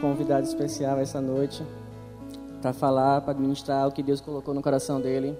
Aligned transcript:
convidado 0.00 0.46
especial 0.46 0.98
essa 0.98 1.20
noite 1.20 1.62
para 2.60 2.72
falar, 2.72 3.20
para 3.20 3.38
ministrar 3.38 3.86
o 3.86 3.92
que 3.92 4.02
Deus 4.02 4.20
colocou 4.20 4.54
no 4.54 4.62
coração 4.62 5.00
dele. 5.00 5.36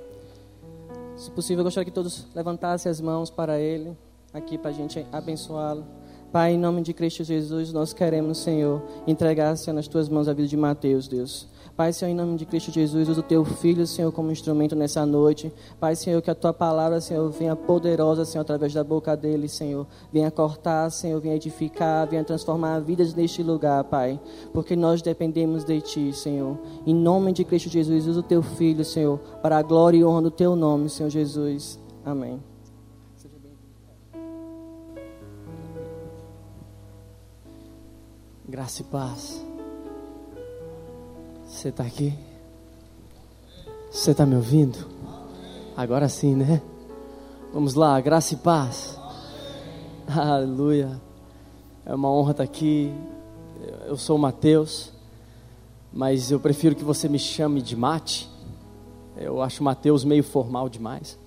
Se 1.17 1.31
possível, 1.31 1.61
eu 1.61 1.65
gostaria 1.65 1.85
que 1.85 1.91
todos 1.91 2.27
levantassem 2.35 2.91
as 2.91 3.01
mãos 3.01 3.31
para 3.31 3.59
ele, 3.59 3.97
aqui 4.33 4.59
para 4.59 4.71
a 4.71 4.75
gente 4.75 5.07
abençoá-lo. 5.11 5.85
Pai, 6.31 6.53
em 6.53 6.59
nome 6.59 6.83
de 6.83 6.93
Cristo 6.93 7.25
Jesus, 7.25 7.73
nós 7.73 7.93
queremos, 7.93 8.39
Senhor, 8.39 8.83
entregar, 9.07 9.57
Senhor, 9.57 9.75
nas 9.75 9.89
tuas 9.89 10.09
mãos 10.09 10.29
a 10.29 10.35
vida 10.35 10.49
de 10.49 10.57
Mateus, 10.57 11.09
Deus. 11.09 11.49
Pai, 11.77 11.93
Senhor, 11.93 12.11
em 12.11 12.15
nome 12.15 12.39
de 12.39 12.47
Cristo 12.47 12.73
Jesus, 12.73 13.07
usa 13.07 13.21
o 13.21 13.23
teu 13.23 13.45
filho, 13.45 13.87
Senhor, 13.87 14.11
como 14.11 14.33
instrumento 14.33 14.75
nessa 14.75 15.05
noite. 15.05 15.53
Pai, 15.79 15.95
Senhor, 15.95 16.23
que 16.23 16.31
a 16.31 16.35
tua 16.35 16.53
palavra, 16.53 17.03
Senhor, 17.03 17.29
venha 17.31 17.55
poderosa, 17.55 18.25
Senhor, 18.25 18.41
através 18.41 18.73
da 18.73 18.83
boca 18.83 19.15
dele, 19.15 19.47
Senhor. 19.47 19.87
Venha 20.11 20.31
cortar, 20.31 20.91
Senhor, 20.91 21.21
venha 21.21 21.35
edificar, 21.35 22.09
venha 22.09 22.25
transformar 22.25 22.81
vidas 22.81 23.13
neste 23.13 23.43
lugar, 23.43 23.85
Pai. 23.85 24.19
Porque 24.55 24.75
nós 24.75 25.03
dependemos 25.03 25.65
de 25.65 25.79
ti, 25.83 26.13
Senhor. 26.15 26.59
Em 26.87 26.95
nome 26.95 27.31
de 27.33 27.45
Cristo 27.45 27.69
Jesus, 27.69 28.07
usa 28.07 28.21
o 28.21 28.23
teu 28.23 28.43
filho, 28.43 28.83
Senhor, 28.83 29.19
para 29.43 29.59
a 29.59 29.63
glória 29.63 29.99
e 29.99 30.05
honra 30.05 30.23
do 30.23 30.31
teu 30.31 30.57
nome, 30.57 30.89
Senhor 30.89 31.11
Jesus. 31.11 31.79
Amém. 32.03 32.43
Graça 38.49 38.81
e 38.81 38.85
paz. 38.85 39.56
Você 41.57 41.71
está 41.71 41.85
aqui? 41.85 42.13
Você 43.91 44.11
está 44.11 44.27
me 44.27 44.37
ouvindo? 44.37 44.77
Agora 45.75 46.07
sim, 46.07 46.37
né? 46.37 46.61
Vamos 47.51 47.73
lá, 47.73 47.99
graça 47.99 48.35
e 48.35 48.37
paz. 48.37 49.01
Aleluia. 50.07 51.01
É 51.87 51.95
uma 51.95 52.11
honra 52.13 52.33
estar 52.33 52.45
aqui. 52.45 52.93
Eu 53.87 53.97
sou 53.97 54.17
o 54.17 54.19
Mateus, 54.19 54.93
mas 55.91 56.31
eu 56.31 56.39
prefiro 56.39 56.77
que 56.77 56.85
você 56.85 57.09
me 57.09 57.19
chame 57.19 57.63
de 57.63 57.75
Mate. 57.75 58.29
Eu 59.17 59.41
acho 59.41 59.65
Mateus 59.65 60.05
meio 60.05 60.23
formal 60.23 60.69
demais. 60.69 61.19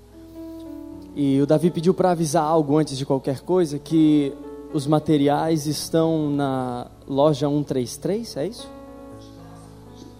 E 1.16 1.42
o 1.42 1.48
Davi 1.48 1.72
pediu 1.72 1.96
para 1.96 2.12
avisar 2.12 2.44
algo 2.44 2.78
antes 2.78 2.96
de 3.00 3.04
qualquer 3.04 3.40
coisa, 3.40 3.80
que 3.80 4.32
os 4.76 4.86
materiais 4.86 5.66
estão 5.66 6.30
na 6.30 6.86
loja 7.08 7.50
133, 7.50 8.38
é 8.38 8.46
isso? 8.46 8.79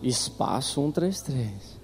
Espaço 0.02 0.82
133. 0.82 1.80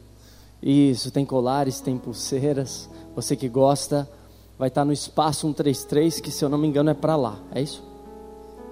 Isso, 0.62 1.12
tem 1.12 1.26
colares, 1.26 1.80
tem 1.80 1.98
pulseiras. 1.98 2.90
Você 3.16 3.36
que 3.36 3.48
gosta, 3.48 4.10
vai 4.58 4.70
estar 4.70 4.86
no 4.86 4.94
espaço 4.94 5.42
133, 5.42 6.20
que 6.20 6.32
se 6.32 6.44
eu 6.44 6.50
não 6.50 6.58
me 6.58 6.68
engano 6.68 6.90
é 6.90 6.94
para 6.94 7.16
lá. 7.16 7.40
É 7.52 7.62
isso? 7.62 7.84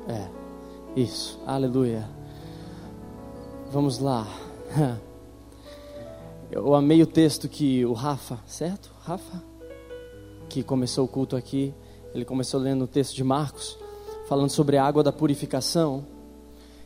É. 0.08 0.44
Isso. 0.96 1.40
Aleluia. 1.46 2.08
Vamos 3.72 4.00
lá. 4.00 4.28
Eu 6.52 6.76
amei 6.76 7.02
o 7.02 7.08
texto 7.08 7.50
que 7.50 7.84
o 7.84 7.94
Rafa, 7.94 8.38
certo? 8.46 8.92
Rafa, 9.02 9.42
que 10.48 10.62
começou 10.62 11.06
o 11.06 11.08
culto 11.08 11.36
aqui, 11.36 11.74
ele 12.14 12.24
começou 12.24 12.60
lendo 12.60 12.84
o 12.84 12.88
texto 12.88 13.16
de 13.16 13.24
Marcos, 13.24 13.76
falando 14.28 14.52
sobre 14.52 14.78
a 14.78 14.86
água 14.86 15.02
da 15.02 15.12
purificação, 15.12 16.06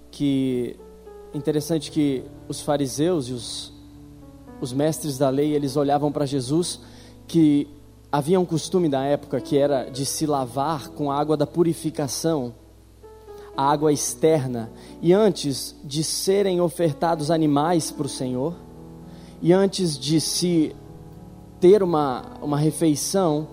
que 0.10 0.80
interessante 1.38 1.92
que 1.92 2.24
os 2.48 2.62
fariseus 2.62 3.30
e 3.30 3.34
os, 3.34 3.74
os 4.60 4.74
mestres 4.74 5.18
da 5.18 5.30
lei, 5.30 5.54
eles 5.54 5.78
olhavam 5.78 6.12
para 6.12 6.26
Jesus, 6.26 6.80
que 7.28 7.68
havia 8.12 8.40
um 8.40 8.46
costume 8.46 8.90
da 8.90 9.04
época 9.04 9.40
que 9.40 9.58
era 9.58 9.90
de 9.90 10.06
se 10.06 10.26
lavar 10.26 10.90
com 10.90 11.12
a 11.12 11.18
água 11.18 11.38
da 11.38 11.46
purificação, 11.46 12.54
a 13.56 13.72
água 13.72 13.92
externa, 13.92 14.72
e 15.02 15.14
antes 15.14 15.76
de 15.84 16.04
serem 16.04 16.60
ofertados 16.62 17.32
animais 17.32 17.92
para 17.92 18.06
o 18.06 18.10
Senhor, 18.10 18.56
e 19.42 19.54
antes 19.54 19.98
de 19.98 20.20
se 20.20 20.76
ter 21.60 21.84
uma, 21.84 22.38
uma 22.42 22.58
refeição, 22.58 23.48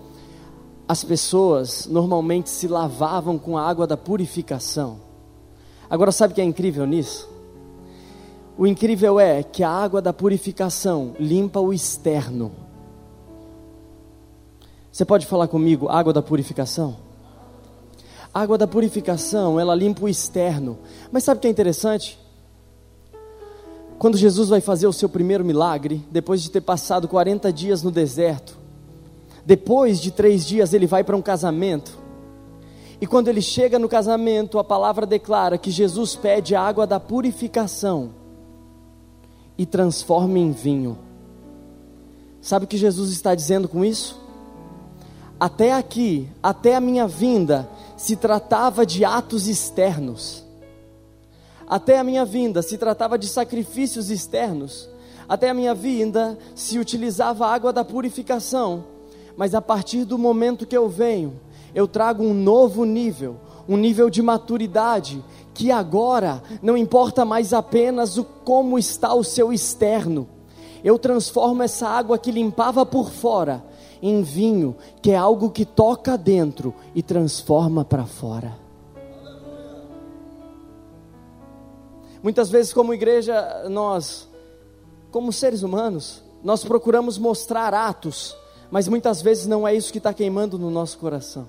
as 0.87 1.03
pessoas 1.03 1.87
normalmente 1.87 2.49
se 2.49 2.67
lavavam 2.67 3.37
com 3.37 3.57
a 3.57 3.67
água 3.67 3.87
da 3.87 3.97
purificação. 3.97 4.99
Agora, 5.89 6.11
sabe 6.11 6.31
o 6.31 6.35
que 6.35 6.41
é 6.41 6.43
incrível 6.43 6.85
nisso? 6.85 7.34
O 8.57 8.65
incrível 8.65 9.19
é 9.19 9.43
que 9.43 9.63
a 9.63 9.69
água 9.69 10.01
da 10.01 10.13
purificação 10.13 11.13
limpa 11.19 11.59
o 11.59 11.73
externo. 11.73 12.53
Você 14.89 15.03
pode 15.03 15.25
falar 15.25 15.49
comigo, 15.49 15.89
água 15.89 16.13
da 16.13 16.21
purificação? 16.21 16.95
A 18.33 18.39
água 18.39 18.57
da 18.57 18.65
purificação, 18.65 19.59
ela 19.59 19.75
limpa 19.75 20.05
o 20.05 20.09
externo. 20.09 20.79
Mas 21.11 21.25
sabe 21.25 21.39
o 21.39 21.41
que 21.41 21.47
é 21.47 21.51
interessante? 21.51 22.17
Quando 23.99 24.17
Jesus 24.17 24.47
vai 24.47 24.61
fazer 24.61 24.87
o 24.87 24.93
seu 24.93 25.09
primeiro 25.09 25.43
milagre, 25.43 26.01
depois 26.09 26.41
de 26.41 26.49
ter 26.49 26.61
passado 26.61 27.09
40 27.09 27.51
dias 27.51 27.83
no 27.83 27.91
deserto, 27.91 28.57
depois 29.45 29.99
de 29.99 30.11
três 30.11 30.45
dias 30.45 30.73
ele 30.73 30.87
vai 30.87 31.03
para 31.03 31.17
um 31.17 31.21
casamento. 31.21 31.97
E 33.01 33.05
quando 33.05 33.27
ele 33.27 33.41
chega 33.41 33.77
no 33.77 33.89
casamento, 33.89 34.57
a 34.59 34.63
palavra 34.63 35.05
declara 35.05 35.57
que 35.57 35.69
Jesus 35.69 36.15
pede 36.15 36.55
a 36.55 36.61
água 36.61 36.87
da 36.87 37.01
purificação 37.01 38.23
e 39.57 39.65
transforma 39.65 40.37
em 40.37 40.51
vinho. 40.51 40.97
Sabe 42.41 42.65
o 42.65 42.67
que 42.67 42.77
Jesus 42.77 43.11
está 43.11 43.33
dizendo 43.33 43.67
com 43.67 43.83
isso? 43.83 44.21
Até 45.39 45.73
aqui, 45.73 46.29
até 46.41 46.75
a 46.75 46.81
minha 46.81 47.07
vinda, 47.07 47.67
se 47.97 48.15
tratava 48.15 48.85
de 48.85 49.03
atos 49.03 49.47
externos. 49.47 50.43
Até 51.67 51.97
a 51.97 52.03
minha 52.03 52.23
vinda 52.23 52.61
se 52.61 52.77
tratava 52.77 53.17
de 53.17 53.27
sacrifícios 53.27 54.09
externos. 54.09 54.87
Até 55.27 55.49
a 55.49 55.53
minha 55.53 55.73
vinda 55.73 56.37
se 56.53 56.77
utilizava 56.77 57.47
a 57.47 57.53
água 57.53 57.73
da 57.73 57.83
purificação. 57.83 58.85
Mas 59.35 59.55
a 59.55 59.61
partir 59.61 60.05
do 60.05 60.17
momento 60.17 60.67
que 60.67 60.77
eu 60.77 60.87
venho, 60.87 61.39
eu 61.73 61.87
trago 61.87 62.23
um 62.23 62.33
novo 62.33 62.85
nível, 62.85 63.37
um 63.67 63.75
nível 63.75 64.09
de 64.09 64.21
maturidade, 64.21 65.23
que 65.55 65.71
agora 65.71 66.43
não 66.61 66.75
importa 66.75 67.23
mais 67.23 67.53
apenas 67.53 68.17
o 68.17 68.25
como 68.25 68.77
está 68.77 69.13
o 69.15 69.23
seu 69.23 69.53
externo. 69.53 70.27
Eu 70.83 70.99
transformo 70.99 71.63
essa 71.63 71.87
água 71.87 72.17
que 72.17 72.29
limpava 72.29 72.85
por 72.85 73.09
fora 73.09 73.63
em 74.01 74.21
vinho, 74.21 74.75
que 75.01 75.11
é 75.11 75.15
algo 75.15 75.49
que 75.49 75.65
toca 75.65 76.17
dentro 76.17 76.75
e 76.93 77.01
transforma 77.01 77.85
para 77.85 78.05
fora. 78.05 78.55
Muitas 82.21 82.49
vezes, 82.49 82.73
como 82.73 82.93
igreja, 82.93 83.67
nós, 83.69 84.27
como 85.09 85.31
seres 85.31 85.63
humanos, 85.63 86.21
nós 86.43 86.65
procuramos 86.65 87.17
mostrar 87.17 87.73
atos, 87.73 88.35
mas 88.69 88.87
muitas 88.87 89.21
vezes 89.21 89.47
não 89.47 89.65
é 89.65 89.73
isso 89.73 89.91
que 89.91 89.99
está 89.99 90.13
queimando 90.13 90.59
no 90.59 90.69
nosso 90.69 90.97
coração. 90.97 91.47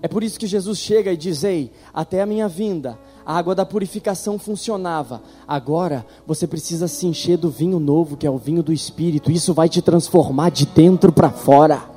É 0.00 0.06
por 0.06 0.22
isso 0.22 0.38
que 0.38 0.46
Jesus 0.46 0.78
chega 0.78 1.12
e 1.12 1.16
diz: 1.16 1.42
Ei, 1.42 1.72
até 1.92 2.22
a 2.22 2.26
minha 2.26 2.48
vinda, 2.48 2.98
a 3.26 3.36
água 3.36 3.54
da 3.54 3.66
purificação 3.66 4.38
funcionava. 4.38 5.22
Agora 5.46 6.06
você 6.26 6.46
precisa 6.46 6.86
se 6.86 7.06
encher 7.06 7.36
do 7.36 7.50
vinho 7.50 7.80
novo, 7.80 8.16
que 8.16 8.26
é 8.26 8.30
o 8.30 8.38
vinho 8.38 8.62
do 8.62 8.72
Espírito. 8.72 9.30
Isso 9.30 9.52
vai 9.52 9.68
te 9.68 9.82
transformar 9.82 10.50
de 10.50 10.66
dentro 10.66 11.12
para 11.12 11.30
fora. 11.30 11.90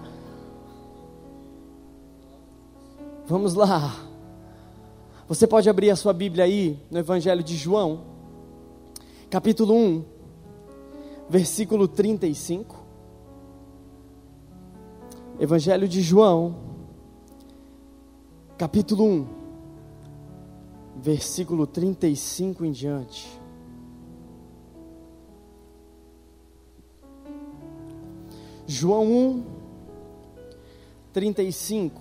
Vamos 3.28 3.54
lá. 3.54 3.96
Você 5.28 5.48
pode 5.48 5.70
abrir 5.70 5.92
a 5.92 5.96
sua 5.96 6.12
Bíblia 6.12 6.44
aí 6.44 6.78
no 6.90 7.00
Evangelho 7.00 7.42
de 7.42 7.56
João, 7.56 8.02
capítulo 9.30 9.74
1, 9.74 10.04
versículo 11.30 11.88
35. 11.88 12.76
Evangelho 15.40 15.88
de 15.88 16.02
João, 16.02 16.71
capítulo 18.62 19.04
1, 19.06 19.28
versículo 20.98 21.66
35 21.66 22.64
em 22.64 22.72
diante. 22.72 23.28
João 28.68 29.12
1, 29.12 29.44
35. 31.12 32.00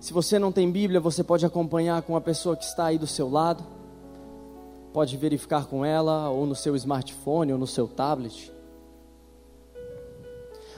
Se 0.00 0.12
você 0.12 0.36
não 0.36 0.50
tem 0.50 0.68
Bíblia, 0.68 0.98
você 0.98 1.22
pode 1.22 1.46
acompanhar 1.46 2.02
com 2.02 2.16
a 2.16 2.20
pessoa 2.20 2.56
que 2.56 2.64
está 2.64 2.86
aí 2.86 2.98
do 2.98 3.06
seu 3.06 3.30
lado. 3.30 3.64
Pode 4.92 5.16
verificar 5.16 5.66
com 5.66 5.84
ela, 5.84 6.28
ou 6.28 6.44
no 6.44 6.56
seu 6.56 6.74
smartphone, 6.74 7.52
ou 7.52 7.58
no 7.58 7.68
seu 7.68 7.86
tablet. 7.86 8.52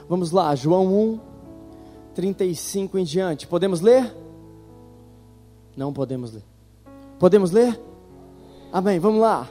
Vamos 0.06 0.30
lá, 0.30 0.54
João 0.54 0.94
1, 0.94 1.20
35 2.14 2.98
em 2.98 3.04
diante. 3.04 3.46
Podemos 3.46 3.80
ler? 3.80 4.28
Não 5.76 5.92
podemos 5.92 6.32
ler. 6.32 6.44
Podemos 7.18 7.50
ler? 7.50 7.80
Amém. 8.72 8.98
Vamos 8.98 9.20
lá. 9.20 9.48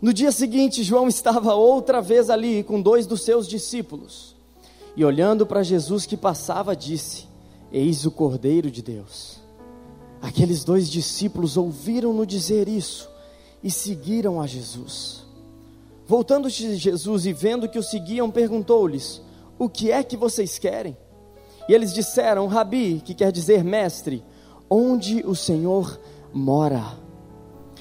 No 0.00 0.12
dia 0.12 0.32
seguinte, 0.32 0.82
João 0.82 1.06
estava 1.06 1.54
outra 1.54 2.00
vez 2.00 2.28
ali 2.28 2.62
com 2.64 2.80
dois 2.80 3.06
dos 3.06 3.22
seus 3.22 3.46
discípulos. 3.46 4.34
E 4.96 5.04
olhando 5.04 5.46
para 5.46 5.62
Jesus 5.62 6.06
que 6.06 6.16
passava, 6.16 6.74
disse: 6.74 7.26
Eis 7.70 8.04
o 8.04 8.10
Cordeiro 8.10 8.70
de 8.70 8.82
Deus. 8.82 9.40
Aqueles 10.20 10.64
dois 10.64 10.90
discípulos 10.90 11.56
ouviram-no 11.56 12.26
dizer 12.26 12.68
isso 12.68 13.08
e 13.62 13.70
seguiram 13.70 14.40
a 14.40 14.46
Jesus. 14.46 15.22
Voltando-se 16.06 16.76
Jesus 16.76 17.26
e 17.26 17.32
vendo 17.32 17.68
que 17.68 17.78
o 17.78 17.82
seguiam, 17.82 18.30
perguntou-lhes: 18.30 19.22
O 19.58 19.68
que 19.68 19.90
é 19.90 20.02
que 20.02 20.16
vocês 20.16 20.58
querem? 20.58 20.96
E 21.68 21.72
eles 21.72 21.92
disseram: 21.94 22.46
Rabi, 22.46 23.00
que 23.04 23.14
quer 23.14 23.32
dizer 23.32 23.64
mestre, 23.64 24.22
onde 24.72 25.22
o 25.26 25.34
Senhor 25.34 26.00
mora? 26.32 26.82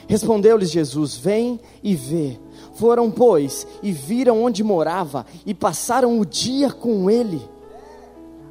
Respondeu-lhes 0.07 0.69
Jesus: 0.69 1.15
Vem 1.15 1.59
e 1.81 1.95
vê. 1.95 2.37
Foram, 2.73 3.09
pois, 3.09 3.65
e 3.81 3.91
viram 3.91 4.43
onde 4.43 4.63
morava 4.63 5.25
e 5.45 5.53
passaram 5.53 6.19
o 6.19 6.25
dia 6.25 6.71
com 6.71 7.09
ele, 7.09 7.41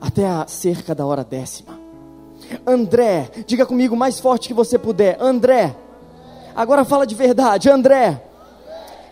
até 0.00 0.26
a 0.26 0.46
cerca 0.46 0.94
da 0.94 1.04
hora 1.04 1.24
décima. 1.24 1.78
André, 2.66 3.30
diga 3.46 3.66
comigo 3.66 3.96
mais 3.96 4.18
forte 4.18 4.48
que 4.48 4.54
você 4.54 4.78
puder. 4.78 5.20
André. 5.20 5.76
Agora 6.54 6.84
fala 6.84 7.06
de 7.06 7.14
verdade, 7.14 7.70
André. 7.70 8.24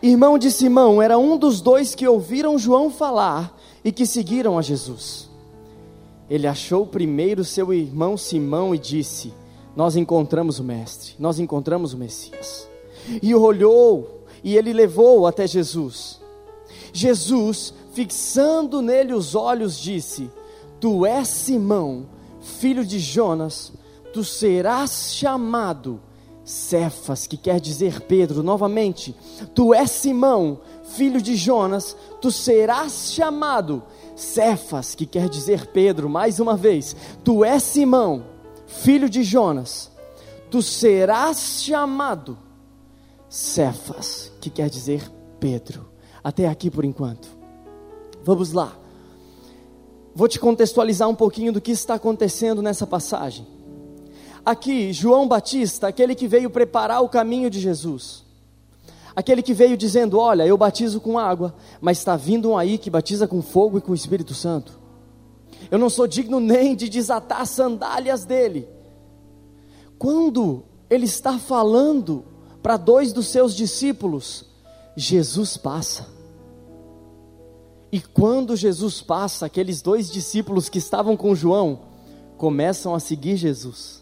Irmão 0.02 0.38
de 0.38 0.50
Simão, 0.50 1.02
era 1.02 1.18
um 1.18 1.36
dos 1.36 1.60
dois 1.60 1.94
que 1.94 2.06
ouviram 2.06 2.58
João 2.58 2.90
falar 2.90 3.54
e 3.84 3.90
que 3.90 4.06
seguiram 4.06 4.58
a 4.58 4.62
Jesus. 4.62 5.27
Ele 6.30 6.46
achou 6.46 6.86
primeiro 6.86 7.44
seu 7.44 7.72
irmão 7.72 8.16
Simão 8.16 8.74
e 8.74 8.78
disse: 8.78 9.32
Nós 9.74 9.96
encontramos 9.96 10.58
o 10.58 10.64
Mestre, 10.64 11.14
nós 11.18 11.38
encontramos 11.38 11.92
o 11.92 11.98
Messias. 11.98 12.68
E 13.22 13.34
olhou 13.34 14.24
e 14.44 14.56
ele 14.56 14.72
levou 14.72 15.26
até 15.26 15.46
Jesus. 15.46 16.20
Jesus, 16.92 17.72
fixando 17.92 18.82
nele 18.82 19.14
os 19.14 19.34
olhos, 19.34 19.78
disse: 19.78 20.30
Tu 20.80 21.06
és 21.06 21.28
Simão 21.28 22.06
filho 22.48 22.84
de 22.84 22.98
Jonas, 22.98 23.72
tu 24.12 24.24
serás 24.24 25.14
chamado 25.14 26.00
Cefas, 26.44 27.26
que 27.26 27.36
quer 27.36 27.60
dizer 27.60 28.00
Pedro, 28.02 28.42
novamente, 28.42 29.14
tu 29.54 29.74
és 29.74 29.90
Simão, 29.90 30.60
filho 30.82 31.20
de 31.20 31.36
Jonas, 31.36 31.94
tu 32.20 32.32
serás 32.32 33.12
chamado 33.12 33.74
Cefas, 33.74 33.97
que 34.96 35.06
quer 35.06 35.28
dizer 35.28 35.66
Pedro, 35.68 36.08
mais 36.08 36.40
uma 36.40 36.56
vez, 36.56 36.96
tu 37.22 37.44
és 37.44 37.62
Simão, 37.62 38.24
filho 38.66 39.08
de 39.08 39.22
Jonas, 39.22 39.90
tu 40.50 40.60
serás 40.60 41.62
chamado 41.62 42.38
Cefas, 43.28 44.32
que 44.40 44.50
quer 44.50 44.68
dizer 44.68 45.10
Pedro. 45.38 45.88
Até 46.22 46.48
aqui 46.48 46.70
por 46.70 46.84
enquanto. 46.84 47.28
Vamos 48.24 48.52
lá. 48.52 48.76
Vou 50.14 50.26
te 50.26 50.40
contextualizar 50.40 51.08
um 51.08 51.14
pouquinho 51.14 51.52
do 51.52 51.60
que 51.60 51.70
está 51.70 51.94
acontecendo 51.94 52.60
nessa 52.60 52.86
passagem. 52.86 53.46
Aqui, 54.44 54.92
João 54.92 55.28
Batista, 55.28 55.88
aquele 55.88 56.14
que 56.14 56.26
veio 56.26 56.50
preparar 56.50 57.02
o 57.02 57.08
caminho 57.08 57.48
de 57.50 57.60
Jesus, 57.60 58.24
aquele 59.18 59.42
que 59.42 59.52
veio 59.52 59.76
dizendo: 59.76 60.16
Olha, 60.16 60.46
eu 60.46 60.56
batizo 60.56 61.00
com 61.00 61.18
água, 61.18 61.52
mas 61.80 61.98
está 61.98 62.14
vindo 62.14 62.50
um 62.50 62.56
aí 62.56 62.78
que 62.78 62.88
batiza 62.88 63.26
com 63.26 63.42
fogo 63.42 63.76
e 63.76 63.80
com 63.80 63.90
o 63.90 63.94
Espírito 63.94 64.32
Santo. 64.32 64.78
Eu 65.72 65.76
não 65.76 65.90
sou 65.90 66.06
digno 66.06 66.38
nem 66.38 66.76
de 66.76 66.88
desatar 66.88 67.40
as 67.40 67.50
sandálias 67.50 68.24
dele. 68.24 68.68
Quando 69.98 70.62
ele 70.88 71.04
está 71.04 71.36
falando 71.36 72.24
para 72.62 72.76
dois 72.76 73.12
dos 73.12 73.26
seus 73.26 73.56
discípulos, 73.56 74.44
Jesus 74.96 75.56
passa. 75.56 76.06
E 77.90 78.00
quando 78.00 78.54
Jesus 78.54 79.02
passa, 79.02 79.46
aqueles 79.46 79.82
dois 79.82 80.08
discípulos 80.08 80.68
que 80.68 80.78
estavam 80.78 81.16
com 81.16 81.34
João 81.34 81.80
começam 82.36 82.94
a 82.94 83.00
seguir 83.00 83.36
Jesus. 83.36 83.97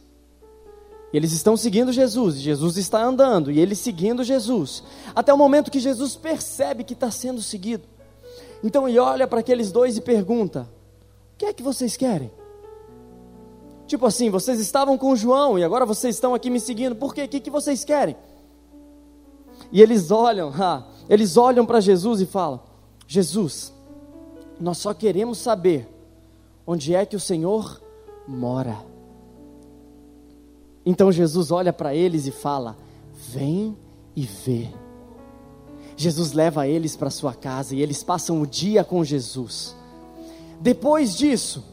Eles 1.17 1.33
estão 1.33 1.57
seguindo 1.57 1.95
Jesus, 1.95 2.37
Jesus 2.37 2.77
está 2.77 3.03
andando 3.03 3.51
e 3.51 3.59
eles 3.59 3.79
seguindo 3.79 4.23
Jesus, 4.23 4.83
até 5.15 5.33
o 5.33 5.39
momento 5.39 5.71
que 5.71 5.81
Jesus 5.81 6.15
percebe 6.15 6.85
que 6.85 6.93
está 6.93 7.11
sendo 7.11 7.41
seguido. 7.41 7.85
Então 8.63 8.87
ele 8.87 8.99
olha 8.99 9.27
para 9.27 9.41
aqueles 9.41 9.73
dois 9.73 9.97
e 9.97 10.03
pergunta: 10.03 10.69
O 11.33 11.39
que 11.39 11.47
é 11.47 11.55
que 11.55 11.63
vocês 11.63 11.97
querem? 11.97 12.31
Tipo 13.87 14.05
assim, 14.05 14.29
vocês 14.29 14.61
estavam 14.61 14.99
com 14.99 15.17
João 15.17 15.59
e 15.59 15.65
agora 15.65 15.87
vocês 15.87 16.17
estão 16.17 16.35
aqui 16.35 16.51
me 16.51 16.61
seguindo, 16.61 16.95
por 16.95 17.15
quê? 17.15 17.23
O 17.23 17.29
que, 17.29 17.41
que 17.41 17.51
vocês 17.51 17.83
querem? 17.83 18.15
E 19.73 19.81
eles 19.81 20.11
olham, 20.11 20.53
eles 21.09 21.39
olham 21.39 21.65
para 21.65 21.81
Jesus 21.81 22.21
e 22.21 22.27
falam: 22.27 22.61
Jesus, 23.07 23.73
nós 24.61 24.77
só 24.77 24.93
queremos 24.93 25.39
saber 25.39 25.89
onde 26.67 26.95
é 26.95 27.07
que 27.07 27.17
o 27.17 27.21
Senhor 27.21 27.81
mora. 28.29 28.96
Então 30.87 31.11
Jesus 31.11 31.51
olha 31.51 31.73
para 31.73 31.93
eles 31.93 32.27
e 32.27 32.31
fala: 32.31 32.77
Vem 33.13 33.77
e 34.15 34.23
vê. 34.23 34.69
Jesus 35.97 36.33
leva 36.33 36.69
eles 36.69 36.95
para 36.95 37.11
sua 37.11 37.35
casa 37.35 37.75
e 37.75 37.83
eles 37.83 38.05
passam 38.05 38.41
o 38.41 38.47
dia 38.47 38.85
com 38.85 39.03
Jesus. 39.03 39.75
Depois 40.61 41.17
disso, 41.17 41.65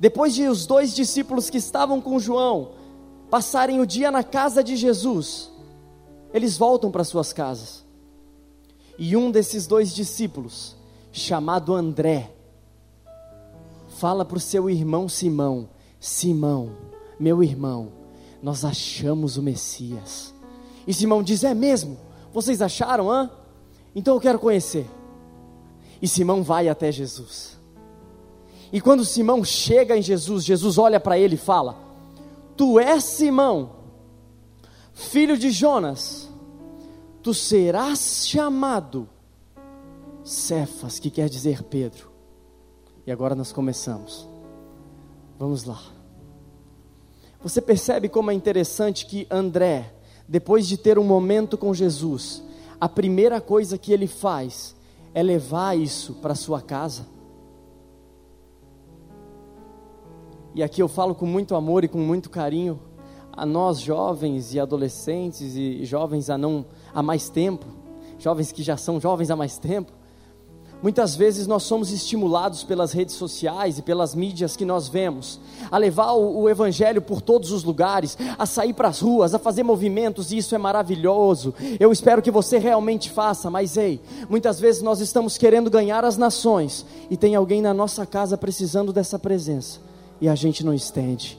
depois 0.00 0.34
de 0.34 0.48
os 0.48 0.64
dois 0.64 0.94
discípulos 0.94 1.50
que 1.50 1.58
estavam 1.58 2.00
com 2.00 2.18
João 2.18 2.70
passarem 3.30 3.80
o 3.80 3.86
dia 3.86 4.10
na 4.10 4.22
casa 4.22 4.62
de 4.62 4.76
Jesus, 4.76 5.50
eles 6.32 6.56
voltam 6.56 6.90
para 6.90 7.04
suas 7.04 7.32
casas. 7.32 7.84
E 8.96 9.16
um 9.16 9.30
desses 9.30 9.66
dois 9.66 9.94
discípulos 9.94 10.76
chamado 11.14 11.72
André, 11.72 12.32
fala 13.88 14.24
para 14.24 14.36
o 14.36 14.40
seu 14.40 14.68
irmão 14.68 15.08
Simão: 15.08 15.68
Simão, 16.00 16.70
meu 17.18 17.42
irmão, 17.42 17.92
nós 18.44 18.62
achamos 18.62 19.38
o 19.38 19.42
Messias. 19.42 20.34
E 20.86 20.92
Simão 20.92 21.22
diz: 21.22 21.44
É 21.44 21.54
mesmo? 21.54 21.96
Vocês 22.30 22.60
acharam, 22.60 23.10
hã? 23.10 23.30
Então 23.94 24.14
eu 24.14 24.20
quero 24.20 24.38
conhecer. 24.38 24.86
E 26.02 26.06
Simão 26.06 26.42
vai 26.42 26.68
até 26.68 26.92
Jesus. 26.92 27.58
E 28.70 28.82
quando 28.82 29.02
Simão 29.02 29.42
chega 29.42 29.96
em 29.96 30.02
Jesus, 30.02 30.44
Jesus 30.44 30.76
olha 30.76 31.00
para 31.00 31.18
ele 31.18 31.36
e 31.36 31.38
fala: 31.38 31.74
Tu 32.54 32.78
és 32.78 33.02
Simão, 33.02 33.76
filho 34.92 35.38
de 35.38 35.50
Jonas, 35.50 36.28
tu 37.22 37.32
serás 37.32 38.26
chamado 38.28 39.08
Cefas, 40.22 40.98
que 40.98 41.08
quer 41.08 41.30
dizer 41.30 41.62
Pedro. 41.62 42.10
E 43.06 43.10
agora 43.10 43.34
nós 43.34 43.52
começamos. 43.52 44.28
Vamos 45.38 45.64
lá. 45.64 45.93
Você 47.44 47.60
percebe 47.60 48.08
como 48.08 48.30
é 48.30 48.34
interessante 48.34 49.04
que 49.04 49.26
André, 49.30 49.92
depois 50.26 50.66
de 50.66 50.78
ter 50.78 50.98
um 50.98 51.04
momento 51.04 51.58
com 51.58 51.74
Jesus, 51.74 52.42
a 52.80 52.88
primeira 52.88 53.38
coisa 53.38 53.76
que 53.76 53.92
ele 53.92 54.06
faz 54.06 54.74
é 55.12 55.22
levar 55.22 55.76
isso 55.76 56.14
para 56.14 56.34
sua 56.34 56.62
casa. 56.62 57.06
E 60.54 60.62
aqui 60.62 60.80
eu 60.80 60.88
falo 60.88 61.14
com 61.14 61.26
muito 61.26 61.54
amor 61.54 61.84
e 61.84 61.88
com 61.88 61.98
muito 61.98 62.30
carinho 62.30 62.80
a 63.30 63.44
nós 63.44 63.78
jovens 63.78 64.54
e 64.54 64.58
adolescentes 64.58 65.54
e 65.54 65.84
jovens 65.84 66.30
há 66.30 66.38
não 66.38 66.64
há 66.94 67.02
mais 67.02 67.28
tempo, 67.28 67.66
jovens 68.18 68.52
que 68.52 68.62
já 68.62 68.78
são 68.78 68.98
jovens 68.98 69.30
há 69.30 69.36
mais 69.36 69.58
tempo. 69.58 69.92
Muitas 70.82 71.16
vezes 71.16 71.46
nós 71.46 71.62
somos 71.62 71.90
estimulados 71.90 72.62
pelas 72.62 72.92
redes 72.92 73.14
sociais 73.14 73.78
e 73.78 73.82
pelas 73.82 74.14
mídias 74.14 74.54
que 74.54 74.66
nós 74.66 74.86
vemos 74.86 75.40
a 75.70 75.78
levar 75.78 76.12
o, 76.12 76.42
o 76.42 76.50
Evangelho 76.50 77.00
por 77.00 77.22
todos 77.22 77.52
os 77.52 77.64
lugares, 77.64 78.18
a 78.38 78.44
sair 78.44 78.74
para 78.74 78.88
as 78.88 79.00
ruas, 79.00 79.34
a 79.34 79.38
fazer 79.38 79.62
movimentos, 79.62 80.30
e 80.30 80.36
isso 80.36 80.54
é 80.54 80.58
maravilhoso. 80.58 81.54
Eu 81.80 81.90
espero 81.90 82.20
que 82.20 82.30
você 82.30 82.58
realmente 82.58 83.10
faça, 83.10 83.48
mas 83.48 83.78
ei, 83.78 83.98
muitas 84.28 84.60
vezes 84.60 84.82
nós 84.82 85.00
estamos 85.00 85.38
querendo 85.38 85.70
ganhar 85.70 86.04
as 86.04 86.18
nações 86.18 86.84
e 87.10 87.16
tem 87.16 87.34
alguém 87.34 87.62
na 87.62 87.72
nossa 87.72 88.04
casa 88.04 88.36
precisando 88.36 88.92
dessa 88.92 89.18
presença 89.18 89.80
e 90.20 90.28
a 90.28 90.34
gente 90.34 90.64
não 90.64 90.74
estende. 90.74 91.38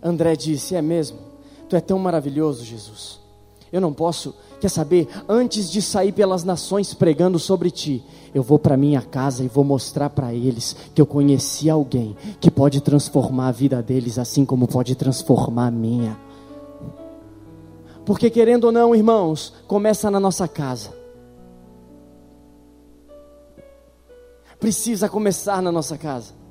André 0.00 0.36
disse: 0.36 0.76
É 0.76 0.82
mesmo, 0.82 1.18
tu 1.68 1.74
é 1.74 1.80
tão 1.80 1.98
maravilhoso, 1.98 2.64
Jesus 2.64 3.21
eu 3.72 3.80
não 3.80 3.92
posso, 3.92 4.34
quer 4.60 4.68
saber, 4.68 5.08
antes 5.26 5.70
de 5.70 5.80
sair 5.80 6.12
pelas 6.12 6.44
nações 6.44 6.92
pregando 6.92 7.38
sobre 7.38 7.70
ti, 7.70 8.04
eu 8.34 8.42
vou 8.42 8.58
para 8.58 8.76
minha 8.76 9.00
casa 9.00 9.42
e 9.42 9.48
vou 9.48 9.64
mostrar 9.64 10.10
para 10.10 10.34
eles 10.34 10.76
que 10.94 11.00
eu 11.00 11.06
conheci 11.06 11.70
alguém 11.70 12.14
que 12.38 12.50
pode 12.50 12.82
transformar 12.82 13.48
a 13.48 13.52
vida 13.52 13.82
deles 13.82 14.18
assim 14.18 14.44
como 14.44 14.68
pode 14.68 14.94
transformar 14.94 15.68
a 15.68 15.70
minha. 15.70 16.18
Porque 18.04 18.28
querendo 18.28 18.64
ou 18.64 18.72
não, 18.72 18.94
irmãos, 18.94 19.54
começa 19.66 20.10
na 20.10 20.20
nossa 20.20 20.46
casa. 20.46 20.90
Precisa 24.60 25.08
começar 25.08 25.62
na 25.62 25.72
nossa 25.72 25.96
casa. 25.96 26.41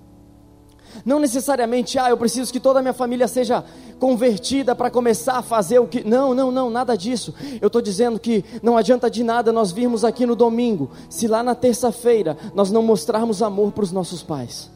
Não 1.06 1.20
necessariamente, 1.20 1.98
ah, 1.98 2.10
eu 2.10 2.18
preciso 2.18 2.52
que 2.52 2.60
toda 2.60 2.80
a 2.80 2.82
minha 2.82 2.94
família 2.94 3.28
seja 3.28 3.64
convertida 4.00 4.76
para 4.76 4.90
começar 4.90 5.38
a 5.38 5.42
fazer 5.42 5.80
o 5.80 5.88
que. 5.88 6.04
Não, 6.04 6.34
não, 6.34 6.52
não, 6.52 6.70
nada 6.70 6.98
disso. 6.98 7.34
Eu 7.62 7.68
estou 7.68 7.82
dizendo 7.82 8.20
que 8.20 8.44
não 8.62 8.78
adianta 8.78 9.10
de 9.10 9.24
nada 9.24 9.52
nós 9.52 9.72
virmos 9.72 10.04
aqui 10.04 10.26
no 10.26 10.36
domingo, 10.36 10.92
se 11.10 11.28
lá 11.28 11.44
na 11.44 11.56
terça-feira 11.56 12.38
nós 12.54 12.72
não 12.72 12.82
mostrarmos 12.82 13.42
amor 13.42 13.72
para 13.72 13.84
os 13.84 13.92
nossos 13.92 14.24
pais. 14.24 14.70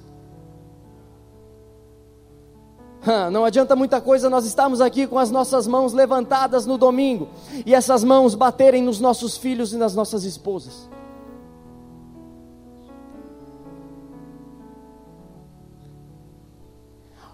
Não 3.32 3.46
adianta 3.46 3.76
muita 3.76 4.02
coisa 4.02 4.30
nós 4.30 4.46
estarmos 4.46 4.82
aqui 4.82 5.06
com 5.06 5.20
as 5.20 5.30
nossas 5.30 5.68
mãos 5.68 5.94
levantadas 5.94 6.66
no 6.66 6.78
domingo 6.78 7.30
e 7.66 7.74
essas 7.74 8.04
mãos 8.04 8.34
baterem 8.34 8.82
nos 8.82 9.00
nossos 9.00 9.38
filhos 9.38 9.74
e 9.74 9.78
nas 9.78 9.94
nossas 9.94 10.24
esposas. 10.24 10.90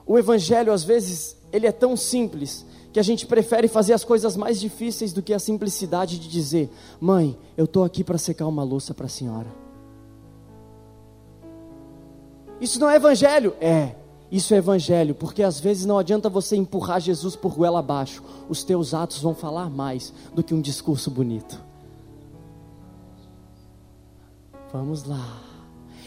O 0.05 0.17
evangelho 0.17 0.74
às 0.74 0.84
vezes 0.84 1.38
ele 1.51 1.67
é 1.67 1.72
tão 1.72 1.96
simples 1.96 2.65
que 2.91 3.00
a 3.00 3.03
gente 3.03 3.25
prefere 3.25 3.67
fazer 3.67 3.93
as 3.93 4.03
coisas 4.03 4.36
mais 4.36 4.60
difíceis 4.60 5.13
do 5.13 5.22
que 5.22 5.34
a 5.34 5.39
simplicidade 5.39 6.20
de 6.20 6.27
dizer: 6.27 6.70
"Mãe, 7.00 7.38
eu 7.55 7.65
estou 7.65 7.84
aqui 7.84 8.03
para 8.03 8.17
secar 8.17 8.48
uma 8.48 8.63
louça 8.63 8.93
para 8.93 9.05
a 9.05 9.10
senhora". 9.10 9.48
Isso 12.60 12.79
não 12.79 12.89
é 12.89 12.96
evangelho? 12.96 13.55
É. 13.60 13.96
Isso 14.31 14.53
é 14.53 14.58
evangelho, 14.58 15.13
porque 15.13 15.43
às 15.43 15.60
vezes 15.60 15.86
não 15.86 15.98
adianta 15.98 16.29
você 16.29 16.55
empurrar 16.55 17.01
Jesus 17.01 17.36
por 17.36 17.53
goela 17.53 17.79
abaixo. 17.79 18.24
Os 18.48 18.63
teus 18.63 18.93
atos 18.93 19.20
vão 19.22 19.36
falar 19.36 19.70
mais 19.70 20.13
do 20.34 20.41
que 20.41 20.53
um 20.53 20.62
discurso 20.62 21.12
bonito. 21.12 21.62
Vamos 24.72 25.03
lá. 25.03 25.41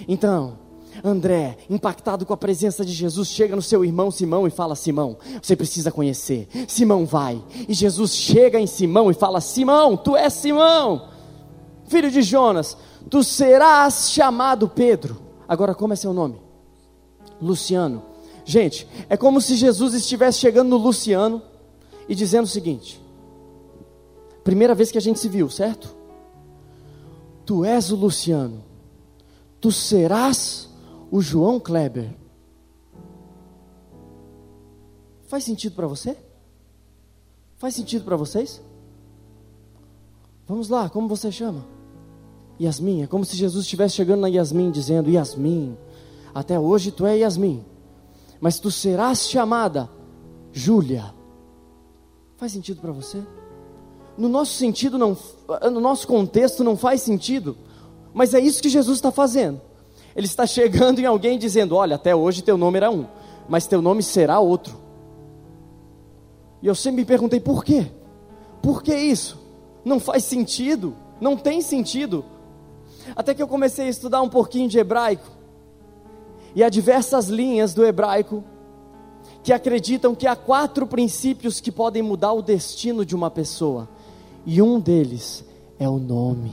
Então, 0.09 0.57
André, 1.03 1.57
impactado 1.69 2.25
com 2.25 2.33
a 2.33 2.37
presença 2.37 2.85
de 2.85 2.93
Jesus, 2.93 3.29
chega 3.29 3.57
no 3.57 3.63
seu 3.63 3.85
irmão 3.85 4.11
Simão 4.11 4.47
e 4.47 4.51
fala: 4.51 4.77
Simão, 4.77 5.17
você 5.43 5.57
precisa 5.57 5.91
conhecer. 5.91 6.49
Simão 6.69 7.07
vai. 7.07 7.43
E 7.69 7.75
Jesus 7.75 8.15
chega 8.15 8.61
em 8.61 8.67
Simão 8.67 9.11
e 9.11 9.15
fala: 9.15 9.41
Simão, 9.41 9.97
tu 9.97 10.17
és 10.17 10.33
Simão, 10.33 11.09
filho 11.87 12.11
de 12.11 12.23
Jonas, 12.23 12.77
tu 13.11 13.25
serás 13.25 14.11
chamado 14.11 14.69
Pedro. 14.69 15.21
Agora, 15.49 15.75
como 15.75 15.93
é 15.93 15.97
seu 15.97 16.13
nome? 16.13 16.41
Luciano. 17.41 18.03
Gente, 18.45 18.87
é 19.09 19.17
como 19.17 19.41
se 19.41 19.55
Jesus 19.55 19.95
estivesse 19.95 20.39
chegando 20.39 20.69
no 20.69 20.77
Luciano 20.77 21.43
e 22.09 22.15
dizendo 22.15 22.45
o 22.45 22.49
seguinte: 22.49 23.01
primeira 24.43 24.75
vez 24.75 24.91
que 24.91 24.99
a 24.99 25.01
gente 25.01 25.19
se 25.19 25.29
viu, 25.29 25.49
certo? 25.49 25.95
Tu 27.47 27.65
és 27.65 27.91
o 27.91 27.97
Luciano, 27.97 28.63
tu 29.61 29.71
serás 29.73 30.63
o 31.14 31.21
João 31.21 31.61
Kleber. 31.61 32.12
Faz 35.28 35.44
sentido 35.44 35.76
para 35.76 35.87
você? 35.87 36.16
Faz 37.56 37.76
sentido 37.76 38.04
para 38.04 38.16
vocês? 38.16 38.61
Vamos 40.44 40.68
lá, 40.68 40.90
como 40.90 41.06
você 41.06 41.30
chama? 41.30 41.64
Yasmin, 42.61 43.02
é 43.02 43.06
como 43.06 43.25
se 43.25 43.37
Jesus 43.37 43.64
estivesse 43.64 43.94
chegando 43.94 44.23
na 44.23 44.28
Yasmin 44.28 44.73
dizendo: 44.73 45.09
Yasmin, 45.09 45.78
até 46.35 46.59
hoje 46.59 46.90
tu 46.90 47.06
é 47.06 47.18
Yasmin 47.18 47.64
mas 48.40 48.59
tu 48.59 48.68
serás 48.68 49.28
chamada 49.28 49.88
Júlia. 50.52 51.14
Faz 52.37 52.50
sentido 52.50 52.80
para 52.80 52.90
você? 52.90 53.23
No 54.18 54.28
nosso 54.28 54.54
sentido, 54.54 54.99
não, 54.99 55.16
no 55.73 55.80
nosso 55.80 56.09
contexto, 56.09 56.64
não 56.64 56.76
faz 56.76 57.02
sentido, 57.02 57.56
mas 58.12 58.35
é 58.35 58.40
isso 58.40 58.61
que 58.61 58.68
Jesus 58.68 58.99
está 58.99 59.12
fazendo. 59.12 59.61
Ele 60.16 60.26
está 60.26 60.47
chegando 60.47 61.00
em 61.00 61.06
alguém 61.06 61.38
dizendo: 61.38 61.75
Olha, 61.75 61.97
até 61.97 62.14
hoje 62.14 62.42
teu 62.42 62.56
nome 62.56 62.76
era 62.76 62.90
um, 62.90 63.06
mas 63.49 63.66
teu 63.66 63.83
nome 63.83 64.02
será 64.02 64.38
outro. 64.38 64.76
E 66.62 66.66
eu 66.66 66.75
sempre 66.75 67.02
me 67.02 67.04
perguntei 67.04 67.40
por 67.40 67.64
quê? 67.64 67.87
Por 68.62 68.83
que 68.83 68.94
isso? 68.94 69.38
Não 69.85 70.00
faz 70.00 70.25
sentido, 70.25 70.94
não 71.21 71.37
tem 71.37 71.61
sentido. 71.61 72.25
Até 73.14 73.35
que 73.35 73.42
eu 73.42 73.49
comecei 73.49 73.87
a 73.87 73.90
estudar 73.90 74.23
um 74.23 74.28
pouquinho 74.28 74.68
de 74.68 74.78
hebraico. 74.78 75.30
E 76.54 76.62
há 76.62 76.68
diversas 76.68 77.26
linhas 77.28 77.75
do 77.75 77.85
hebraico 77.85 78.42
que 79.42 79.52
acreditam 79.52 80.14
que 80.14 80.26
há 80.26 80.35
quatro 80.35 80.87
princípios 80.87 81.61
que 81.61 81.71
podem 81.71 82.02
mudar 82.02 82.33
o 82.33 82.40
destino 82.40 83.04
de 83.04 83.14
uma 83.14 83.30
pessoa, 83.30 83.87
e 84.47 84.62
um 84.62 84.80
deles 84.80 85.44
é 85.78 85.87
o 85.87 85.99
nome. 85.99 86.52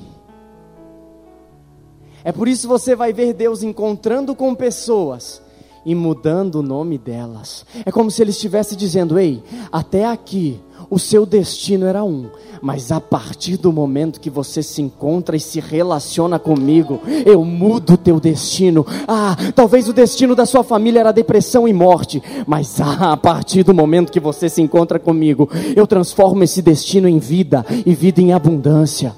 É 2.23 2.31
por 2.31 2.47
isso 2.47 2.67
você 2.67 2.95
vai 2.95 3.11
ver 3.13 3.33
Deus 3.33 3.63
encontrando 3.63 4.35
com 4.35 4.53
pessoas 4.53 5.41
e 5.85 5.95
mudando 5.95 6.55
o 6.55 6.63
nome 6.63 6.97
delas. 6.97 7.65
É 7.85 7.91
como 7.91 8.11
se 8.11 8.21
ele 8.21 8.31
estivesse 8.31 8.75
dizendo: 8.75 9.17
Ei, 9.17 9.43
até 9.71 10.05
aqui 10.05 10.59
o 10.89 10.99
seu 10.99 11.25
destino 11.25 11.85
era 11.85 12.03
um, 12.03 12.27
mas 12.61 12.91
a 12.91 12.99
partir 12.99 13.57
do 13.57 13.71
momento 13.71 14.19
que 14.19 14.29
você 14.29 14.61
se 14.61 14.81
encontra 14.81 15.35
e 15.35 15.39
se 15.39 15.59
relaciona 15.59 16.37
comigo, 16.37 16.99
eu 17.25 17.43
mudo 17.45 17.93
o 17.93 17.97
teu 17.97 18.19
destino. 18.19 18.85
Ah, 19.07 19.35
talvez 19.55 19.87
o 19.87 19.93
destino 19.93 20.35
da 20.35 20.45
sua 20.45 20.63
família 20.63 20.99
era 20.99 21.11
depressão 21.11 21.67
e 21.67 21.73
morte, 21.73 22.21
mas 22.45 22.79
ah, 22.81 23.13
a 23.13 23.17
partir 23.17 23.63
do 23.63 23.73
momento 23.73 24.11
que 24.11 24.19
você 24.19 24.49
se 24.49 24.61
encontra 24.61 24.99
comigo, 24.99 25.49
eu 25.75 25.87
transformo 25.87 26.43
esse 26.43 26.61
destino 26.61 27.07
em 27.07 27.19
vida 27.19 27.65
e 27.85 27.95
vida 27.95 28.21
em 28.21 28.33
abundância. 28.33 29.15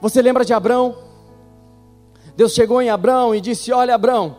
Você 0.00 0.22
lembra 0.22 0.44
de 0.44 0.52
Abraão? 0.52 0.96
Deus 2.36 2.52
chegou 2.52 2.80
em 2.80 2.88
Abraão 2.88 3.34
e 3.34 3.40
disse: 3.40 3.72
Olha, 3.72 3.94
Abraão, 3.94 4.36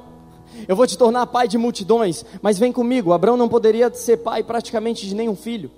eu 0.68 0.76
vou 0.76 0.88
te 0.88 0.98
tornar 0.98 1.28
pai 1.28 1.48
de 1.48 1.58
multidões, 1.58 2.26
mas 2.42 2.58
vem 2.58 2.72
comigo. 2.72 3.14
Abraão 3.14 3.38
não 3.38 3.48
poderia 3.48 3.94
ser 3.94 4.18
pai 4.18 4.44
praticamente 4.44 5.08
de 5.08 5.16
nenhum 5.16 5.36
filho. 5.36 5.70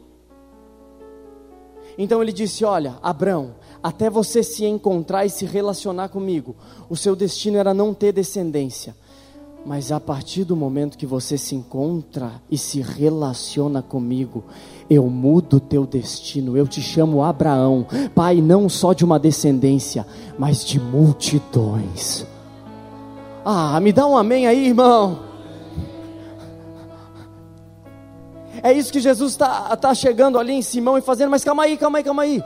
Então 1.98 2.22
ele 2.22 2.32
disse: 2.32 2.64
Olha, 2.64 2.98
Abraão, 3.02 3.56
até 3.82 4.10
você 4.10 4.42
se 4.42 4.66
encontrar 4.66 5.26
e 5.26 5.30
se 5.30 5.46
relacionar 5.46 6.10
comigo, 6.10 6.56
o 6.90 6.96
seu 6.96 7.16
destino 7.16 7.58
era 7.58 7.74
não 7.74 7.94
ter 7.94 8.12
descendência. 8.12 8.96
Mas 9.66 9.94
a 9.94 10.00
partir 10.00 10.44
do 10.44 10.58
momento 10.58 10.98
que 10.98 11.06
você 11.06 11.38
se 11.38 11.56
encontra 11.56 12.34
e 12.52 12.58
se 12.58 12.82
relaciona 12.82 13.82
comigo, 13.82 14.44
eu 14.90 15.10
mudo 15.10 15.58
o 15.58 15.60
teu 15.60 15.86
destino. 15.86 16.58
Eu 16.58 16.68
te 16.68 16.82
chamo 16.82 17.24
Abraão, 17.24 17.88
pai 18.14 18.42
não 18.42 18.68
só 18.68 18.92
de 18.92 19.06
uma 19.06 19.18
descendência, 19.18 20.06
mas 20.38 20.66
de 20.66 20.82
multidões. 20.82 22.26
Ah, 23.46 23.80
me 23.80 23.94
dá 23.94 24.06
um 24.06 24.18
amém 24.18 24.48
aí, 24.48 24.68
irmão. 24.68 25.20
É 28.62 28.72
isso 28.72 28.92
que 28.92 29.00
Jesus 29.00 29.34
está 29.34 29.76
tá 29.78 29.94
chegando 29.94 30.38
ali 30.38 30.54
em 30.54 30.62
Simão 30.62 30.98
e 30.98 31.02
fazendo, 31.02 31.32
mas 31.32 31.44
calma 31.44 31.64
aí, 31.64 31.78
calma 31.78 31.98
aí, 32.00 32.04
calma 32.04 32.24
aí. 32.24 32.44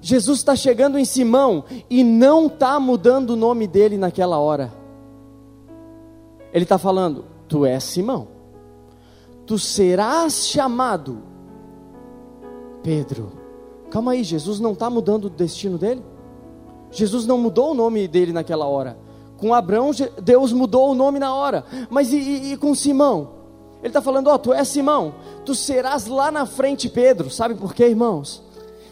Jesus 0.00 0.38
está 0.38 0.56
chegando 0.56 0.98
em 0.98 1.04
Simão 1.04 1.64
e 1.90 2.02
não 2.02 2.46
está 2.46 2.78
mudando 2.80 3.30
o 3.30 3.36
nome 3.36 3.66
dele 3.66 3.98
naquela 3.98 4.38
hora. 4.38 4.85
Ele 6.56 6.64
está 6.64 6.78
falando: 6.78 7.26
Tu 7.46 7.66
és 7.66 7.84
Simão, 7.84 8.28
tu 9.44 9.58
serás 9.58 10.46
chamado 10.46 11.18
Pedro. 12.82 13.32
Calma 13.90 14.12
aí, 14.12 14.24
Jesus 14.24 14.58
não 14.58 14.72
está 14.72 14.88
mudando 14.88 15.26
o 15.26 15.30
destino 15.30 15.76
dele? 15.76 16.02
Jesus 16.90 17.26
não 17.26 17.36
mudou 17.36 17.72
o 17.72 17.74
nome 17.74 18.08
dele 18.08 18.32
naquela 18.32 18.64
hora. 18.64 18.96
Com 19.36 19.52
Abraão, 19.52 19.90
Deus 20.22 20.50
mudou 20.50 20.92
o 20.92 20.94
nome 20.94 21.18
na 21.18 21.34
hora. 21.34 21.62
Mas 21.90 22.10
e, 22.10 22.16
e, 22.16 22.52
e 22.54 22.56
com 22.56 22.74
Simão? 22.74 23.32
Ele 23.80 23.88
está 23.88 24.00
falando: 24.00 24.28
Ó, 24.28 24.34
oh, 24.34 24.38
tu 24.38 24.54
és 24.54 24.66
Simão, 24.66 25.12
tu 25.44 25.54
serás 25.54 26.06
lá 26.06 26.30
na 26.30 26.46
frente 26.46 26.88
Pedro. 26.88 27.28
Sabe 27.28 27.54
por 27.54 27.74
quê, 27.74 27.88
irmãos? 27.88 28.42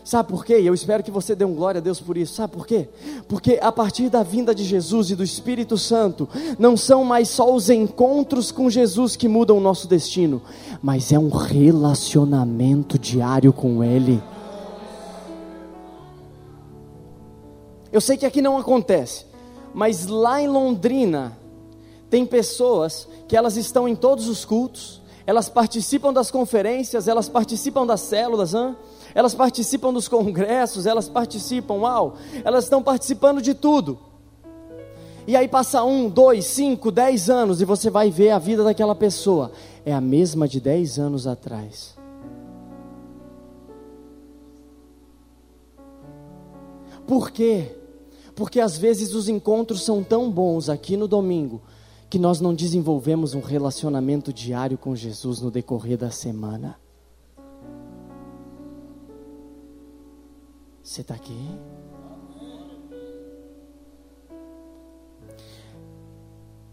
Sabe 0.05 0.29
por 0.29 0.45
quê? 0.45 0.61
Eu 0.63 0.75
espero 0.75 1.03
que 1.03 1.11
você 1.11 1.35
dê 1.35 1.47
um 1.47 1.55
glória 1.55 1.79
a 1.79 1.83
Deus 1.83 1.99
por 1.99 2.19
isso. 2.19 2.35
Sabe 2.35 2.53
por 2.53 2.67
quê? 2.67 2.89
Porque 3.27 3.59
a 3.63 3.73
partir 3.73 4.11
da 4.11 4.23
vinda 4.23 4.55
de 4.55 4.63
Jesus 4.63 5.11
e 5.11 5.17
do 5.17 5.25
Espírito 5.25 5.79
Santo, 5.79 6.29
não 6.59 6.77
são 6.77 7.03
mais 7.05 7.31
só 7.31 7.53
os 7.53 7.71
encontros 7.71 8.53
com 8.53 8.69
Jesus 8.69 9.17
que 9.17 9.27
mudam 9.27 9.57
o 9.57 9.61
nosso 9.61 9.89
destino, 9.89 10.43
mas 10.83 11.11
é 11.11 11.19
um 11.19 11.31
relacionamento 11.31 12.99
diário 12.99 13.51
com 13.51 13.83
Ele. 13.83 14.23
Eu 17.91 18.01
sei 18.01 18.19
que 18.19 18.27
aqui 18.27 18.43
não 18.43 18.59
acontece, 18.59 19.25
mas 19.73 20.07
lá 20.07 20.43
em 20.43 20.49
Londrina 20.49 21.33
tem 22.11 22.27
pessoas 22.27 23.09
que 23.27 23.37
elas 23.37 23.57
estão 23.57 23.89
em 23.89 23.97
todos 23.97 24.29
os 24.29 24.45
cultos, 24.45 25.01
elas 25.27 25.49
participam 25.49 26.13
das 26.13 26.31
conferências, 26.31 27.09
elas 27.09 27.29
participam 27.29 27.87
das 27.87 28.01
células, 28.01 28.53
hein? 28.53 28.77
elas 29.15 29.35
participam 29.35 29.93
dos 29.93 30.07
congressos, 30.09 30.87
elas 30.87 31.09
participam, 31.09 31.75
uau, 31.75 32.17
elas 32.45 32.65
estão 32.65 32.83
participando 32.83 33.41
de 33.41 33.55
tudo. 33.55 33.99
E 35.27 35.35
aí 35.35 35.49
passa 35.49 35.83
um, 35.83 36.11
dois, 36.11 36.45
cinco, 36.45 36.91
dez 36.91 37.31
anos 37.31 37.63
e 37.63 37.65
você 37.65 37.89
vai 37.89 38.11
ver 38.11 38.31
a 38.31 38.39
vida 38.39 38.63
daquela 38.63 38.95
pessoa. 38.95 39.53
É 39.85 39.93
a 39.93 40.01
mesma 40.01 40.47
de 40.47 40.61
dez 40.61 40.99
anos 40.99 41.27
atrás. 41.27 41.97
Por 47.07 47.31
quê? 47.31 47.75
Porque 48.35 48.61
às 48.61 48.77
vezes 48.77 49.15
os 49.15 49.29
encontros 49.29 49.83
são 49.83 50.03
tão 50.03 50.31
bons 50.31 50.69
aqui 50.69 50.95
no 50.97 51.09
domingo 51.09 51.63
que 52.09 52.19
nós 52.19 52.41
não 52.41 52.55
desenvolvemos 52.55 53.35
um 53.35 53.41
relacionamento 53.41 54.33
diário 54.33 54.79
com 54.79 54.95
Jesus 54.95 55.41
no 55.41 55.51
decorrer 55.51 55.99
da 55.99 56.11
semana. 56.11 56.79
Você 60.83 61.01
está 61.01 61.15
aqui? 61.15 61.35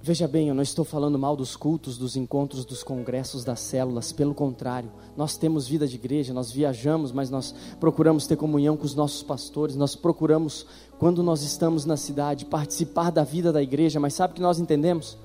Veja 0.04 0.28
bem, 0.28 0.48
eu 0.48 0.56
não 0.56 0.64
estou 0.64 0.84
falando 0.84 1.20
mal 1.20 1.36
dos 1.36 1.56
cultos, 1.56 1.96
dos 1.96 2.16
encontros, 2.16 2.66
dos 2.66 2.82
congressos, 2.82 3.44
das 3.44 3.60
células, 3.60 4.12
pelo 4.12 4.34
contrário, 4.34 4.90
nós 5.16 5.38
temos 5.38 5.68
vida 5.68 5.88
de 5.88 5.94
igreja, 5.94 6.34
nós 6.34 6.52
viajamos, 6.52 7.12
mas 7.12 7.30
nós 7.30 7.54
procuramos 7.80 8.26
ter 8.26 8.36
comunhão 8.36 8.76
com 8.76 8.84
os 8.84 8.96
nossos 8.96 9.22
pastores, 9.22 9.76
nós 9.76 9.96
procuramos, 9.96 10.66
quando 10.98 11.22
nós 11.22 11.44
estamos 11.44 11.86
na 11.86 11.96
cidade, 11.96 12.46
participar 12.46 13.12
da 13.12 13.24
vida 13.24 13.54
da 13.54 13.62
igreja, 13.62 14.00
mas 14.00 14.16
sabe 14.16 14.32
o 14.32 14.36
que 14.38 14.42
nós 14.42 14.58
entendemos? 14.58 15.20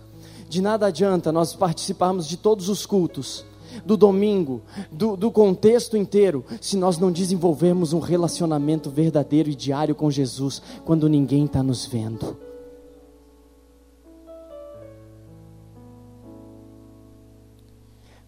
De 0.46 0.60
nada 0.60 0.88
adianta 0.88 1.32
nós 1.32 1.54
participarmos 1.54 2.28
de 2.28 2.36
todos 2.36 2.68
os 2.68 2.84
cultos, 2.84 3.46
do 3.82 3.96
domingo, 3.96 4.60
do, 4.92 5.16
do 5.16 5.30
contexto 5.30 5.96
inteiro, 5.96 6.44
se 6.60 6.76
nós 6.76 6.98
não 6.98 7.10
desenvolvermos 7.10 7.94
um 7.94 7.98
relacionamento 7.98 8.90
verdadeiro 8.90 9.48
e 9.48 9.54
diário 9.54 9.94
com 9.94 10.10
Jesus, 10.10 10.60
quando 10.84 11.08
ninguém 11.08 11.46
está 11.46 11.62
nos 11.62 11.86
vendo. 11.86 12.45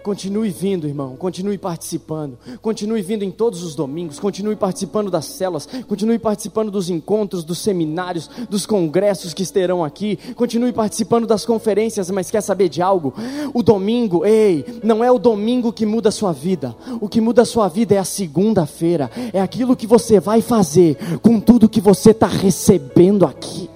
Continue 0.02 0.48
vindo, 0.48 0.86
irmão, 0.86 1.16
continue 1.16 1.58
participando, 1.58 2.38
continue 2.62 3.02
vindo 3.02 3.24
em 3.24 3.32
todos 3.32 3.64
os 3.64 3.74
domingos, 3.74 4.20
continue 4.20 4.54
participando 4.54 5.10
das 5.10 5.24
células, 5.24 5.68
continue 5.88 6.20
participando 6.20 6.70
dos 6.70 6.88
encontros, 6.88 7.42
dos 7.42 7.58
seminários, 7.58 8.30
dos 8.48 8.64
congressos 8.64 9.34
que 9.34 9.42
estarão 9.42 9.84
aqui, 9.84 10.16
continue 10.36 10.72
participando 10.72 11.26
das 11.26 11.44
conferências, 11.44 12.10
mas 12.10 12.30
quer 12.30 12.40
saber 12.42 12.68
de 12.68 12.80
algo? 12.80 13.12
O 13.52 13.60
domingo, 13.60 14.24
ei, 14.24 14.64
não 14.84 15.02
é 15.02 15.10
o 15.10 15.18
domingo 15.18 15.72
que 15.72 15.84
muda 15.84 16.10
a 16.10 16.12
sua 16.12 16.32
vida, 16.32 16.76
o 17.00 17.08
que 17.08 17.20
muda 17.20 17.42
a 17.42 17.46
sua 17.46 17.66
vida 17.66 17.96
é 17.96 17.98
a 17.98 18.04
segunda-feira, 18.04 19.10
é 19.32 19.40
aquilo 19.40 19.76
que 19.76 19.86
você 19.86 20.20
vai 20.20 20.40
fazer 20.40 20.96
com 21.20 21.40
tudo 21.40 21.68
que 21.68 21.80
você 21.80 22.12
está 22.12 22.28
recebendo 22.28 23.26
aqui. 23.26 23.68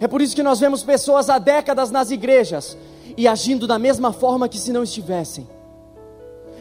É 0.00 0.06
por 0.06 0.22
isso 0.22 0.34
que 0.34 0.42
nós 0.42 0.60
vemos 0.60 0.82
pessoas 0.82 1.28
há 1.28 1.38
décadas 1.38 1.90
nas 1.90 2.10
igrejas 2.10 2.76
e 3.16 3.26
agindo 3.26 3.66
da 3.66 3.78
mesma 3.78 4.12
forma 4.12 4.48
que 4.48 4.58
se 4.58 4.72
não 4.72 4.82
estivessem. 4.82 5.46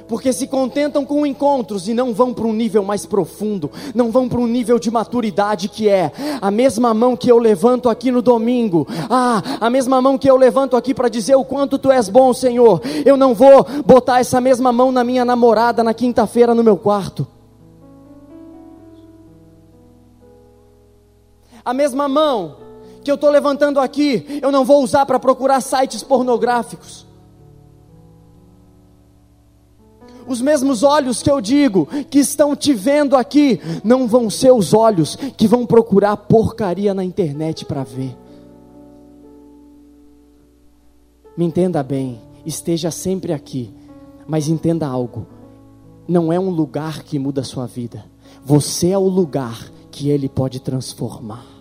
Porque 0.08 0.32
se 0.32 0.48
contentam 0.48 1.06
com 1.06 1.26
encontros 1.26 1.88
e 1.88 1.94
não 1.94 2.14
vão 2.14 2.34
para 2.34 2.46
um 2.46 2.54
nível 2.54 2.82
mais 2.82 3.06
profundo, 3.06 3.70
não 3.94 4.10
vão 4.10 4.30
para 4.30 4.40
um 4.40 4.48
nível 4.48 4.80
de 4.80 4.90
maturidade 4.90 5.68
que 5.68 5.90
é 5.90 6.12
a 6.42 6.50
mesma 6.50 6.94
mão 6.94 7.16
que 7.16 7.30
eu 7.30 7.38
levanto 7.38 7.90
aqui 7.90 8.10
no 8.10 8.22
domingo, 8.22 8.88
ah, 9.10 9.44
a 9.60 9.70
mesma 9.70 10.02
mão 10.02 10.18
que 10.18 10.30
eu 10.30 10.38
levanto 10.38 10.78
aqui 10.78 10.94
para 10.94 11.10
dizer 11.10 11.36
o 11.36 11.44
quanto 11.44 11.78
tu 11.78 11.92
és 11.92 12.08
bom, 12.08 12.34
Senhor. 12.34 12.82
Eu 13.06 13.18
não 13.18 13.36
vou 13.36 13.66
botar 13.86 14.20
essa 14.20 14.40
mesma 14.40 14.72
mão 14.72 14.94
na 14.94 15.04
minha 15.04 15.26
namorada 15.26 15.84
na 15.84 15.94
quinta-feira 15.94 16.56
no 16.56 16.64
meu 16.64 16.78
quarto. 16.78 17.28
A 21.66 21.74
mesma 21.74 22.08
mão 22.08 22.67
que 23.08 23.12
eu 23.12 23.16
estou 23.16 23.30
levantando 23.30 23.80
aqui, 23.80 24.38
eu 24.42 24.52
não 24.52 24.66
vou 24.66 24.84
usar 24.84 25.06
para 25.06 25.18
procurar 25.18 25.62
sites 25.62 26.04
pornográficos. 26.04 27.06
Os 30.28 30.42
mesmos 30.42 30.84
olhos 30.84 31.24
que 31.24 31.32
eu 31.32 31.40
digo 31.40 31.86
que 32.10 32.20
estão 32.20 32.54
te 32.54 32.74
vendo 32.74 33.16
aqui, 33.16 33.62
não 33.82 34.10
vão 34.10 34.30
ser 34.30 34.52
os 34.52 34.74
olhos 34.74 35.16
que 35.16 35.48
vão 35.48 35.66
procurar 35.66 36.18
porcaria 36.18 36.94
na 36.94 37.02
internet 37.02 37.64
para 37.64 37.86
ver. 37.86 38.14
Me 41.38 41.46
entenda 41.46 41.82
bem, 41.82 42.20
esteja 42.46 42.92
sempre 42.92 43.32
aqui, 43.32 43.74
mas 44.28 44.50
entenda 44.50 44.86
algo: 44.86 45.26
não 46.06 46.34
é 46.34 46.38
um 46.38 46.50
lugar 46.50 47.04
que 47.04 47.18
muda 47.18 47.40
a 47.40 47.46
sua 47.46 47.68
vida, 47.68 48.04
você 48.44 48.90
é 48.90 48.98
o 48.98 49.08
lugar 49.08 49.72
que 49.92 50.10
ele 50.10 50.28
pode 50.28 50.60
transformar. 50.60 51.57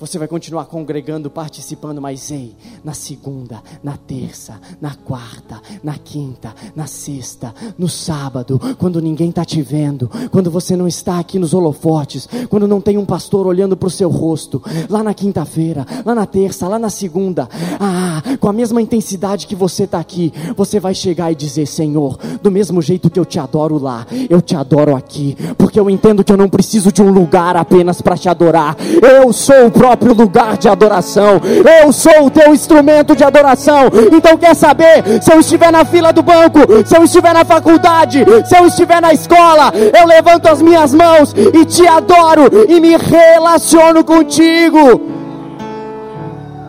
Você 0.00 0.16
vai 0.16 0.28
continuar 0.28 0.66
congregando, 0.66 1.28
participando, 1.28 2.00
mas 2.00 2.30
ei, 2.30 2.54
na 2.84 2.94
segunda, 2.94 3.60
na 3.82 3.96
terça, 3.96 4.60
na 4.80 4.94
quarta, 4.94 5.60
na 5.82 5.94
quinta, 5.94 6.54
na 6.76 6.86
sexta, 6.86 7.52
no 7.76 7.88
sábado, 7.88 8.60
quando 8.78 9.02
ninguém 9.02 9.30
está 9.30 9.44
te 9.44 9.60
vendo, 9.60 10.08
quando 10.30 10.52
você 10.52 10.76
não 10.76 10.86
está 10.86 11.18
aqui 11.18 11.36
nos 11.36 11.52
holofotes, 11.52 12.28
quando 12.48 12.68
não 12.68 12.80
tem 12.80 12.96
um 12.96 13.04
pastor 13.04 13.44
olhando 13.44 13.76
para 13.76 13.88
o 13.88 13.90
seu 13.90 14.08
rosto, 14.08 14.62
lá 14.88 15.02
na 15.02 15.12
quinta-feira, 15.12 15.84
lá 16.06 16.14
na 16.14 16.26
terça, 16.26 16.68
lá 16.68 16.78
na 16.78 16.90
segunda, 16.90 17.48
ah, 17.80 18.22
com 18.38 18.48
a 18.48 18.52
mesma 18.52 18.80
intensidade 18.80 19.48
que 19.48 19.56
você 19.56 19.82
está 19.82 19.98
aqui, 19.98 20.32
você 20.56 20.78
vai 20.78 20.94
chegar 20.94 21.32
e 21.32 21.34
dizer: 21.34 21.66
Senhor, 21.66 22.16
do 22.40 22.52
mesmo 22.52 22.80
jeito 22.80 23.10
que 23.10 23.18
eu 23.18 23.24
te 23.24 23.40
adoro 23.40 23.78
lá, 23.78 24.06
eu 24.30 24.40
te 24.40 24.54
adoro 24.54 24.94
aqui, 24.94 25.36
porque 25.56 25.80
eu 25.80 25.90
entendo 25.90 26.22
que 26.22 26.32
eu 26.32 26.36
não 26.36 26.48
preciso 26.48 26.92
de 26.92 27.02
um 27.02 27.10
lugar 27.10 27.56
apenas 27.56 28.00
para 28.00 28.16
te 28.16 28.28
adorar, 28.28 28.76
eu 29.02 29.32
sou 29.32 29.66
o 29.66 29.70
próprio 29.72 29.87
próprio 29.88 30.12
lugar 30.12 30.58
de 30.58 30.68
adoração. 30.68 31.40
Eu 31.82 31.92
sou 31.92 32.26
o 32.26 32.30
teu 32.30 32.52
instrumento 32.52 33.16
de 33.16 33.24
adoração. 33.24 33.84
Então 34.12 34.36
quer 34.36 34.54
saber? 34.54 35.22
Se 35.22 35.32
eu 35.32 35.40
estiver 35.40 35.72
na 35.72 35.84
fila 35.84 36.12
do 36.12 36.22
banco, 36.22 36.58
se 36.84 36.94
eu 36.94 37.04
estiver 37.04 37.32
na 37.32 37.44
faculdade, 37.44 38.24
se 38.44 38.56
eu 38.56 38.66
estiver 38.66 39.00
na 39.00 39.14
escola, 39.14 39.72
eu 39.98 40.06
levanto 40.06 40.46
as 40.46 40.60
minhas 40.60 40.92
mãos 40.92 41.32
e 41.32 41.64
te 41.64 41.86
adoro 41.86 42.66
e 42.68 42.78
me 42.80 42.96
relaciono 42.96 44.04
contigo. 44.04 45.00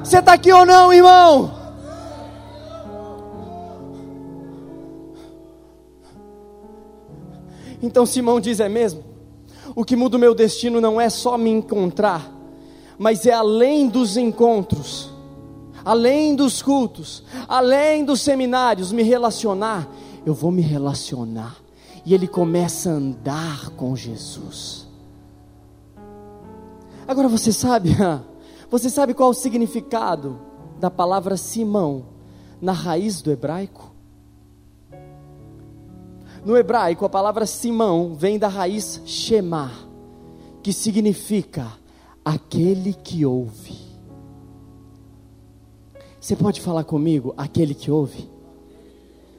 Você 0.01 0.19
está 0.19 0.34
aqui 0.34 0.51
ou 0.51 0.65
não, 0.65 0.93
irmão? 0.93 1.51
Então 7.82 8.05
Simão 8.05 8.39
diz: 8.39 8.62
é 8.62 8.69
mesmo? 8.69 9.03
O 9.75 9.84
que 9.84 9.95
muda 9.95 10.15
o 10.15 10.19
meu 10.19 10.34
destino 10.34 10.79
não 10.79 10.99
é 10.99 11.10
só 11.10 11.38
me 11.38 11.49
encontrar, 11.49 12.38
mas 12.99 13.25
é 13.25 13.31
além 13.31 13.88
dos 13.88 14.17
encontros, 14.17 15.09
além 15.85 16.35
dos 16.35 16.62
cultos, 16.62 17.23
além 17.47 18.03
dos 18.03 18.19
seminários, 18.19 18.91
me 18.91 19.03
relacionar. 19.03 19.88
Eu 20.25 20.33
vou 20.33 20.51
me 20.51 20.62
relacionar. 20.62 21.55
E 22.05 22.13
ele 22.13 22.27
começa 22.27 22.89
a 22.89 22.93
andar 22.93 23.69
com 23.69 23.95
Jesus. 23.95 24.85
Agora 27.07 27.29
você 27.29 27.53
sabe, 27.53 27.95
você 28.69 28.89
sabe 28.89 29.13
qual 29.13 29.29
o 29.29 29.33
significado 29.33 30.38
da 30.77 30.91
palavra 30.91 31.38
Simão 31.38 32.05
na 32.62 32.73
raiz 32.73 33.21
do 33.21 33.31
hebraico? 33.31 33.91
No 36.43 36.57
hebraico, 36.57 37.05
a 37.05 37.09
palavra 37.09 37.45
Simão 37.45 38.13
vem 38.13 38.38
da 38.38 38.49
raiz 38.49 39.01
Shema, 39.05 39.71
que 40.62 40.73
significa 40.73 41.79
aquele 42.23 42.93
que 42.93 43.25
ouve. 43.25 43.77
Você 46.19 46.36
pode 46.36 46.62
falar 46.62 46.84
comigo, 46.84 47.34
aquele 47.38 47.73
que 47.73 47.89
ouve? 47.89 48.29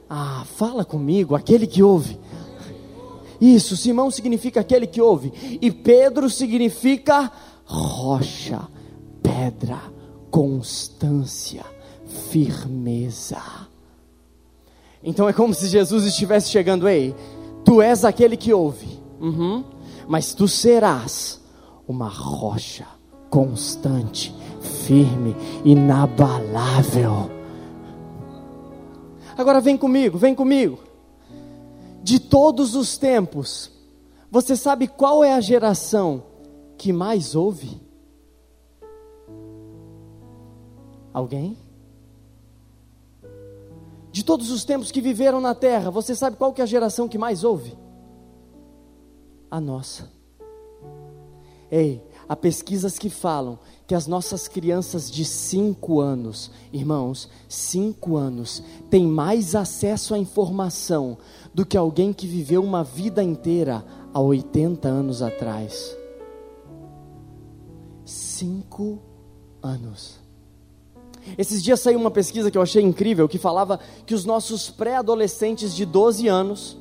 Ah, 0.09 0.43
fala 0.45 0.83
comigo, 0.83 1.35
aquele 1.35 1.67
que 1.67 1.81
ouve. 1.81 2.19
Isso, 3.39 3.75
Simão 3.75 4.11
significa 4.11 4.59
aquele 4.59 4.85
que 4.85 5.01
ouve, 5.01 5.33
e 5.59 5.71
Pedro 5.71 6.29
significa 6.29 7.31
rocha, 7.65 8.67
pedra, 9.23 9.81
constância, 10.29 11.65
firmeza. 12.29 13.41
Então 15.03 15.27
é 15.27 15.33
como 15.33 15.53
se 15.55 15.67
Jesus 15.67 16.05
estivesse 16.05 16.51
chegando, 16.51 16.87
ei, 16.87 17.15
tu 17.65 17.81
és 17.81 18.05
aquele 18.05 18.37
que 18.37 18.53
ouve, 18.53 18.99
uhum, 19.19 19.63
mas 20.07 20.35
tu 20.35 20.47
serás 20.47 21.40
uma 21.91 22.07
rocha 22.07 22.87
constante, 23.29 24.35
firme, 24.59 25.35
inabalável. 25.63 27.29
Agora 29.37 29.61
vem 29.61 29.77
comigo, 29.77 30.17
vem 30.17 30.35
comigo. 30.35 30.79
De 32.03 32.19
todos 32.19 32.75
os 32.75 32.97
tempos, 32.97 33.71
você 34.29 34.55
sabe 34.55 34.87
qual 34.87 35.23
é 35.23 35.33
a 35.33 35.41
geração 35.41 36.23
que 36.77 36.91
mais 36.91 37.35
ouve? 37.35 37.79
Alguém? 41.13 41.57
De 44.11 44.25
todos 44.25 44.51
os 44.51 44.65
tempos 44.65 44.91
que 44.91 44.99
viveram 44.99 45.39
na 45.39 45.55
terra, 45.55 45.89
você 45.89 46.13
sabe 46.15 46.35
qual 46.35 46.51
que 46.51 46.59
é 46.59 46.63
a 46.63 46.67
geração 46.67 47.07
que 47.07 47.17
mais 47.17 47.43
ouve? 47.43 47.77
A 49.49 49.59
nossa. 49.59 50.20
Ei, 51.71 52.03
há 52.27 52.35
pesquisas 52.35 52.99
que 52.99 53.09
falam 53.09 53.57
que 53.87 53.95
as 53.95 54.05
nossas 54.05 54.45
crianças 54.49 55.09
de 55.09 55.23
5 55.23 56.01
anos, 56.01 56.51
irmãos, 56.73 57.29
5 57.47 58.17
anos, 58.17 58.61
têm 58.89 59.05
mais 59.05 59.55
acesso 59.55 60.13
à 60.13 60.17
informação 60.17 61.17
do 61.53 61.65
que 61.65 61.77
alguém 61.77 62.11
que 62.11 62.27
viveu 62.27 62.61
uma 62.61 62.83
vida 62.83 63.23
inteira 63.23 63.85
há 64.13 64.19
80 64.19 64.87
anos 64.89 65.21
atrás. 65.21 65.97
cinco 68.03 68.99
anos. 69.61 70.19
Esses 71.37 71.63
dias 71.63 71.79
saiu 71.79 71.99
uma 71.99 72.11
pesquisa 72.11 72.49
que 72.49 72.57
eu 72.57 72.61
achei 72.61 72.81
incrível 72.81 73.29
que 73.29 73.37
falava 73.37 73.79
que 74.05 74.13
os 74.13 74.25
nossos 74.25 74.69
pré-adolescentes 74.69 75.73
de 75.73 75.85
12 75.85 76.27
anos 76.27 76.77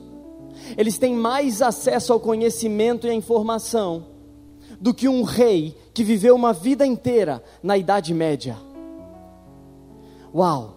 eles 0.77 0.99
têm 0.99 1.15
mais 1.15 1.63
acesso 1.63 2.13
ao 2.13 2.19
conhecimento 2.19 3.07
e 3.07 3.11
à 3.11 3.15
informação 3.15 4.10
do 4.81 4.95
que 4.95 5.07
um 5.09 5.23
rei 5.23 5.77
que 5.93 6.03
viveu 6.03 6.35
uma 6.35 6.55
vida 6.55 6.87
inteira 6.87 7.45
na 7.63 7.77
Idade 7.77 8.15
Média. 8.15 8.57
Uau! 10.35 10.77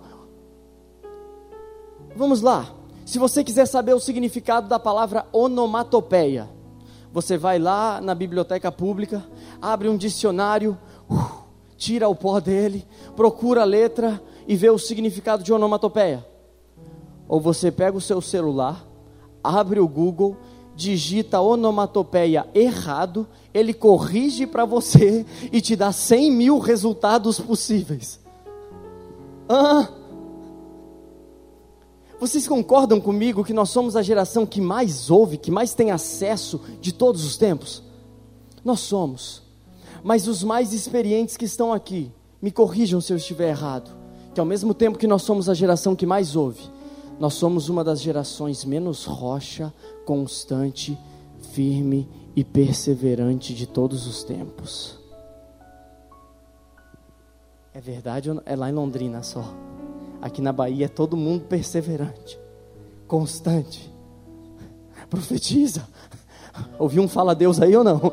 Vamos 2.15 2.41
lá. 2.41 2.67
Se 3.05 3.17
você 3.17 3.43
quiser 3.43 3.65
saber 3.65 3.93
o 3.93 3.99
significado 3.99 4.67
da 4.67 4.77
palavra 4.77 5.25
onomatopeia, 5.31 6.49
você 7.11 7.37
vai 7.37 7.59
lá 7.59 8.01
na 8.01 8.13
biblioteca 8.13 8.71
pública, 8.71 9.23
abre 9.61 9.87
um 9.87 9.95
dicionário, 9.95 10.77
uh, 11.09 11.43
tira 11.77 12.07
o 12.07 12.15
pó 12.15 12.39
dele, 12.39 12.85
procura 13.15 13.61
a 13.61 13.65
letra 13.65 14.21
e 14.47 14.55
vê 14.55 14.69
o 14.69 14.79
significado 14.79 15.43
de 15.43 15.53
onomatopeia. 15.53 16.25
Ou 17.27 17.39
você 17.39 17.71
pega 17.71 17.97
o 17.97 18.01
seu 18.01 18.21
celular, 18.21 18.85
abre 19.43 19.79
o 19.79 19.87
Google, 19.87 20.37
digita 20.75 21.39
onomatopeia 21.39 22.47
errado, 22.53 23.27
ele 23.53 23.73
corrige 23.73 24.47
para 24.47 24.65
você 24.65 25.25
e 25.51 25.61
te 25.61 25.75
dá 25.75 25.91
100 25.91 26.31
mil 26.31 26.59
resultados 26.59 27.39
possíveis. 27.39 28.19
Ah, 29.47 29.89
vocês 32.19 32.47
concordam 32.47 33.01
comigo 33.01 33.43
que 33.43 33.53
nós 33.53 33.69
somos 33.69 33.97
a 33.97 34.01
geração 34.01 34.45
que 34.45 34.61
mais 34.61 35.11
ouve, 35.11 35.37
que 35.37 35.51
mais 35.51 35.73
tem 35.73 35.91
acesso 35.91 36.61
de 36.79 36.93
todos 36.93 37.25
os 37.25 37.35
tempos? 37.35 37.83
Nós 38.63 38.79
somos. 38.79 39.43
Mas 40.01 40.27
os 40.27 40.41
mais 40.41 40.73
experientes 40.73 41.35
que 41.35 41.45
estão 41.45 41.73
aqui, 41.73 42.09
me 42.41 42.49
corrijam 42.49 43.01
se 43.01 43.11
eu 43.11 43.17
estiver 43.17 43.49
errado, 43.49 43.91
que 44.33 44.39
ao 44.39 44.45
mesmo 44.45 44.73
tempo 44.73 44.97
que 44.97 45.07
nós 45.07 45.21
somos 45.21 45.49
a 45.49 45.53
geração 45.53 45.95
que 45.95 46.05
mais 46.05 46.35
ouve, 46.35 46.61
nós 47.19 47.33
somos 47.35 47.69
uma 47.69 47.83
das 47.83 48.01
gerações 48.01 48.65
menos 48.65 49.05
rocha, 49.05 49.73
constante, 50.05 50.97
firme 51.51 52.09
e 52.35 52.43
perseverante 52.43 53.53
de 53.53 53.67
todos 53.67 54.07
os 54.07 54.23
tempos. 54.23 54.97
É 57.73 57.81
verdade, 57.81 58.29
é 58.45 58.55
lá 58.55 58.69
em 58.69 58.73
Londrina 58.73 59.23
só. 59.23 59.43
Aqui 60.21 60.41
na 60.41 60.51
Bahia 60.51 60.85
é 60.85 60.89
todo 60.89 61.17
mundo 61.17 61.45
perseverante, 61.45 62.39
constante. 63.07 63.91
Profetiza. 65.09 65.87
Ouviu 66.77 67.03
um 67.03 67.07
fala 67.07 67.33
Deus 67.35 67.59
aí 67.59 67.75
ou 67.75 67.83
não? 67.83 67.99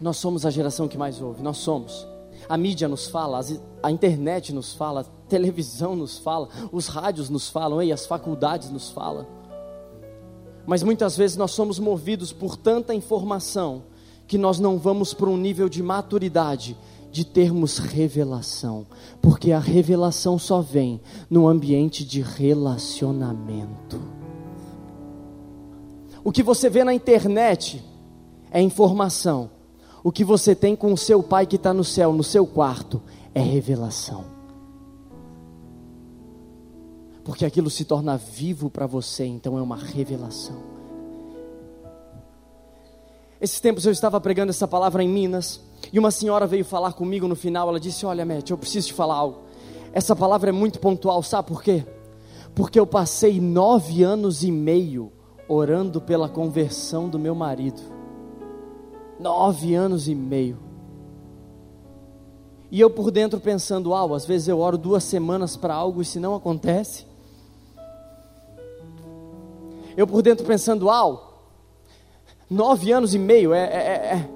Nós 0.00 0.18
somos 0.18 0.44
a 0.44 0.50
geração 0.50 0.86
que 0.86 0.98
mais 0.98 1.22
ouve, 1.22 1.42
nós 1.42 1.56
somos. 1.56 2.06
A 2.48 2.56
mídia 2.56 2.88
nos 2.88 3.08
fala, 3.08 3.40
a 3.82 3.90
internet 3.90 4.52
nos 4.52 4.74
fala, 4.74 5.00
a 5.00 5.28
televisão 5.28 5.96
nos 5.96 6.18
fala, 6.18 6.48
os 6.70 6.86
rádios 6.86 7.28
nos 7.28 7.48
falam, 7.48 7.82
e 7.82 7.92
as 7.92 8.06
faculdades 8.06 8.70
nos 8.70 8.90
falam. 8.90 9.26
Mas 10.66 10.82
muitas 10.82 11.16
vezes 11.16 11.36
nós 11.36 11.52
somos 11.52 11.78
movidos 11.78 12.32
por 12.32 12.56
tanta 12.56 12.94
informação 12.94 13.84
que 14.26 14.36
nós 14.36 14.58
não 14.58 14.78
vamos 14.78 15.14
para 15.14 15.30
um 15.30 15.36
nível 15.36 15.68
de 15.68 15.82
maturidade 15.82 16.76
de 17.10 17.24
termos 17.24 17.78
revelação, 17.78 18.86
porque 19.22 19.52
a 19.52 19.58
revelação 19.58 20.38
só 20.38 20.60
vem 20.60 21.00
no 21.30 21.48
ambiente 21.48 22.04
de 22.04 22.20
relacionamento. 22.20 24.00
O 26.22 26.32
que 26.32 26.42
você 26.42 26.68
vê 26.68 26.82
na 26.82 26.92
internet 26.92 27.82
é 28.50 28.60
informação, 28.60 29.48
o 30.06 30.12
que 30.12 30.22
você 30.22 30.54
tem 30.54 30.76
com 30.76 30.92
o 30.92 30.96
seu 30.96 31.20
pai 31.20 31.46
que 31.46 31.56
está 31.56 31.74
no 31.74 31.82
céu, 31.82 32.12
no 32.12 32.22
seu 32.22 32.46
quarto, 32.46 33.02
é 33.34 33.40
revelação. 33.40 34.24
Porque 37.24 37.44
aquilo 37.44 37.68
se 37.68 37.84
torna 37.84 38.16
vivo 38.16 38.70
para 38.70 38.86
você, 38.86 39.24
então 39.24 39.58
é 39.58 39.60
uma 39.60 39.74
revelação. 39.74 40.62
Esses 43.40 43.58
tempos 43.58 43.84
eu 43.84 43.90
estava 43.90 44.20
pregando 44.20 44.50
essa 44.50 44.68
palavra 44.68 45.02
em 45.02 45.08
Minas, 45.08 45.60
e 45.92 45.98
uma 45.98 46.12
senhora 46.12 46.46
veio 46.46 46.64
falar 46.64 46.92
comigo 46.92 47.26
no 47.26 47.34
final. 47.34 47.68
Ela 47.68 47.80
disse: 47.80 48.06
Olha, 48.06 48.24
Matt, 48.24 48.48
eu 48.50 48.58
preciso 48.58 48.86
te 48.86 48.94
falar 48.94 49.16
algo. 49.16 49.40
Essa 49.92 50.14
palavra 50.14 50.50
é 50.50 50.52
muito 50.52 50.78
pontual, 50.78 51.20
sabe 51.24 51.48
por 51.48 51.64
quê? 51.64 51.84
Porque 52.54 52.78
eu 52.78 52.86
passei 52.86 53.40
nove 53.40 54.04
anos 54.04 54.44
e 54.44 54.52
meio 54.52 55.10
orando 55.48 56.00
pela 56.00 56.28
conversão 56.28 57.08
do 57.08 57.18
meu 57.18 57.34
marido. 57.34 57.95
Nove 59.18 59.74
anos 59.74 60.08
e 60.08 60.14
meio. 60.14 60.58
E 62.70 62.80
eu 62.80 62.90
por 62.90 63.10
dentro 63.10 63.40
pensando, 63.40 63.90
uau, 63.90 64.14
às 64.14 64.26
vezes 64.26 64.48
eu 64.48 64.58
oro 64.58 64.76
duas 64.76 65.04
semanas 65.04 65.56
para 65.56 65.74
algo 65.74 66.02
e 66.02 66.04
se 66.04 66.18
não 66.18 66.34
acontece. 66.34 67.06
Eu 69.96 70.06
por 70.06 70.20
dentro 70.20 70.44
pensando, 70.44 70.86
uau, 70.86 71.42
nove 72.50 72.92
anos 72.92 73.14
e 73.14 73.18
meio, 73.18 73.54
é, 73.54 73.64
é, 73.64 74.28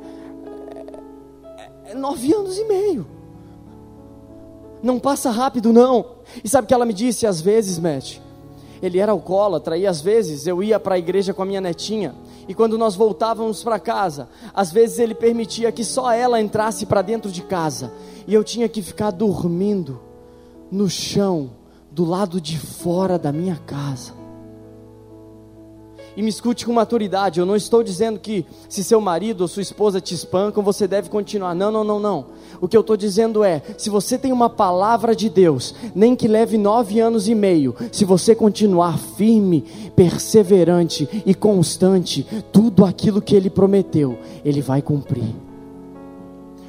é, 1.87 1.91
é 1.91 1.95
nove 1.95 2.33
anos 2.33 2.57
e 2.57 2.65
meio. 2.65 3.07
Não 4.83 4.99
passa 4.99 5.31
rápido 5.31 5.73
não. 5.73 6.07
E 6.43 6.49
sabe 6.49 6.65
o 6.65 6.69
que 6.69 6.73
ela 6.73 6.87
me 6.87 6.95
disse 6.95 7.27
às 7.27 7.41
vezes, 7.41 7.79
Matt? 7.79 8.19
Ele 8.81 8.99
era 8.99 9.13
alcoólatra 9.13 9.77
e 9.77 9.87
às 9.87 10.01
vezes 10.01 10.47
eu 10.47 10.63
ia 10.63 10.81
para 10.81 10.95
a 10.95 10.99
igreja 10.99 11.35
com 11.35 11.43
a 11.43 11.47
minha 11.47 11.61
netinha 11.61 12.15
e 12.49 12.55
quando 12.55 12.79
nós 12.79 12.95
voltávamos 12.95 13.63
para 13.63 13.79
casa, 13.79 14.29
às 14.55 14.73
vezes 14.73 14.99
ele 14.99 15.15
permitia 15.15 15.73
que 15.73 15.85
só 15.85 16.13
ela 16.13 16.41
entrasse 16.41 16.87
para 16.87 17.03
dentro 17.03 17.31
de 17.31 17.43
casa, 17.43 17.93
e 18.27 18.35
eu 18.35 18.45
tinha 18.45 18.69
que 18.69 18.83
ficar 18.83 19.11
dormindo 19.11 20.01
no 20.71 20.89
chão, 20.89 21.51
do 21.91 22.05
lado 22.05 22.41
de 22.41 22.59
fora 22.59 23.19
da 23.19 23.33
minha 23.33 23.57
casa. 23.67 24.20
E 26.17 26.23
me 26.23 26.29
escute 26.29 26.67
com 26.67 26.73
maturidade, 26.73 27.39
eu 27.39 27.47
não 27.47 27.55
estou 27.55 27.83
dizendo 27.83 28.19
que 28.19 28.45
se 28.69 28.83
seu 28.83 29.01
marido 29.01 29.43
ou 29.43 29.49
sua 29.49 29.63
esposa 29.63 30.01
te 30.01 30.15
espancam, 30.15 30.63
você 30.63 30.89
deve 30.89 31.09
continuar. 31.09 31.55
Não, 31.55 31.71
não, 31.71 31.85
não, 31.85 32.01
não. 32.01 32.27
O 32.61 32.67
que 32.67 32.77
eu 32.77 32.81
estou 32.81 32.97
dizendo 32.97 33.45
é: 33.45 33.63
se 33.79 33.89
você 33.89 34.19
tem 34.19 34.33
uma 34.33 34.51
palavra 34.51 35.15
de 35.15 35.29
Deus, 35.29 35.75
nem 35.95 36.17
que 36.17 36.27
leve 36.27 36.59
nove 36.59 36.99
anos 36.99 37.29
e 37.29 37.35
meio, 37.35 37.75
se 37.93 38.05
você 38.05 38.35
continuar 38.35 38.99
firme, 38.99 39.63
perseverante 39.95 41.09
e 41.25 41.35
constante, 41.35 42.27
tudo 42.53 42.85
aquilo 42.85 43.23
que 43.23 43.37
Ele 43.37 43.49
prometeu, 43.49 44.19
Ele 44.45 44.61
vai 44.61 44.83
cumprir. 44.83 45.35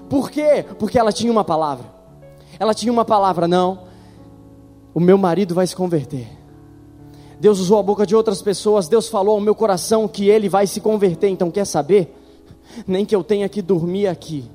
Por 0.08 0.30
quê? 0.30 0.66
Porque 0.78 1.00
ela 1.00 1.12
tinha 1.12 1.32
uma 1.32 1.44
palavra. 1.44 1.86
Ela 2.60 2.74
tinha 2.74 2.92
uma 2.92 3.06
palavra, 3.06 3.48
não. 3.48 3.80
O 4.94 5.00
meu 5.00 5.18
marido 5.18 5.56
vai 5.56 5.66
se 5.66 5.76
converter 5.76 6.41
Deus 7.42 7.60
usou 7.60 7.80
a 7.80 7.84
boca 7.84 8.06
de 8.06 8.16
outras 8.16 8.40
pessoas, 8.40 8.88
Deus 8.88 9.08
falou 9.10 9.34
ao 9.34 9.42
meu 9.42 9.56
coração 9.56 10.08
que 10.08 10.30
ele 10.30 10.48
vai 10.48 10.68
se 10.68 10.80
converter. 10.80 11.28
Então, 11.28 11.50
quer 11.50 11.66
saber? 11.66 12.16
Nem 12.86 13.04
que 13.04 13.16
eu 13.16 13.24
tenha 13.24 13.50
que 13.50 13.64
dormir 13.64 14.06
aqui. 14.06 14.46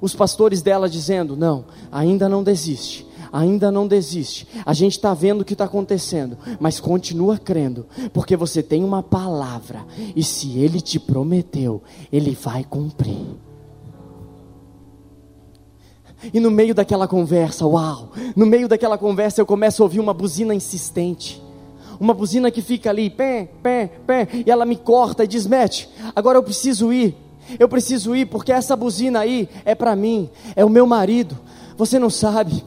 Os 0.00 0.14
pastores 0.14 0.62
dela 0.62 0.88
dizendo: 0.88 1.36
Não, 1.36 1.64
ainda 1.90 2.28
não 2.28 2.44
desiste, 2.44 3.04
ainda 3.32 3.72
não 3.72 3.88
desiste. 3.88 4.46
A 4.64 4.72
gente 4.72 4.92
está 4.92 5.12
vendo 5.12 5.40
o 5.40 5.44
que 5.44 5.54
está 5.54 5.64
acontecendo, 5.64 6.38
mas 6.60 6.78
continua 6.78 7.36
crendo, 7.36 7.84
porque 8.12 8.36
você 8.36 8.62
tem 8.62 8.84
uma 8.84 9.02
palavra, 9.02 9.84
e 10.14 10.22
se 10.22 10.60
ele 10.60 10.80
te 10.80 11.00
prometeu, 11.00 11.82
ele 12.12 12.38
vai 12.40 12.62
cumprir. 12.62 13.26
E 16.32 16.38
no 16.38 16.50
meio 16.50 16.76
daquela 16.76 17.08
conversa, 17.08 17.66
uau, 17.66 18.12
no 18.36 18.46
meio 18.46 18.68
daquela 18.68 18.96
conversa 18.96 19.40
eu 19.40 19.46
começo 19.46 19.82
a 19.82 19.84
ouvir 19.84 19.98
uma 19.98 20.14
buzina 20.14 20.54
insistente 20.54 21.44
uma 21.98 22.14
buzina 22.14 22.50
que 22.50 22.62
fica 22.62 22.90
ali, 22.90 23.10
pé, 23.10 23.48
pé, 23.62 23.90
pé, 24.06 24.28
e 24.46 24.50
ela 24.50 24.64
me 24.64 24.76
corta 24.76 25.24
e 25.24 25.26
diz: 25.26 25.46
Mete, 25.46 25.88
agora 26.14 26.38
eu 26.38 26.42
preciso 26.42 26.92
ir. 26.92 27.14
Eu 27.58 27.68
preciso 27.68 28.14
ir 28.16 28.26
porque 28.26 28.52
essa 28.52 28.74
buzina 28.74 29.20
aí 29.20 29.48
é 29.64 29.74
para 29.74 29.94
mim, 29.94 30.28
é 30.56 30.64
o 30.64 30.70
meu 30.70 30.86
marido. 30.86 31.38
Você 31.76 31.98
não 31.98 32.10
sabe. 32.10 32.64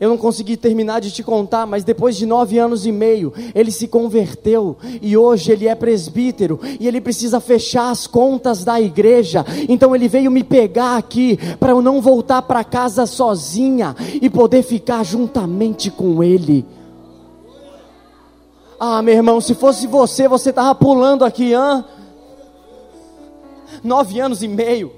Eu 0.00 0.08
não 0.08 0.16
consegui 0.16 0.56
terminar 0.56 0.98
de 1.00 1.10
te 1.10 1.22
contar, 1.22 1.66
mas 1.66 1.84
depois 1.84 2.16
de 2.16 2.24
nove 2.24 2.58
anos 2.58 2.86
e 2.86 2.92
meio, 2.92 3.34
ele 3.54 3.70
se 3.70 3.86
converteu 3.86 4.78
e 5.02 5.14
hoje 5.14 5.52
ele 5.52 5.68
é 5.68 5.74
presbítero 5.74 6.58
e 6.80 6.88
ele 6.88 7.02
precisa 7.02 7.38
fechar 7.38 7.90
as 7.90 8.06
contas 8.06 8.64
da 8.64 8.80
igreja. 8.80 9.44
Então 9.68 9.94
ele 9.94 10.08
veio 10.08 10.30
me 10.30 10.42
pegar 10.42 10.96
aqui 10.96 11.38
para 11.58 11.72
eu 11.72 11.82
não 11.82 12.00
voltar 12.00 12.40
para 12.40 12.64
casa 12.64 13.04
sozinha 13.04 13.94
e 14.22 14.30
poder 14.30 14.62
ficar 14.62 15.04
juntamente 15.04 15.90
com 15.90 16.22
ele. 16.24 16.64
Ah, 18.82 19.02
meu 19.02 19.12
irmão, 19.12 19.42
se 19.42 19.54
fosse 19.54 19.86
você, 19.86 20.26
você 20.26 20.48
estava 20.48 20.74
pulando 20.74 21.22
aqui, 21.22 21.52
hã? 21.52 21.84
Nove 23.84 24.18
anos 24.18 24.42
e 24.42 24.48
meio. 24.48 24.90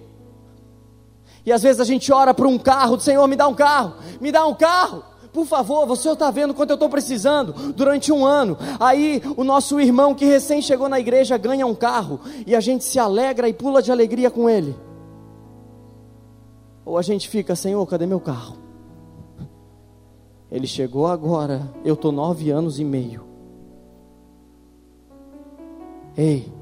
E 1.44 1.50
às 1.50 1.64
vezes 1.64 1.80
a 1.80 1.84
gente 1.84 2.12
ora 2.12 2.32
para 2.32 2.46
um 2.46 2.56
carro, 2.56 3.00
Senhor, 3.00 3.26
me 3.26 3.34
dá 3.34 3.48
um 3.48 3.54
carro, 3.54 3.94
me 4.20 4.30
dá 4.30 4.46
um 4.46 4.54
carro. 4.54 5.02
Por 5.32 5.44
favor, 5.46 5.84
você 5.84 6.08
está 6.12 6.30
vendo 6.30 6.54
quanto 6.54 6.70
eu 6.70 6.74
estou 6.74 6.88
precisando 6.88 7.72
durante 7.72 8.12
um 8.12 8.24
ano. 8.24 8.56
Aí 8.78 9.20
o 9.36 9.42
nosso 9.42 9.80
irmão 9.80 10.14
que 10.14 10.26
recém 10.26 10.62
chegou 10.62 10.88
na 10.88 11.00
igreja 11.00 11.36
ganha 11.36 11.66
um 11.66 11.74
carro 11.74 12.20
e 12.46 12.54
a 12.54 12.60
gente 12.60 12.84
se 12.84 13.00
alegra 13.00 13.48
e 13.48 13.52
pula 13.52 13.82
de 13.82 13.90
alegria 13.90 14.30
com 14.30 14.48
ele. 14.48 14.76
Ou 16.84 16.96
a 16.96 17.02
gente 17.02 17.28
fica, 17.28 17.56
Senhor, 17.56 17.84
cadê 17.86 18.06
meu 18.06 18.20
carro? 18.20 18.58
Ele 20.52 20.68
chegou 20.68 21.08
agora, 21.08 21.68
eu 21.84 21.94
estou 21.94 22.12
nove 22.12 22.48
anos 22.50 22.78
e 22.78 22.84
meio. 22.84 23.31
Ei, 26.16 26.52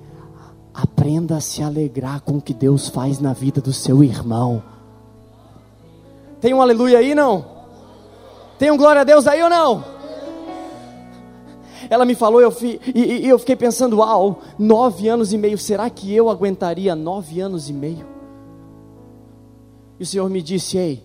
aprenda 0.73 1.37
a 1.37 1.41
se 1.41 1.63
alegrar 1.63 2.21
com 2.21 2.37
o 2.37 2.43
que 2.43 2.55
Deus 2.55 2.89
faz 2.89 3.19
na 3.19 3.33
vida 3.33 3.61
do 3.61 3.73
seu 3.73 4.03
irmão. 4.05 4.63
Tem 6.41 6.55
um 6.55 6.63
aleluia 6.63 6.99
aí 6.99 7.15
não? 7.15 7.45
Tem 8.59 8.71
um 8.71 8.77
glória 8.77 9.01
a 9.01 9.05
Deus 9.05 9.27
aí 9.27 9.43
ou 9.43 9.51
não? 9.51 9.85
Ela 11.89 12.05
me 12.05 12.15
falou 12.15 12.41
eu 12.41 12.53
fi, 12.53 12.81
e, 12.95 13.27
e 13.27 13.29
eu 13.29 13.39
fiquei 13.39 13.57
pensando, 13.57 13.99
uau, 13.99 14.41
nove 14.59 15.09
anos 15.09 15.33
e 15.33 15.39
meio, 15.39 15.59
será 15.59 15.91
que 15.91 16.15
eu 16.15 16.31
aguentaria 16.31 16.95
nove 16.95 17.41
anos 17.41 17.69
e 17.69 17.73
meio? 17.73 18.07
E 19.99 20.05
o 20.05 20.07
Senhor 20.07 20.31
me 20.31 20.41
disse, 20.41 20.79
ei, 20.79 21.05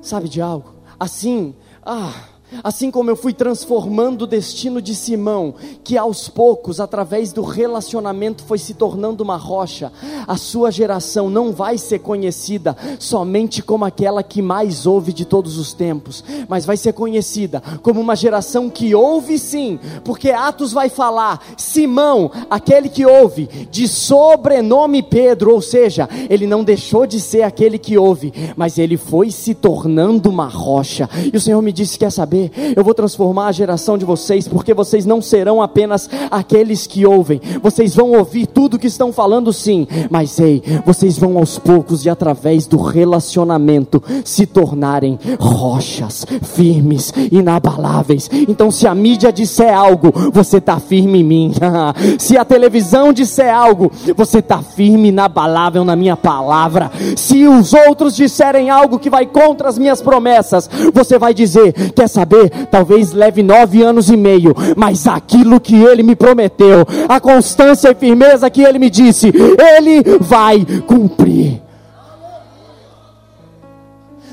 sabe 0.00 0.28
de 0.28 0.40
algo? 0.40 0.72
Assim, 0.98 1.54
ah, 1.84 2.14
Assim 2.62 2.90
como 2.90 3.10
eu 3.10 3.16
fui 3.16 3.32
transformando 3.32 4.22
o 4.22 4.26
destino 4.26 4.80
de 4.80 4.94
Simão, 4.94 5.54
que 5.84 5.96
aos 5.96 6.28
poucos, 6.28 6.80
através 6.80 7.32
do 7.32 7.42
relacionamento, 7.42 8.42
foi 8.44 8.58
se 8.58 8.74
tornando 8.74 9.22
uma 9.22 9.36
rocha, 9.36 9.92
a 10.26 10.36
sua 10.36 10.70
geração 10.70 11.30
não 11.30 11.52
vai 11.52 11.78
ser 11.78 12.00
conhecida 12.00 12.76
somente 12.98 13.62
como 13.62 13.84
aquela 13.84 14.22
que 14.22 14.42
mais 14.42 14.86
ouve 14.86 15.12
de 15.12 15.24
todos 15.24 15.58
os 15.58 15.72
tempos, 15.72 16.24
mas 16.48 16.64
vai 16.64 16.76
ser 16.76 16.92
conhecida 16.92 17.62
como 17.82 18.00
uma 18.00 18.16
geração 18.16 18.68
que 18.70 18.94
ouve 18.94 19.38
sim, 19.38 19.78
porque 20.04 20.30
Atos 20.30 20.72
vai 20.72 20.88
falar: 20.88 21.40
Simão, 21.56 22.30
aquele 22.50 22.88
que 22.88 23.06
ouve, 23.06 23.46
de 23.70 23.86
sobrenome 23.86 25.02
Pedro, 25.02 25.54
ou 25.54 25.60
seja, 25.60 26.08
ele 26.28 26.46
não 26.46 26.64
deixou 26.64 27.06
de 27.06 27.20
ser 27.20 27.42
aquele 27.42 27.78
que 27.78 27.98
ouve, 27.98 28.32
mas 28.56 28.78
ele 28.78 28.96
foi 28.96 29.30
se 29.30 29.54
tornando 29.54 30.28
uma 30.28 30.46
rocha. 30.46 31.08
E 31.32 31.36
o 31.36 31.40
Senhor 31.40 31.60
me 31.62 31.72
disse: 31.72 31.98
Quer 31.98 32.10
saber? 32.10 32.37
Saber, 32.38 32.74
eu 32.76 32.84
vou 32.84 32.94
transformar 32.94 33.48
a 33.48 33.52
geração 33.52 33.98
de 33.98 34.04
vocês, 34.04 34.46
porque 34.46 34.72
vocês 34.72 35.04
não 35.04 35.20
serão 35.20 35.60
apenas 35.60 36.08
aqueles 36.30 36.86
que 36.86 37.04
ouvem, 37.04 37.40
vocês 37.62 37.94
vão 37.94 38.12
ouvir 38.12 38.46
tudo 38.46 38.78
que 38.78 38.86
estão 38.86 39.12
falando 39.12 39.52
sim, 39.52 39.86
mas 40.10 40.38
ei, 40.38 40.62
vocês 40.84 41.18
vão 41.18 41.36
aos 41.38 41.58
poucos 41.58 42.04
e 42.04 42.10
através 42.10 42.66
do 42.66 42.76
relacionamento 42.76 44.02
se 44.24 44.46
tornarem 44.46 45.18
rochas 45.40 46.24
firmes, 46.42 47.12
inabaláveis. 47.32 48.30
Então, 48.48 48.70
se 48.70 48.86
a 48.86 48.94
mídia 48.94 49.32
disser 49.32 49.76
algo, 49.76 50.12
você 50.32 50.58
está 50.58 50.78
firme 50.78 51.20
em 51.20 51.24
mim. 51.24 51.52
se 52.18 52.36
a 52.36 52.44
televisão 52.44 53.12
disser 53.12 53.52
algo, 53.54 53.90
você 54.16 54.38
está 54.38 54.62
firme, 54.62 55.08
inabalável 55.08 55.84
na 55.84 55.96
minha 55.96 56.16
palavra. 56.16 56.90
Se 57.16 57.46
os 57.46 57.72
outros 57.72 58.14
disserem 58.14 58.70
algo 58.70 58.98
que 58.98 59.10
vai 59.10 59.26
contra 59.26 59.68
as 59.68 59.78
minhas 59.78 60.00
promessas, 60.00 60.68
você 60.92 61.18
vai 61.18 61.32
dizer: 61.34 61.72
quer 61.92 62.08
saber? 62.08 62.27
Talvez 62.70 63.12
leve 63.12 63.42
nove 63.42 63.82
anos 63.82 64.08
e 64.10 64.16
meio, 64.16 64.54
mas 64.76 65.06
aquilo 65.06 65.60
que 65.60 65.74
ele 65.74 66.02
me 66.02 66.16
prometeu, 66.16 66.86
a 67.08 67.20
constância 67.20 67.90
e 67.90 67.94
firmeza 67.94 68.50
que 68.50 68.62
ele 68.62 68.78
me 68.78 68.90
disse, 68.90 69.28
ele 69.28 70.18
vai 70.20 70.64
cumprir. 70.86 71.62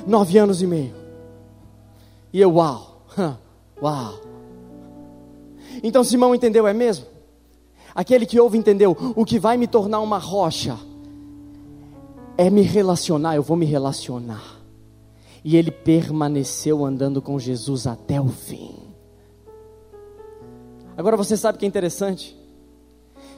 Nove 0.06 0.38
anos 0.38 0.62
e 0.62 0.68
meio. 0.68 0.94
E 2.32 2.42
eu, 2.42 2.54
uau, 2.56 3.06
uau. 3.82 4.14
Então 5.84 6.04
Simão 6.04 6.36
entendeu, 6.36 6.68
é 6.68 6.74
mesmo? 6.74 7.06
Aquele 7.94 8.26
que 8.26 8.40
ouve 8.40 8.58
entendeu, 8.58 8.96
o 9.16 9.24
que 9.24 9.40
vai 9.40 9.58
me 9.58 9.68
tornar 9.68 10.02
uma 10.02 10.18
rocha 10.18 10.78
é 12.38 12.50
me 12.50 12.62
relacionar, 12.62 13.36
eu 13.36 13.44
vou 13.44 13.56
me 13.56 13.66
relacionar 13.66 14.55
e 15.46 15.56
ele 15.56 15.70
permaneceu 15.70 16.84
andando 16.84 17.22
com 17.22 17.38
Jesus 17.38 17.86
até 17.86 18.20
o 18.20 18.28
fim. 18.28 18.74
Agora 20.98 21.16
você 21.16 21.38
sabe 21.38 21.60
que 21.60 21.66
é 21.66 21.68
interessante? 21.68 22.36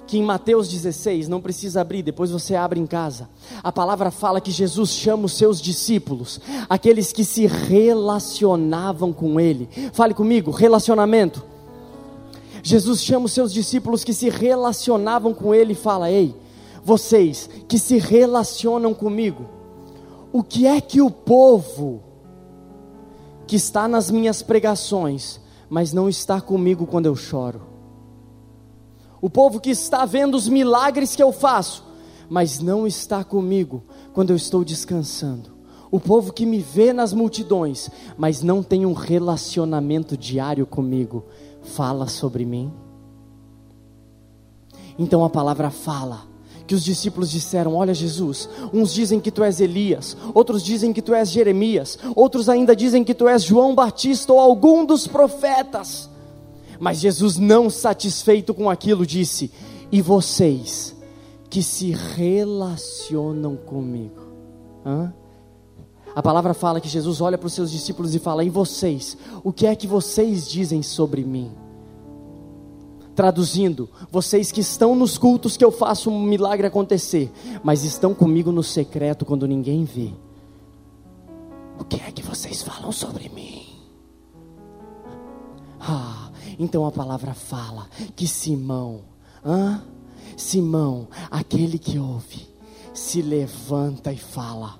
Que 0.07 0.17
em 0.17 0.23
Mateus 0.23 0.69
16, 0.69 1.27
não 1.27 1.41
precisa 1.41 1.81
abrir, 1.81 2.01
depois 2.01 2.31
você 2.31 2.55
abre 2.55 2.79
em 2.79 2.87
casa. 2.87 3.27
A 3.61 3.73
palavra 3.73 4.09
fala 4.09 4.39
que 4.39 4.51
Jesus 4.51 4.91
chama 4.91 5.25
os 5.25 5.33
seus 5.33 5.59
discípulos, 5.59 6.39
aqueles 6.69 7.11
que 7.11 7.25
se 7.25 7.45
relacionavam 7.45 9.11
com 9.11 9.37
Ele. 9.37 9.67
Fale 9.91 10.13
comigo, 10.13 10.49
relacionamento. 10.49 11.43
Jesus 12.63 13.03
chama 13.03 13.25
os 13.25 13.33
seus 13.33 13.51
discípulos 13.51 14.05
que 14.05 14.13
se 14.13 14.29
relacionavam 14.29 15.33
com 15.33 15.53
Ele 15.53 15.73
e 15.73 15.75
fala: 15.75 16.09
Ei, 16.09 16.33
vocês 16.81 17.49
que 17.67 17.77
se 17.77 17.97
relacionam 17.97 18.93
comigo, 18.93 19.56
o 20.31 20.43
que 20.43 20.67
é 20.67 20.79
que 20.81 21.01
o 21.01 21.09
povo 21.09 22.03
que 23.45 23.55
está 23.55 23.87
nas 23.87 24.11
minhas 24.11 24.41
pregações, 24.41 25.39
mas 25.69 25.93
não 25.93 26.09
está 26.09 26.41
comigo 26.41 26.85
quando 26.85 27.05
eu 27.05 27.15
choro? 27.15 27.61
O 29.21 29.29
povo 29.29 29.59
que 29.59 29.69
está 29.69 30.05
vendo 30.05 30.35
os 30.35 30.47
milagres 30.47 31.15
que 31.15 31.23
eu 31.23 31.31
faço, 31.31 31.83
mas 32.29 32.59
não 32.59 32.85
está 32.85 33.23
comigo 33.23 33.83
quando 34.13 34.29
eu 34.31 34.35
estou 34.35 34.63
descansando? 34.63 35.55
O 35.89 35.99
povo 35.99 36.33
que 36.33 36.45
me 36.45 36.59
vê 36.59 36.91
nas 36.91 37.13
multidões, 37.13 37.89
mas 38.17 38.41
não 38.43 38.61
tem 38.61 38.85
um 38.85 38.93
relacionamento 38.93 40.17
diário 40.17 40.65
comigo, 40.65 41.23
fala 41.63 42.07
sobre 42.07 42.45
mim? 42.45 42.71
Então 44.99 45.23
a 45.23 45.29
palavra 45.29 45.69
fala 45.69 46.36
que 46.67 46.75
os 46.75 46.83
discípulos 46.83 47.31
disseram: 47.31 47.75
Olha, 47.75 47.93
Jesus, 47.93 48.49
uns 48.73 48.93
dizem 48.93 49.19
que 49.19 49.31
tu 49.31 49.43
és 49.43 49.59
Elias, 49.59 50.15
outros 50.33 50.61
dizem 50.61 50.91
que 50.91 51.01
tu 51.01 51.13
és 51.13 51.29
Jeremias, 51.29 51.97
outros 52.15 52.49
ainda 52.49 52.75
dizem 52.75 53.03
que 53.03 53.13
tu 53.13 53.27
és 53.27 53.43
João 53.43 53.73
Batista 53.73 54.33
ou 54.33 54.39
algum 54.39 54.85
dos 54.85 55.07
profetas. 55.07 56.09
Mas 56.79 56.99
Jesus, 56.99 57.37
não 57.37 57.69
satisfeito 57.69 58.53
com 58.53 58.69
aquilo, 58.69 59.05
disse: 59.05 59.51
E 59.91 60.01
vocês 60.01 60.95
que 61.49 61.63
se 61.63 61.91
relacionam 61.91 63.55
comigo? 63.55 64.27
Hã? 64.85 65.13
A 66.13 66.21
palavra 66.21 66.53
fala 66.53 66.81
que 66.81 66.89
Jesus 66.89 67.21
olha 67.21 67.37
para 67.37 67.47
os 67.47 67.53
seus 67.53 67.71
discípulos 67.71 68.13
e 68.13 68.19
fala: 68.19 68.43
E 68.43 68.49
vocês? 68.49 69.17
O 69.43 69.53
que 69.53 69.65
é 69.65 69.75
que 69.75 69.87
vocês 69.87 70.47
dizem 70.49 70.83
sobre 70.83 71.23
mim? 71.23 71.51
Traduzindo, 73.17 73.89
vocês 74.11 74.51
que 74.51 74.61
estão 74.61 74.95
nos 74.95 75.17
cultos 75.17 75.57
que 75.57 75.65
eu 75.65 75.71
faço 75.71 76.11
um 76.11 76.21
milagre 76.21 76.67
acontecer, 76.67 77.31
mas 77.63 77.83
estão 77.83 78.13
comigo 78.13 78.51
no 78.51 78.61
secreto 78.61 79.25
quando 79.25 79.47
ninguém 79.47 79.85
vê. 79.85 80.13
O 81.79 81.83
que 81.83 81.99
é 81.99 82.11
que 82.11 82.21
vocês 82.21 82.61
falam 82.61 82.91
sobre 82.91 83.27
mim? 83.29 83.65
Ah, 85.79 86.29
então 86.59 86.85
a 86.85 86.91
palavra 86.91 87.33
fala 87.33 87.87
que 88.15 88.27
Simão, 88.27 89.01
hã? 89.43 89.81
Simão, 90.37 91.07
aquele 91.31 91.79
que 91.79 91.97
ouve, 91.97 92.47
se 92.93 93.23
levanta 93.23 94.13
e 94.13 94.17
fala: 94.17 94.77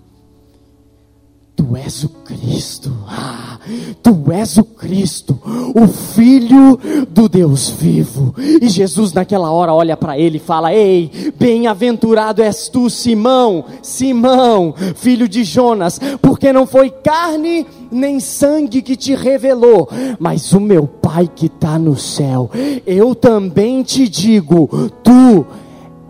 Tu 1.57 1.75
és 1.75 2.03
o 2.03 2.09
Cristo, 2.23 2.93
ah, 3.07 3.57
Tu 4.03 4.31
és 4.31 4.57
o 4.57 4.63
Cristo, 4.63 5.39
o 5.73 5.87
Filho 5.87 6.79
do 7.09 7.27
Deus 7.27 7.67
vivo. 7.71 8.35
E 8.37 8.69
Jesus, 8.69 9.11
naquela 9.11 9.51
hora, 9.51 9.73
olha 9.73 9.97
para 9.97 10.19
ele 10.19 10.37
e 10.37 10.39
fala: 10.39 10.71
Ei, 10.71 11.33
bem-aventurado 11.35 12.43
és 12.43 12.69
tu, 12.69 12.91
Simão, 12.91 13.65
Simão, 13.81 14.75
filho 14.95 15.27
de 15.27 15.43
Jonas, 15.43 15.99
porque 16.21 16.53
não 16.53 16.67
foi 16.67 16.91
carne 16.91 17.65
nem 17.91 18.19
sangue 18.19 18.83
que 18.83 18.95
te 18.95 19.15
revelou, 19.15 19.89
mas 20.19 20.53
o 20.53 20.59
meu 20.59 20.85
Pai 20.85 21.27
que 21.27 21.47
está 21.47 21.79
no 21.79 21.97
céu. 21.97 22.51
Eu 22.85 23.15
também 23.15 23.81
te 23.81 24.07
digo: 24.07 24.69
Tu 25.03 25.43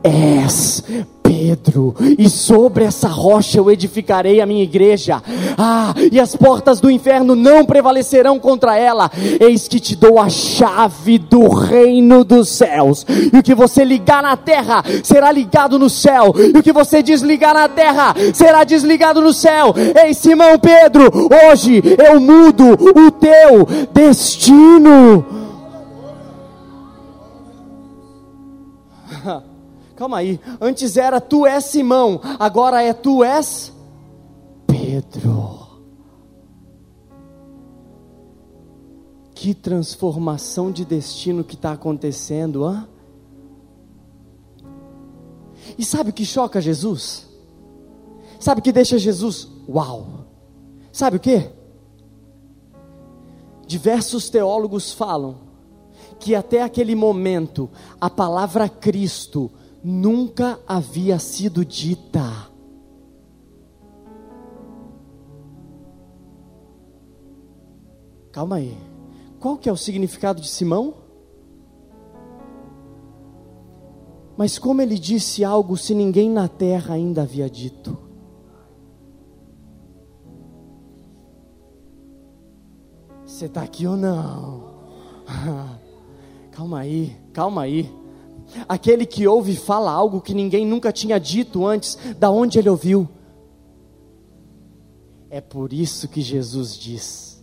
és 0.03 0.83
Pedro, 1.27 1.93
e 2.17 2.29
sobre 2.29 2.85
essa 2.85 3.09
rocha 3.09 3.57
eu 3.57 3.69
edificarei 3.69 4.39
a 4.39 4.45
minha 4.45 4.63
igreja. 4.63 5.21
Ah, 5.57 5.93
e 6.09 6.21
as 6.21 6.37
portas 6.37 6.79
do 6.79 6.89
inferno 6.89 7.35
não 7.35 7.65
prevalecerão 7.65 8.39
contra 8.39 8.77
ela. 8.77 9.11
Eis 9.39 9.67
que 9.67 9.77
te 9.77 9.93
dou 9.93 10.19
a 10.19 10.29
chave 10.29 11.17
do 11.17 11.49
reino 11.49 12.23
dos 12.23 12.47
céus. 12.47 13.05
E 13.33 13.37
o 13.37 13.43
que 13.43 13.53
você 13.53 13.83
ligar 13.83 14.23
na 14.23 14.37
terra 14.37 14.81
será 15.03 15.29
ligado 15.29 15.77
no 15.77 15.89
céu, 15.89 16.33
e 16.37 16.57
o 16.57 16.63
que 16.63 16.71
você 16.71 17.03
desligar 17.03 17.53
na 17.53 17.67
terra 17.67 18.15
será 18.33 18.63
desligado 18.63 19.19
no 19.21 19.33
céu. 19.33 19.75
Ei, 20.01 20.13
Simão 20.13 20.57
Pedro, 20.57 21.11
hoje 21.51 21.83
eu 22.07 22.21
mudo 22.21 22.71
o 22.71 23.11
teu 23.11 23.67
destino. 23.93 25.46
Calma 29.97 30.17
aí. 30.17 30.39
Antes 30.61 30.95
era 30.95 31.19
tu 31.19 31.47
és 31.47 31.65
Simão, 31.65 32.21
agora 32.39 32.83
é 32.83 32.93
tu 32.93 33.23
és 33.23 33.73
Pedro. 34.67 35.57
Que 39.33 39.55
transformação 39.55 40.71
de 40.71 40.85
destino 40.85 41.43
que 41.43 41.55
está 41.55 41.71
acontecendo, 41.71 42.63
hã? 42.63 42.87
E 45.77 45.83
sabe 45.83 46.11
o 46.11 46.13
que 46.13 46.25
choca 46.25 46.61
Jesus? 46.61 47.27
Sabe 48.39 48.59
o 48.59 48.63
que 48.63 48.71
deixa 48.71 48.99
Jesus? 48.99 49.47
Uau! 49.67 50.25
Sabe 50.91 51.17
o 51.17 51.19
que? 51.19 51.49
Diversos 53.65 54.29
teólogos 54.29 54.93
falam 54.93 55.37
que 56.19 56.35
até 56.35 56.61
aquele 56.61 56.93
momento 56.93 57.69
a 57.99 58.09
palavra 58.09 58.69
Cristo 58.69 59.51
nunca 59.87 60.59
havia 60.67 61.17
sido 61.17 61.63
dita. 61.63 62.21
Calma 68.33 68.57
aí. 68.57 68.77
Qual 69.39 69.57
que 69.57 69.69
é 69.69 69.71
o 69.71 69.77
significado 69.77 70.41
de 70.41 70.49
Simão? 70.49 70.93
Mas 74.35 74.59
como 74.59 74.81
ele 74.81 74.99
disse 74.99 75.45
algo 75.45 75.77
se 75.77 75.95
ninguém 75.95 76.29
na 76.29 76.49
terra 76.49 76.95
ainda 76.95 77.21
havia 77.21 77.49
dito? 77.49 77.97
Você 83.25 83.45
está 83.45 83.61
aqui 83.61 83.87
ou 83.87 83.95
não? 83.95 84.67
calma 86.51 86.79
aí, 86.79 87.15
calma 87.31 87.61
aí. 87.61 87.96
Aquele 88.67 89.05
que 89.05 89.27
ouve 89.27 89.55
fala 89.55 89.91
algo 89.91 90.21
que 90.21 90.33
ninguém 90.33 90.65
nunca 90.65 90.91
tinha 90.91 91.19
dito 91.19 91.65
antes, 91.65 91.97
da 92.17 92.31
onde 92.31 92.59
ele 92.59 92.69
ouviu? 92.69 93.07
É 95.29 95.41
por 95.41 95.73
isso 95.73 96.07
que 96.07 96.21
Jesus 96.21 96.77
diz: 96.77 97.36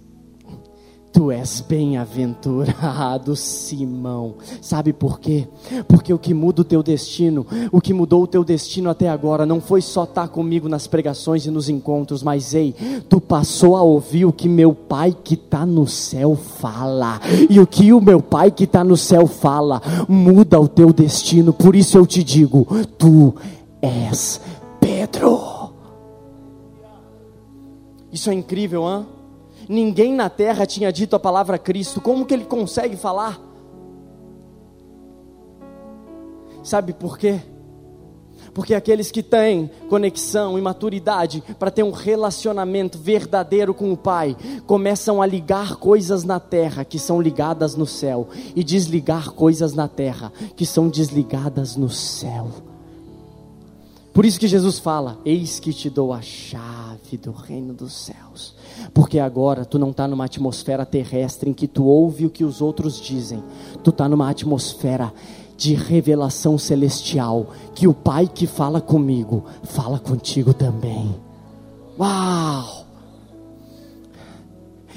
Tu 1.15 1.31
és 1.31 1.61
bem-aventurado, 1.61 3.37
Simão. 3.37 4.35
Sabe 4.61 4.93
por 4.93 5.21
quê? 5.21 5.47
Porque 5.87 6.13
o 6.13 6.19
que 6.19 6.35
muda 6.35 6.63
o 6.63 6.65
teu 6.65 6.83
destino, 6.83 7.47
o 7.71 7.81
que 7.81 7.95
mudou 7.95 8.25
o 8.25 8.27
teu 8.27 8.43
destino 8.43 8.91
até 8.91 9.09
agora, 9.09 9.47
não 9.47 9.61
foi 9.61 9.81
só 9.81 10.03
estar 10.03 10.27
comigo 10.27 10.69
nas 10.69 10.89
pregações 10.89 11.47
e 11.47 11.53
nos 11.53 11.69
encontros, 11.69 12.25
mas 12.25 12.53
ei, 12.53 12.75
tu 13.09 13.21
passou 13.21 13.77
a 13.77 13.83
ouvir 13.83 14.25
o 14.25 14.33
que 14.33 14.49
meu 14.49 14.75
Pai 14.75 15.17
que 15.23 15.35
está 15.35 15.65
no 15.65 15.87
céu 15.87 16.35
fala. 16.35 17.21
E 17.49 17.61
o 17.61 17.67
que 17.67 17.93
o 17.93 18.01
meu 18.01 18.21
Pai 18.21 18.51
que 18.51 18.65
está 18.65 18.83
no 18.83 18.97
céu 18.97 19.29
fala, 19.29 19.81
muda 20.09 20.61
o 20.61 20.67
teu 20.67 20.93
destino. 20.93 21.53
Por 21.53 21.77
isso 21.77 21.97
eu 21.97 22.05
te 22.05 22.25
digo: 22.25 22.67
Tu 22.99 23.33
és 23.81 24.41
Pedro. 24.81 25.71
Isso 28.11 28.31
é 28.31 28.35
incrível, 28.35 28.83
hein? 28.83 29.07
Ninguém 29.69 30.13
na 30.13 30.29
terra 30.29 30.67
tinha 30.67 30.93
dito 30.93 31.17
a 31.17 31.21
palavra 31.21 31.59
Cristo. 31.59 32.01
Como 32.01 32.27
que 32.27 32.35
ele 32.35 32.45
consegue 32.45 32.97
falar? 32.97 33.41
Sabe 36.63 36.93
por 36.93 37.19
quê? 37.19 37.41
Porque 38.55 38.73
aqueles 38.73 39.11
que 39.11 39.23
têm 39.23 39.69
conexão 39.89 40.57
e 40.57 40.63
maturidade 40.63 41.43
para 41.59 41.71
ter 41.71 41.83
um 41.83 41.91
relacionamento 41.91 42.99
verdadeiro 42.99 43.75
com 43.75 43.93
o 43.93 43.97
Pai, 43.97 44.37
começam 44.67 45.21
a 45.21 45.27
ligar 45.27 45.77
coisas 45.77 46.25
na 46.25 46.39
terra 46.39 46.85
que 46.85 46.99
são 46.99 47.21
ligadas 47.21 47.75
no 47.75 47.87
céu, 47.87 48.29
e 48.55 48.63
desligar 48.63 49.33
coisas 49.33 49.75
na 49.75 49.89
terra 49.89 50.33
que 50.55 50.65
são 50.65 50.89
desligadas 50.89 51.77
no 51.77 51.91
céu. 51.91 52.49
Por 54.13 54.25
isso 54.25 54.39
que 54.39 54.47
Jesus 54.47 54.79
fala: 54.79 55.19
Eis 55.25 55.59
que 55.59 55.73
te 55.73 55.91
dou 55.91 56.13
a 56.13 56.23
chave 56.23 57.17
do 57.17 57.33
reino 57.33 57.75
dos 57.75 57.93
céus. 57.93 58.55
Porque 58.93 59.19
agora 59.19 59.65
tu 59.65 59.79
não 59.79 59.91
está 59.91 60.07
numa 60.07 60.25
atmosfera 60.25 60.85
terrestre 60.85 61.51
em 61.51 61.53
que 61.53 61.67
tu 61.67 61.85
ouve 61.85 62.27
o 62.27 62.31
que 62.31 62.45
os 62.45 62.61
outros 62.61 63.01
dizem, 63.01 63.43
tu 63.83 63.91
está 63.91 64.09
numa 64.09 64.29
atmosfera 64.29 65.13
de 65.57 65.75
revelação 65.75 66.59
celestial, 66.59 67.49
que 67.75 67.87
o 67.87 67.95
Pai 67.95 68.29
que 68.33 68.47
fala 68.47 68.81
comigo, 68.81 69.45
fala 69.63 69.99
contigo 69.99 70.53
também. 70.53 71.15
Uau! 71.99 72.85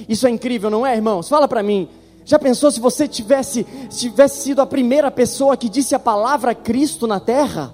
Isso 0.08 0.28
é 0.28 0.30
incrível, 0.30 0.69
não 0.69 0.86
é, 0.86 0.95
irmãos? 0.95 1.30
Fala 1.30 1.47
para 1.47 1.63
mim. 1.63 1.88
Já 2.26 2.38
pensou 2.38 2.69
se 2.69 2.80
você 2.80 3.08
tivesse, 3.08 3.65
tivesse 3.89 4.41
sido 4.41 4.62
a 4.62 4.65
primeira 4.65 5.10
pessoa 5.10 5.56
que 5.56 5.69
disse 5.69 5.95
a 5.95 6.00
palavra 6.00 6.54
Cristo 6.54 7.08
na 7.08 7.19
terra? 7.19 7.73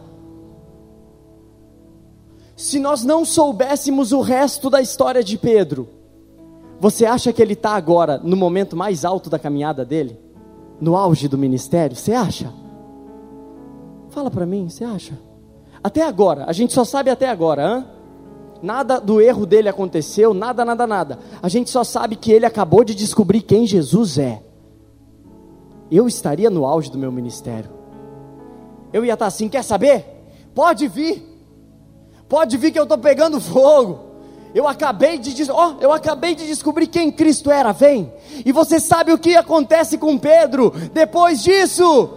Se 2.56 2.80
nós 2.80 3.04
não 3.04 3.26
soubéssemos 3.26 4.12
o 4.12 4.22
resto 4.22 4.70
da 4.70 4.80
história 4.80 5.24
de 5.24 5.38
Pedro, 5.38 5.90
você 6.84 7.06
acha 7.06 7.32
que 7.32 7.42
ele 7.42 7.54
está 7.54 7.76
agora 7.76 8.20
no 8.22 8.36
momento 8.36 8.76
mais 8.76 9.06
alto 9.06 9.30
da 9.30 9.40
caminhada 9.40 9.86
dele? 9.86 10.20
No 10.82 10.98
auge 10.98 11.30
do 11.30 11.38
ministério? 11.38 11.96
Você 11.96 12.12
acha? 12.12 12.54
Fala 14.10 14.30
para 14.30 14.46
mim, 14.46 14.68
você 14.68 14.84
acha? 14.84 15.18
Até 15.82 16.02
agora, 16.06 16.44
a 16.46 16.52
gente 16.52 16.74
só 16.74 16.84
sabe 16.84 17.10
até 17.10 17.30
agora, 17.30 17.78
hein? 17.78 17.86
Nada 18.62 19.00
do 19.00 19.22
erro 19.22 19.46
dele 19.46 19.70
aconteceu, 19.70 20.34
nada, 20.34 20.66
nada, 20.66 20.86
nada. 20.86 21.20
A 21.42 21.48
gente 21.48 21.70
só 21.70 21.86
sabe 21.86 22.18
que 22.18 22.34
ele 22.34 22.46
acabou 22.46 22.84
de 22.84 22.94
descobrir 22.94 23.44
quem 23.44 23.66
Jesus 23.66 24.18
é. 24.18 24.44
Eu 25.90 26.06
estaria 26.06 26.50
no 26.50 26.66
auge 26.66 26.92
do 26.92 26.98
meu 26.98 27.14
ministério. 27.14 27.70
Eu 28.92 29.06
ia 29.06 29.14
estar 29.14 29.24
tá 29.24 29.28
assim, 29.30 29.48
quer 29.48 29.64
saber? 29.64 30.06
Pode 30.54 30.90
vir. 30.90 31.24
Pode 32.28 32.58
vir 32.58 32.74
que 32.74 32.80
eu 32.80 32.84
estou 32.84 32.98
pegando 32.98 33.40
fogo. 33.40 34.13
Eu 34.54 34.68
acabei 34.68 35.18
de 35.18 35.52
oh, 35.52 35.76
eu 35.82 35.92
acabei 35.92 36.36
de 36.36 36.46
descobrir 36.46 36.88
quem 36.88 37.12
Cristo 37.12 37.50
era, 37.50 37.72
vem. 37.72 38.14
E 38.46 38.52
você 38.52 38.80
sabe 38.80 39.12
o 39.12 39.18
que 39.18 39.36
acontece 39.36 39.98
com 39.98 40.18
Pedro 40.18 40.72
depois 40.94 41.42
disso? 41.42 42.10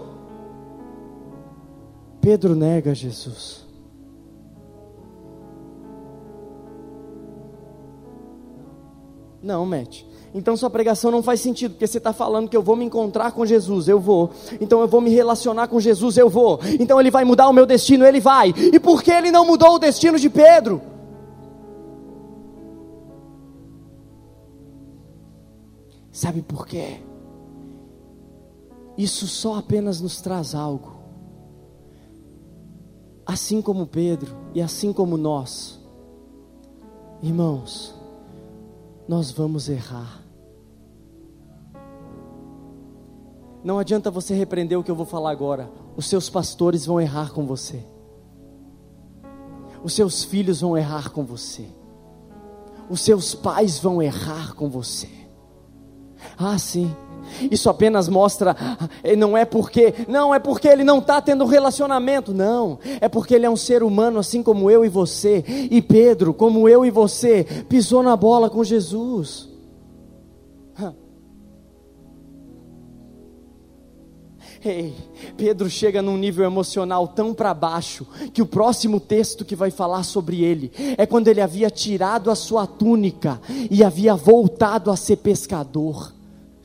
Pedro 2.21 2.55
nega 2.55 2.95
Jesus. 2.95 3.65
Não, 9.43 9.65
Matt. 9.65 10.03
Então 10.35 10.55
sua 10.57 10.69
pregação 10.69 11.11
não 11.11 11.23
faz 11.23 11.41
sentido, 11.41 11.71
porque 11.73 11.87
você 11.87 11.97
está 11.97 12.13
falando 12.13 12.49
que 12.49 12.57
eu 12.57 12.63
vou 12.63 12.77
me 12.77 12.85
encontrar 12.85 13.33
com 13.33 13.47
Jesus, 13.47 13.89
eu 13.89 13.99
vou. 13.99 14.31
Então 14.61 14.81
eu 14.81 14.89
vou 14.89 15.01
me 15.01 15.09
relacionar 15.09 15.69
com 15.69 15.81
Jesus, 15.81 16.19
eu 16.19 16.29
vou. 16.29 16.61
Então 16.79 17.01
ele 17.01 17.11
vai 17.11 17.25
mudar 17.25 17.49
o 17.49 17.53
meu 17.55 17.65
destino, 17.65 18.05
ele 18.05 18.21
vai. 18.21 18.53
E 18.55 18.79
por 18.79 19.03
que 19.03 19.11
ele 19.11 19.31
não 19.31 19.47
mudou 19.47 19.77
o 19.77 19.79
destino 19.79 20.19
de 20.19 20.29
Pedro? 20.29 20.83
Sabe 26.17 26.41
por 26.41 26.67
quê? 26.67 26.97
Isso 28.97 29.27
só 29.27 29.59
apenas 29.59 30.01
nos 30.01 30.19
traz 30.19 30.55
algo. 30.55 30.97
Assim 33.27 33.61
como 33.61 33.87
Pedro 33.87 34.35
e 34.55 34.63
assim 34.63 34.95
como 34.95 35.19
nós, 35.19 35.79
irmãos, 37.23 37.95
nós 39.07 39.31
vamos 39.31 39.69
errar. 39.69 40.23
Não 43.63 43.79
adianta 43.79 44.11
você 44.11 44.35
repreender 44.35 44.79
o 44.79 44.83
que 44.83 44.91
eu 44.91 44.97
vou 44.97 45.05
falar 45.05 45.33
agora. 45.33 45.71
Os 45.99 46.07
seus 46.07 46.31
pastores 46.31 46.87
vão 46.87 46.99
errar 46.99 47.31
com 47.31 47.45
você. 47.45 47.85
Os 49.85 49.93
seus 49.93 50.25
filhos 50.25 50.63
vão 50.63 50.79
errar 50.79 51.11
com 51.11 51.27
você. 51.27 51.69
Os 52.89 53.03
seus 53.03 53.35
pais 53.35 53.79
vão 53.79 54.01
errar 54.01 54.55
com 54.55 54.71
você. 54.71 55.26
Ah, 56.39 56.59
sim. 56.59 56.95
Isso 57.51 57.69
apenas 57.69 58.09
mostra, 58.09 58.57
não 59.19 59.37
é 59.37 59.45
porque, 59.45 59.95
não 60.09 60.35
é 60.35 60.39
porque 60.39 60.69
ele 60.69 60.85
não 60.85 60.99
está 60.99 61.21
tendo 61.21 61.45
relacionamento, 61.45 62.33
não, 62.33 62.79
é 63.01 63.09
porque 63.09 63.35
ele 63.35 63.45
é 63.45 63.51
um 63.51 63.57
ser 63.57 63.83
humano 63.83 64.19
assim 64.19 64.43
como 64.43 64.71
eu 64.71 64.85
e 64.85 64.89
você, 64.89 65.45
e 65.71 65.83
Pedro, 65.83 66.33
como 66.33 66.69
eu 66.69 66.85
e 66.85 66.91
você, 66.91 67.45
pisou 67.69 68.03
na 68.03 68.17
bola 68.17 68.49
com 68.49 68.63
Jesus. 68.63 69.46
Ei, 74.69 74.93
Pedro 75.37 75.71
chega 75.71 76.03
num 76.03 76.17
nível 76.17 76.45
emocional 76.45 77.07
tão 77.07 77.33
para 77.33 77.55
baixo 77.55 78.05
que 78.33 78.43
o 78.43 78.47
próximo 78.47 78.99
texto 78.99 79.45
que 79.45 79.55
vai 79.55 79.71
falar 79.71 80.03
sobre 80.03 80.43
ele 80.43 80.73
é 80.99 81.07
quando 81.07 81.29
ele 81.29 81.41
havia 81.41 81.71
tirado 81.71 82.33
a 82.33 82.35
sua 82.35 82.67
túnica 82.67 83.41
e 83.71 83.85
havia 83.85 84.17
voltado 84.17 84.91
a 84.91 84.97
ser 84.97 85.19
pescador. 85.19 86.13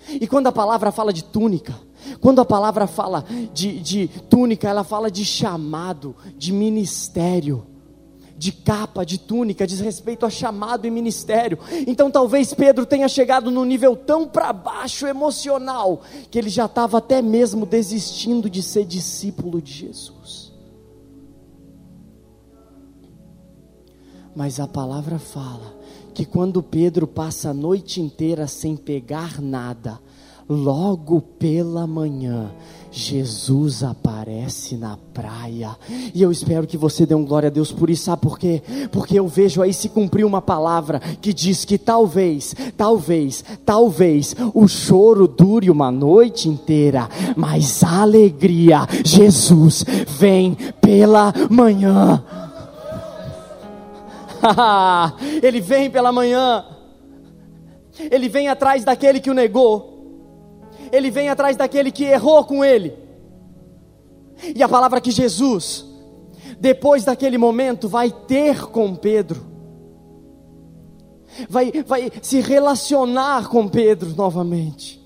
E 0.10 0.26
quando 0.26 0.48
a 0.48 0.52
palavra 0.52 0.92
fala 0.92 1.14
de 1.14 1.24
túnica, 1.24 1.76
quando 2.20 2.42
a 2.42 2.46
palavra 2.46 2.88
fala 2.88 3.24
de, 3.54 3.80
de 3.80 4.08
túnica, 4.28 4.68
ela 4.68 4.84
fala 4.84 5.12
de 5.12 5.24
chamado, 5.24 6.16
de 6.36 6.52
ministério 6.52 7.68
de 8.42 8.52
capa, 8.52 9.06
de 9.06 9.20
túnica, 9.20 9.68
diz 9.68 9.80
respeito 9.80 10.26
a 10.26 10.30
chamado 10.32 10.88
e 10.88 10.90
ministério. 10.90 11.60
Então 11.86 12.10
talvez 12.10 12.56
Pedro 12.56 12.88
tenha 12.88 13.08
chegado 13.08 13.52
num 13.52 13.64
nível 13.64 13.96
tão 13.96 14.28
para 14.28 14.52
baixo 14.52 15.06
emocional 15.06 16.02
que 16.32 16.40
ele 16.40 16.50
já 16.50 16.66
estava 16.66 16.98
até 16.98 17.22
mesmo 17.22 17.68
desistindo 17.68 18.50
de 18.50 18.64
ser 18.64 18.84
discípulo 18.84 19.62
de 19.62 19.72
Jesus. 19.72 20.52
Mas 24.36 24.60
a 24.60 24.68
palavra 24.68 25.20
fala 25.20 25.78
que 26.12 26.26
quando 26.26 26.64
Pedro 26.64 27.06
passa 27.06 27.52
a 27.52 27.54
noite 27.54 28.02
inteira 28.02 28.48
sem 28.48 28.76
pegar 28.76 29.40
nada, 29.40 30.00
logo 30.50 31.22
pela 31.22 31.86
manhã, 31.86 32.52
Jesus 32.92 33.84
aparece 33.84 34.76
na 34.76 34.98
praia. 35.14 35.78
E 36.14 36.22
eu 36.22 36.30
espero 36.30 36.68
que 36.68 36.76
você 36.76 37.06
dê 37.06 37.16
um 37.16 37.24
glória 37.24 37.48
a 37.48 37.52
Deus 37.52 37.72
por 37.72 37.90
isso. 37.90 38.04
Sabe 38.04 38.22
por 38.22 38.38
quê? 38.38 38.62
Porque 38.92 39.18
eu 39.18 39.28
vejo 39.28 39.62
aí 39.62 39.74
se 39.74 39.88
cumprir 39.88 40.26
uma 40.26 40.42
palavra 40.42 41.00
que 41.00 41.34
diz 41.34 41.64
que 41.64 41.78
talvez, 41.78 42.54
talvez, 42.76 43.46
talvez 43.66 44.36
o 44.54 44.68
choro 44.68 45.26
dure 45.26 45.72
uma 45.72 45.90
noite 45.90 46.50
inteira, 46.50 47.08
mas 47.38 47.82
a 47.82 48.02
alegria, 48.02 48.86
Jesus 49.06 49.86
vem 50.20 50.58
pela 50.82 51.34
manhã. 51.50 52.22
Ele 55.42 55.62
vem 55.62 55.90
pela 55.90 56.12
manhã. 56.12 56.66
Ele 57.98 58.28
vem 58.28 58.50
atrás 58.50 58.84
daquele 58.84 59.22
que 59.22 59.30
o 59.30 59.34
negou 59.34 59.91
ele 60.92 61.10
vem 61.10 61.30
atrás 61.30 61.56
daquele 61.56 61.92
que 61.92 62.04
errou 62.04 62.44
com 62.44 62.64
ele. 62.64 62.94
E 64.56 64.62
a 64.64 64.70
palavra 64.70 65.00
que 65.00 65.12
Jesus, 65.12 65.86
depois 66.60 67.04
daquele 67.04 67.38
momento, 67.38 67.88
vai 67.88 68.12
ter 68.12 68.66
com 68.66 68.96
Pedro, 68.96 69.46
vai, 71.50 71.72
vai 71.86 72.12
se 72.22 72.40
relacionar 72.42 73.48
com 73.48 73.68
Pedro 73.68 74.14
novamente, 74.16 75.02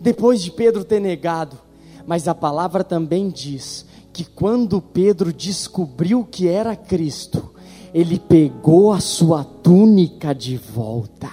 depois 0.00 0.42
de 0.42 0.50
Pedro 0.50 0.84
ter 0.84 1.00
negado. 1.00 1.58
Mas 2.06 2.26
a 2.26 2.34
palavra 2.34 2.82
também 2.82 3.28
diz 3.28 3.86
que 4.12 4.24
quando 4.24 4.80
Pedro 4.80 5.32
descobriu 5.32 6.24
que 6.24 6.48
era 6.48 6.74
Cristo, 6.74 7.54
ele 7.92 8.18
pegou 8.18 8.92
a 8.92 9.00
sua 9.00 9.44
túnica 9.44 10.34
de 10.34 10.56
volta, 10.56 11.30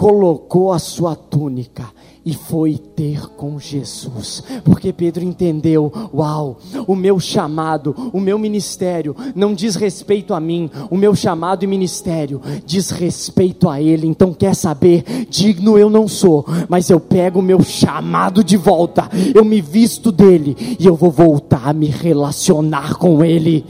colocou 0.00 0.72
a 0.72 0.78
sua 0.78 1.14
túnica 1.14 1.84
e 2.24 2.32
foi 2.32 2.78
ter 2.78 3.20
com 3.36 3.58
Jesus, 3.58 4.42
porque 4.64 4.94
Pedro 4.94 5.22
entendeu: 5.22 5.92
uau, 6.14 6.58
o 6.86 6.96
meu 6.96 7.20
chamado, 7.20 7.94
o 8.10 8.18
meu 8.18 8.38
ministério 8.38 9.14
não 9.34 9.52
diz 9.52 9.74
respeito 9.74 10.32
a 10.32 10.40
mim, 10.40 10.70
o 10.90 10.96
meu 10.96 11.14
chamado 11.14 11.64
e 11.64 11.66
ministério 11.66 12.40
diz 12.64 12.88
respeito 12.88 13.68
a 13.68 13.78
Ele. 13.78 14.06
Então, 14.06 14.32
quer 14.32 14.54
saber? 14.54 15.04
Digno 15.28 15.76
eu 15.76 15.90
não 15.90 16.08
sou, 16.08 16.46
mas 16.66 16.88
eu 16.88 16.98
pego 16.98 17.40
o 17.40 17.42
meu 17.42 17.62
chamado 17.62 18.42
de 18.42 18.56
volta, 18.56 19.06
eu 19.34 19.44
me 19.44 19.60
visto 19.60 20.10
dele 20.10 20.56
e 20.78 20.86
eu 20.86 20.96
vou 20.96 21.10
voltar 21.10 21.68
a 21.68 21.74
me 21.74 21.88
relacionar 21.88 22.94
com 22.94 23.22
Ele. 23.22 23.66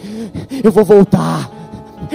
Eu 0.63 0.71
vou 0.71 0.85
voltar 0.85 1.60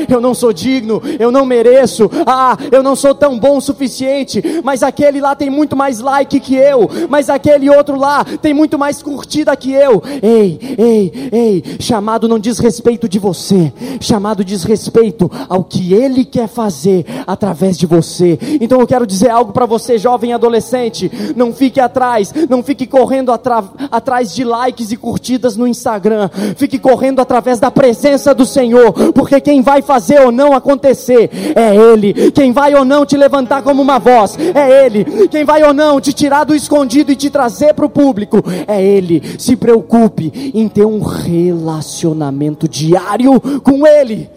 eu 0.09 0.21
não 0.21 0.33
sou 0.33 0.53
digno, 0.53 1.01
eu 1.19 1.31
não 1.31 1.45
mereço, 1.45 2.09
ah, 2.25 2.57
eu 2.71 2.83
não 2.83 2.95
sou 2.95 3.13
tão 3.13 3.37
bom 3.39 3.57
o 3.57 3.61
suficiente, 3.61 4.41
mas 4.63 4.83
aquele 4.83 5.19
lá 5.19 5.35
tem 5.35 5.49
muito 5.49 5.75
mais 5.75 5.99
like 5.99 6.39
que 6.39 6.55
eu, 6.55 6.89
mas 7.09 7.29
aquele 7.29 7.69
outro 7.69 7.97
lá 7.97 8.23
tem 8.41 8.53
muito 8.53 8.77
mais 8.77 9.01
curtida 9.01 9.55
que 9.55 9.71
eu. 9.71 10.01
Ei, 10.21 10.59
ei, 10.77 11.29
ei, 11.31 11.63
chamado 11.79 12.27
não 12.27 12.39
diz 12.39 12.59
respeito 12.59 13.07
de 13.07 13.19
você, 13.19 13.71
chamado 13.99 14.43
diz 14.43 14.63
respeito 14.63 15.31
ao 15.49 15.63
que 15.63 15.93
ele 15.93 16.25
quer 16.25 16.47
fazer 16.47 17.05
através 17.25 17.77
de 17.77 17.85
você. 17.85 18.37
Então 18.61 18.79
eu 18.79 18.87
quero 18.87 19.05
dizer 19.05 19.29
algo 19.29 19.51
para 19.51 19.65
você, 19.65 19.97
jovem 19.97 20.33
adolescente, 20.33 21.11
não 21.35 21.53
fique 21.53 21.79
atrás, 21.79 22.33
não 22.49 22.63
fique 22.63 22.85
correndo 22.85 23.31
atrás 23.31 24.33
de 24.33 24.43
likes 24.43 24.91
e 24.91 24.97
curtidas 24.97 25.55
no 25.55 25.67
Instagram, 25.67 26.29
fique 26.55 26.79
correndo 26.79 27.19
através 27.19 27.59
da 27.59 27.71
presença 27.71 28.33
do 28.33 28.45
Senhor, 28.45 28.93
porque 29.13 29.39
quem 29.41 29.61
vai 29.61 29.81
fazer 29.85 30.19
ou 30.19 30.31
não 30.31 30.53
acontecer, 30.53 31.29
é 31.55 31.75
Ele. 31.75 32.31
Quem 32.31 32.51
vai 32.51 32.75
ou 32.75 32.83
não 32.83 33.05
te 33.05 33.15
levantar 33.15 33.61
como 33.61 33.81
uma 33.81 33.99
voz, 33.99 34.37
é 34.37 34.85
Ele. 34.85 35.27
Quem 35.29 35.45
vai 35.45 35.63
ou 35.63 35.73
não 35.73 36.01
te 36.01 36.11
tirar 36.11 36.43
do 36.43 36.53
escondido 36.53 37.11
e 37.11 37.15
te 37.15 37.29
trazer 37.29 37.73
para 37.73 37.85
o 37.85 37.89
público, 37.89 38.43
é 38.67 38.83
Ele. 38.83 39.21
Se 39.39 39.55
preocupe 39.55 40.51
em 40.53 40.67
ter 40.67 40.85
um 40.85 40.99
relacionamento 40.99 42.67
diário 42.67 43.39
com 43.61 43.87
Ele. 43.87 44.29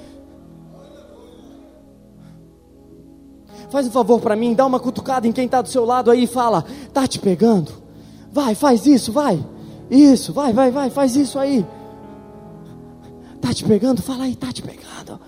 Faz 3.70 3.86
um 3.86 3.90
favor 3.90 4.20
para 4.20 4.34
mim, 4.34 4.54
dá 4.54 4.64
uma 4.64 4.80
cutucada 4.80 5.26
em 5.26 5.32
quem 5.32 5.44
está 5.44 5.60
do 5.60 5.68
seu 5.68 5.84
lado 5.84 6.10
aí 6.10 6.24
e 6.24 6.26
fala: 6.26 6.64
tá 6.92 7.06
te 7.06 7.18
pegando? 7.18 7.72
Vai, 8.32 8.54
faz 8.54 8.86
isso, 8.86 9.12
vai. 9.12 9.44
Isso, 9.90 10.32
vai, 10.32 10.52
vai, 10.52 10.70
vai, 10.70 10.90
faz 10.90 11.16
isso 11.16 11.38
aí. 11.38 11.64
Tá 13.40 13.52
te 13.52 13.64
pegando? 13.64 14.02
Fala 14.02 14.24
aí, 14.24 14.34
tá 14.34 14.52
te 14.52 14.62
pegando. 14.62 15.20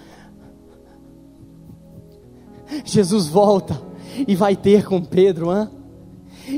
Jesus 2.85 3.27
volta 3.29 3.81
e 4.27 4.35
vai 4.35 4.57
ter 4.57 4.85
com 4.85 5.03
Pedro, 5.03 5.57
hein? 5.57 5.69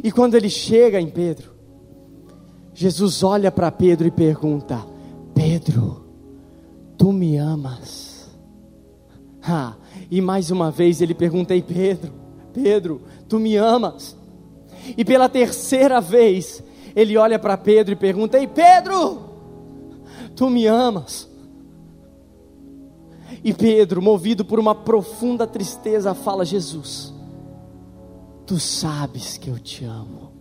E 0.02 0.10
quando 0.10 0.34
ele 0.34 0.48
chega 0.48 1.00
em 1.00 1.08
Pedro, 1.08 1.52
Jesus 2.74 3.22
olha 3.22 3.50
para 3.50 3.70
Pedro 3.70 4.06
e 4.06 4.10
pergunta: 4.10 4.84
Pedro, 5.34 6.04
tu 6.96 7.12
me 7.12 7.36
amas? 7.36 8.30
Ah, 9.42 9.74
e 10.10 10.20
mais 10.20 10.50
uma 10.50 10.70
vez 10.70 11.00
ele 11.00 11.14
pergunta: 11.14 11.54
Ei 11.54 11.62
Pedro, 11.62 12.12
Pedro, 12.52 13.02
tu 13.28 13.38
me 13.38 13.56
amas? 13.56 14.16
E 14.96 15.04
pela 15.04 15.28
terceira 15.28 16.00
vez 16.00 16.62
ele 16.94 17.16
olha 17.16 17.38
para 17.38 17.56
Pedro 17.56 17.92
e 17.92 17.96
pergunta: 17.96 18.38
Ei 18.38 18.46
Pedro, 18.46 19.20
tu 20.34 20.48
me 20.48 20.66
amas? 20.66 21.28
E 23.44 23.52
Pedro, 23.52 24.02
movido 24.02 24.44
por 24.44 24.58
uma 24.58 24.74
profunda 24.74 25.46
tristeza, 25.46 26.14
fala: 26.14 26.44
Jesus, 26.44 27.12
tu 28.46 28.58
sabes 28.58 29.36
que 29.36 29.48
eu 29.48 29.58
te 29.58 29.84
amo. 29.84 30.32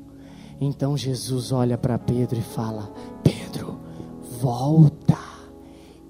Então 0.59 0.95
Jesus 0.95 1.51
olha 1.51 1.77
para 1.77 1.97
Pedro 1.97 2.37
e 2.39 2.43
fala: 2.43 2.91
Pedro, 3.23 3.79
volta 4.39 5.17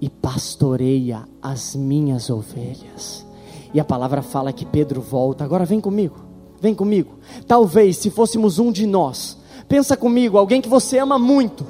e 0.00 0.08
pastoreia 0.08 1.24
as 1.40 1.74
minhas 1.74 2.28
ovelhas. 2.28 3.24
E 3.72 3.80
a 3.80 3.84
palavra 3.84 4.20
fala 4.20 4.52
que 4.52 4.66
Pedro 4.66 5.00
volta. 5.00 5.44
Agora 5.44 5.64
vem 5.64 5.80
comigo, 5.80 6.16
vem 6.60 6.74
comigo. 6.74 7.18
Talvez 7.46 7.96
se 7.96 8.10
fôssemos 8.10 8.58
um 8.58 8.70
de 8.70 8.86
nós, 8.86 9.38
pensa 9.68 9.96
comigo, 9.96 10.36
alguém 10.36 10.60
que 10.60 10.68
você 10.68 10.98
ama 10.98 11.18
muito, 11.18 11.64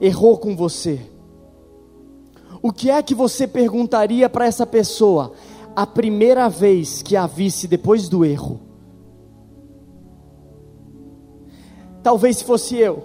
errou 0.00 0.38
com 0.38 0.56
você 0.56 1.00
o 2.66 2.72
que 2.72 2.90
é 2.90 3.00
que 3.00 3.14
você 3.14 3.46
perguntaria 3.46 4.28
para 4.28 4.44
essa 4.44 4.66
pessoa 4.66 5.34
a 5.76 5.86
primeira 5.86 6.48
vez 6.48 7.00
que 7.00 7.14
a 7.14 7.24
visse 7.24 7.68
depois 7.68 8.08
do 8.08 8.24
erro? 8.24 8.60
Talvez 12.02 12.38
se 12.38 12.44
fosse 12.44 12.76
eu, 12.76 13.04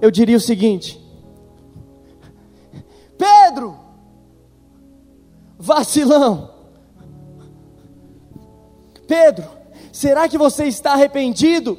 eu 0.00 0.08
diria 0.08 0.36
o 0.36 0.40
seguinte: 0.40 1.04
Pedro, 3.18 3.76
vacilão. 5.58 6.52
Pedro, 9.08 9.48
será 9.90 10.28
que 10.28 10.38
você 10.38 10.66
está 10.66 10.92
arrependido? 10.92 11.76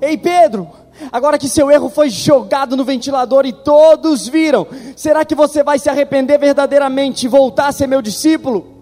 Ei, 0.00 0.16
Pedro, 0.16 0.70
Agora 1.12 1.38
que 1.38 1.48
seu 1.48 1.70
erro 1.70 1.88
foi 1.88 2.10
jogado 2.10 2.76
no 2.76 2.84
ventilador 2.84 3.46
e 3.46 3.52
todos 3.52 4.26
viram, 4.28 4.66
será 4.96 5.24
que 5.24 5.34
você 5.34 5.62
vai 5.62 5.78
se 5.78 5.88
arrepender 5.88 6.38
verdadeiramente 6.38 7.26
e 7.26 7.28
voltar 7.28 7.68
a 7.68 7.72
ser 7.72 7.86
meu 7.86 8.02
discípulo? 8.02 8.78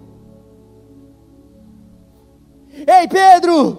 Ei, 2.87 3.07
Pedro! 3.09 3.79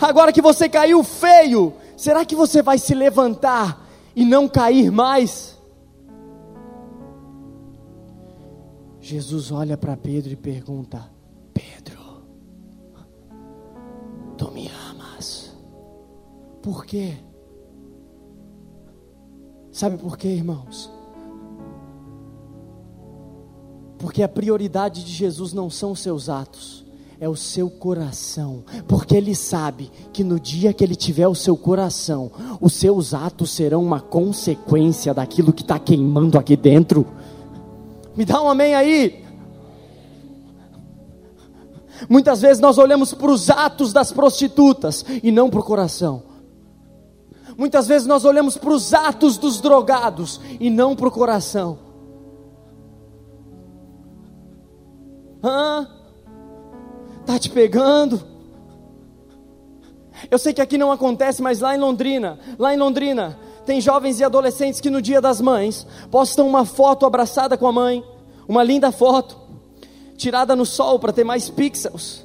Agora 0.00 0.32
que 0.32 0.40
você 0.40 0.68
caiu 0.68 1.02
feio, 1.04 1.74
será 1.96 2.24
que 2.24 2.34
você 2.34 2.62
vai 2.62 2.78
se 2.78 2.94
levantar 2.94 3.86
e 4.16 4.24
não 4.24 4.48
cair 4.48 4.90
mais? 4.90 5.58
Jesus 9.00 9.50
olha 9.50 9.76
para 9.76 9.96
Pedro 9.96 10.32
e 10.32 10.36
pergunta: 10.36 11.10
Pedro, 11.52 12.00
tu 14.36 14.50
me? 14.52 14.70
Por 16.62 16.84
quê? 16.84 17.14
Sabe 19.72 19.96
por 19.96 20.18
quê, 20.18 20.28
irmãos? 20.28 20.90
Porque 23.98 24.22
a 24.22 24.28
prioridade 24.28 25.04
de 25.04 25.12
Jesus 25.12 25.52
não 25.52 25.70
são 25.70 25.92
os 25.92 26.00
seus 26.00 26.28
atos, 26.28 26.84
é 27.20 27.28
o 27.28 27.36
seu 27.36 27.68
coração. 27.68 28.64
Porque 28.88 29.14
Ele 29.14 29.34
sabe 29.34 29.90
que 30.12 30.24
no 30.24 30.40
dia 30.40 30.72
que 30.72 30.82
Ele 30.82 30.96
tiver 30.96 31.28
o 31.28 31.34
seu 31.34 31.56
coração, 31.56 32.30
os 32.60 32.72
seus 32.72 33.14
atos 33.14 33.50
serão 33.50 33.82
uma 33.82 34.00
consequência 34.00 35.14
daquilo 35.14 35.52
que 35.52 35.62
está 35.62 35.78
queimando 35.78 36.38
aqui 36.38 36.56
dentro. 36.56 37.06
Me 38.16 38.24
dá 38.24 38.42
um 38.42 38.48
amém 38.48 38.74
aí. 38.74 39.24
Muitas 42.08 42.40
vezes 42.40 42.60
nós 42.60 42.78
olhamos 42.78 43.12
para 43.12 43.30
os 43.30 43.50
atos 43.50 43.92
das 43.92 44.10
prostitutas 44.10 45.04
e 45.22 45.30
não 45.30 45.50
para 45.50 45.60
o 45.60 45.64
coração. 45.64 46.29
Muitas 47.60 47.86
vezes 47.86 48.08
nós 48.08 48.24
olhamos 48.24 48.56
para 48.56 48.70
os 48.70 48.94
atos 48.94 49.36
dos 49.36 49.60
drogados 49.60 50.40
e 50.58 50.70
não 50.70 50.96
para 50.96 51.08
o 51.08 51.10
coração. 51.10 51.78
Hã? 55.44 55.86
Tá 57.26 57.38
te 57.38 57.50
pegando? 57.50 58.22
Eu 60.30 60.38
sei 60.38 60.54
que 60.54 60.62
aqui 60.62 60.78
não 60.78 60.90
acontece, 60.90 61.42
mas 61.42 61.60
lá 61.60 61.76
em 61.76 61.78
Londrina, 61.78 62.38
lá 62.58 62.72
em 62.72 62.78
Londrina, 62.78 63.38
tem 63.66 63.78
jovens 63.78 64.20
e 64.20 64.24
adolescentes 64.24 64.80
que 64.80 64.88
no 64.88 65.02
dia 65.02 65.20
das 65.20 65.38
mães 65.38 65.86
postam 66.10 66.48
uma 66.48 66.64
foto 66.64 67.04
abraçada 67.04 67.58
com 67.58 67.66
a 67.66 67.72
mãe, 67.72 68.02
uma 68.48 68.62
linda 68.62 68.90
foto, 68.90 69.36
tirada 70.16 70.56
no 70.56 70.64
sol 70.64 70.98
para 70.98 71.12
ter 71.12 71.24
mais 71.24 71.50
pixels. 71.50 72.24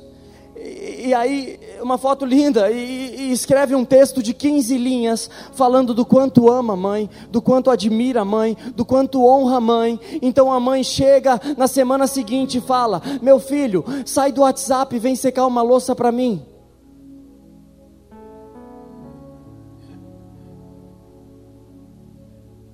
E, 0.66 1.14
aí, 1.14 1.60
uma 1.82 2.00
foto 2.00 2.26
linda, 2.26 2.72
e, 2.72 3.28
e, 3.28 3.32
escreve 3.32 3.76
um 3.76 3.86
texto 3.86 4.24
de 4.24 4.34
15 4.34 4.76
linhas, 4.78 5.30
falando 5.54 5.94
do 5.94 6.04
quanto 6.04 6.50
ama 6.50 6.74
a 6.74 6.78
mãe, 6.78 7.08
do 7.30 7.40
quanto 7.40 7.70
admira 7.70 8.22
a 8.22 8.26
mãe, 8.26 8.58
do 8.76 8.84
quanto 8.84 9.24
honra 9.24 9.58
a 9.58 9.62
mãe. 9.62 10.00
Então 10.22 10.52
a 10.52 10.60
mãe 10.60 10.84
chega 10.84 11.40
na 11.56 11.68
semana 11.68 12.08
seguinte 12.08 12.58
e 12.58 12.62
fala: 12.62 13.00
Meu 13.22 13.40
filho, 13.40 13.86
sai 14.06 14.32
do 14.32 14.42
WhatsApp 14.42 14.96
e 14.96 15.00
vem 15.00 15.16
secar 15.16 15.46
uma 15.46 15.62
louça 15.62 15.96
para 15.96 16.12
mim. 16.12 16.44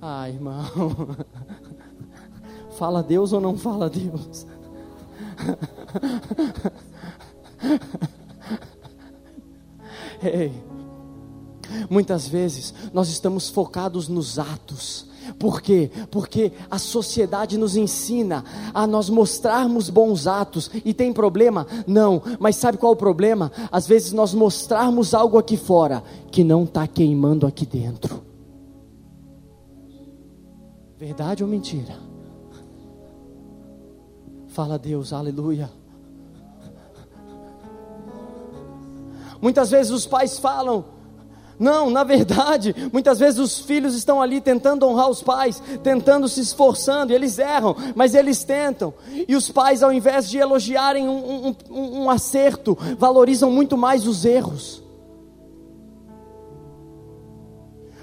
Ah, 0.00 0.28
irmão. 0.28 0.64
Fala 2.78 3.02
Deus 3.02 3.34
ou 3.34 3.40
não 3.40 3.56
fala 3.56 3.90
Deus? 3.90 4.46
Ei, 10.22 10.52
muitas 11.88 12.28
vezes 12.28 12.74
nós 12.92 13.08
estamos 13.08 13.48
focados 13.48 14.08
nos 14.08 14.38
atos. 14.38 15.10
Por 15.38 15.62
quê? 15.62 15.90
Porque 16.10 16.52
a 16.70 16.78
sociedade 16.78 17.56
nos 17.56 17.76
ensina 17.76 18.44
a 18.74 18.86
nós 18.86 19.08
mostrarmos 19.08 19.88
bons 19.88 20.26
atos 20.26 20.70
e 20.84 20.92
tem 20.92 21.12
problema? 21.12 21.66
Não, 21.86 22.20
mas 22.40 22.56
sabe 22.56 22.78
qual 22.78 22.92
é 22.92 22.94
o 22.94 22.98
problema? 22.98 23.52
Às 23.70 23.86
vezes 23.86 24.12
nós 24.12 24.34
mostrarmos 24.34 25.14
algo 25.14 25.38
aqui 25.38 25.56
fora 25.56 26.02
que 26.30 26.42
não 26.42 26.64
está 26.64 26.86
queimando 26.86 27.46
aqui 27.46 27.64
dentro. 27.64 28.22
Verdade 30.98 31.42
ou 31.42 31.48
mentira? 31.48 31.96
Fala 34.48 34.78
Deus, 34.78 35.12
aleluia. 35.12 35.81
Muitas 39.42 39.72
vezes 39.72 39.90
os 39.90 40.06
pais 40.06 40.38
falam, 40.38 40.84
não, 41.58 41.90
na 41.90 42.02
verdade, 42.02 42.74
muitas 42.92 43.18
vezes 43.18 43.38
os 43.38 43.60
filhos 43.60 43.94
estão 43.94 44.22
ali 44.22 44.40
tentando 44.40 44.86
honrar 44.86 45.08
os 45.08 45.22
pais, 45.22 45.62
tentando 45.82 46.28
se 46.28 46.40
esforçando, 46.40 47.12
e 47.12 47.14
eles 47.14 47.38
erram, 47.38 47.76
mas 47.94 48.14
eles 48.14 48.42
tentam. 48.42 48.94
E 49.28 49.36
os 49.36 49.50
pais, 49.50 49.82
ao 49.82 49.92
invés 49.92 50.28
de 50.28 50.38
elogiarem 50.38 51.08
um, 51.08 51.54
um, 51.70 52.02
um, 52.02 52.10
acerto, 52.10 52.76
valorizam 52.98 53.50
muito 53.50 53.76
mais 53.76 54.06
os 54.06 54.24
erros. 54.24 54.81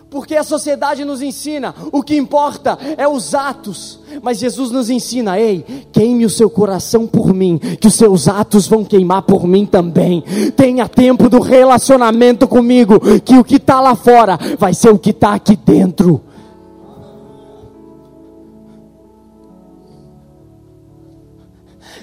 Porque 0.09 0.35
a 0.35 0.43
sociedade 0.43 1.05
nos 1.05 1.21
ensina, 1.21 1.75
o 1.91 2.01
que 2.01 2.17
importa 2.17 2.77
é 2.97 3.07
os 3.07 3.35
atos, 3.35 3.99
mas 4.23 4.39
Jesus 4.39 4.71
nos 4.71 4.89
ensina, 4.89 5.39
ei, 5.39 5.63
queime 5.91 6.25
o 6.25 6.29
seu 6.29 6.49
coração 6.49 7.05
por 7.05 7.31
mim, 7.31 7.59
que 7.59 7.87
os 7.87 7.93
seus 7.93 8.27
atos 8.27 8.67
vão 8.67 8.83
queimar 8.83 9.21
por 9.21 9.45
mim 9.45 9.67
também. 9.67 10.23
Tenha 10.55 10.87
tempo 10.87 11.29
do 11.29 11.39
relacionamento 11.39 12.47
comigo, 12.47 12.99
que 13.21 13.37
o 13.37 13.43
que 13.43 13.57
está 13.57 13.79
lá 13.79 13.95
fora 13.95 14.39
vai 14.57 14.73
ser 14.73 14.89
o 14.89 14.97
que 14.97 15.11
está 15.11 15.35
aqui 15.35 15.55
dentro. 15.55 16.21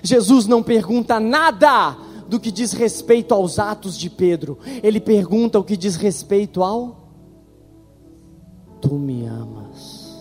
Jesus 0.01 0.47
não 0.47 0.63
pergunta 0.63 1.19
nada 1.19 1.97
do 2.29 2.39
que 2.39 2.53
diz 2.53 2.73
respeito 2.73 3.35
aos 3.35 3.59
atos 3.59 3.99
de 3.99 4.09
Pedro, 4.09 4.59
ele 4.81 5.01
pergunta 5.01 5.59
o 5.59 5.65
que 5.65 5.77
diz 5.77 5.97
respeito 5.97 6.63
ao 6.63 7.06
Tu 8.87 8.95
me 8.95 9.27
amas, 9.27 10.17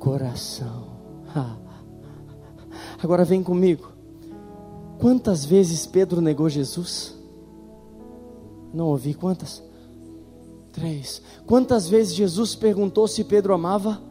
coração. 0.00 0.88
Agora 3.00 3.24
vem 3.24 3.44
comigo. 3.44 3.92
Quantas 4.98 5.44
vezes 5.44 5.86
Pedro 5.86 6.20
negou 6.20 6.48
Jesus? 6.48 7.14
Não 8.74 8.86
ouvi 8.86 9.14
quantas? 9.14 9.62
Três. 10.72 11.22
Quantas 11.46 11.88
vezes 11.88 12.12
Jesus 12.12 12.56
perguntou 12.56 13.06
se 13.06 13.22
Pedro 13.22 13.54
amava? 13.54 14.02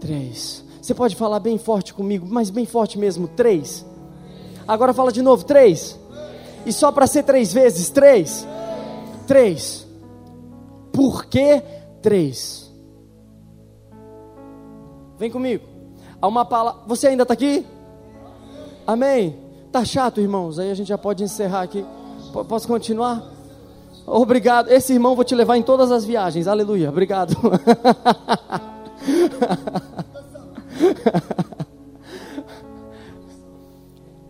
Três. 0.00 0.64
Você 0.80 0.94
pode 0.94 1.16
falar 1.16 1.40
bem 1.40 1.58
forte 1.58 1.92
comigo, 1.92 2.26
mas 2.26 2.48
bem 2.48 2.64
forte 2.64 2.98
mesmo. 2.98 3.28
Três. 3.28 3.84
Agora 4.66 4.94
fala 4.94 5.12
de 5.12 5.20
novo. 5.20 5.44
Três. 5.44 5.98
E 6.64 6.72
só 6.72 6.90
para 6.90 7.06
ser 7.06 7.24
três 7.24 7.52
vezes. 7.52 7.90
Três. 7.90 8.46
Três. 9.26 9.86
Por 10.90 11.26
que 11.26 11.62
3. 12.02 12.72
Vem 15.18 15.30
comigo. 15.30 15.64
Há 16.20 16.26
uma 16.26 16.44
palavra. 16.44 16.82
Você 16.86 17.08
ainda 17.08 17.22
está 17.22 17.34
aqui? 17.34 17.66
Amém. 18.86 19.36
Tá 19.70 19.84
chato, 19.84 20.20
irmãos. 20.20 20.58
Aí 20.58 20.70
a 20.70 20.74
gente 20.74 20.88
já 20.88 20.98
pode 20.98 21.22
encerrar 21.22 21.62
aqui. 21.62 21.84
P 22.32 22.44
posso 22.44 22.66
continuar? 22.66 23.22
Obrigado. 24.06 24.70
Esse 24.70 24.92
irmão 24.92 25.14
vou 25.14 25.24
te 25.24 25.34
levar 25.34 25.56
em 25.56 25.62
todas 25.62 25.90
as 25.90 26.04
viagens. 26.04 26.46
Aleluia. 26.46 26.88
Obrigado. 26.88 27.36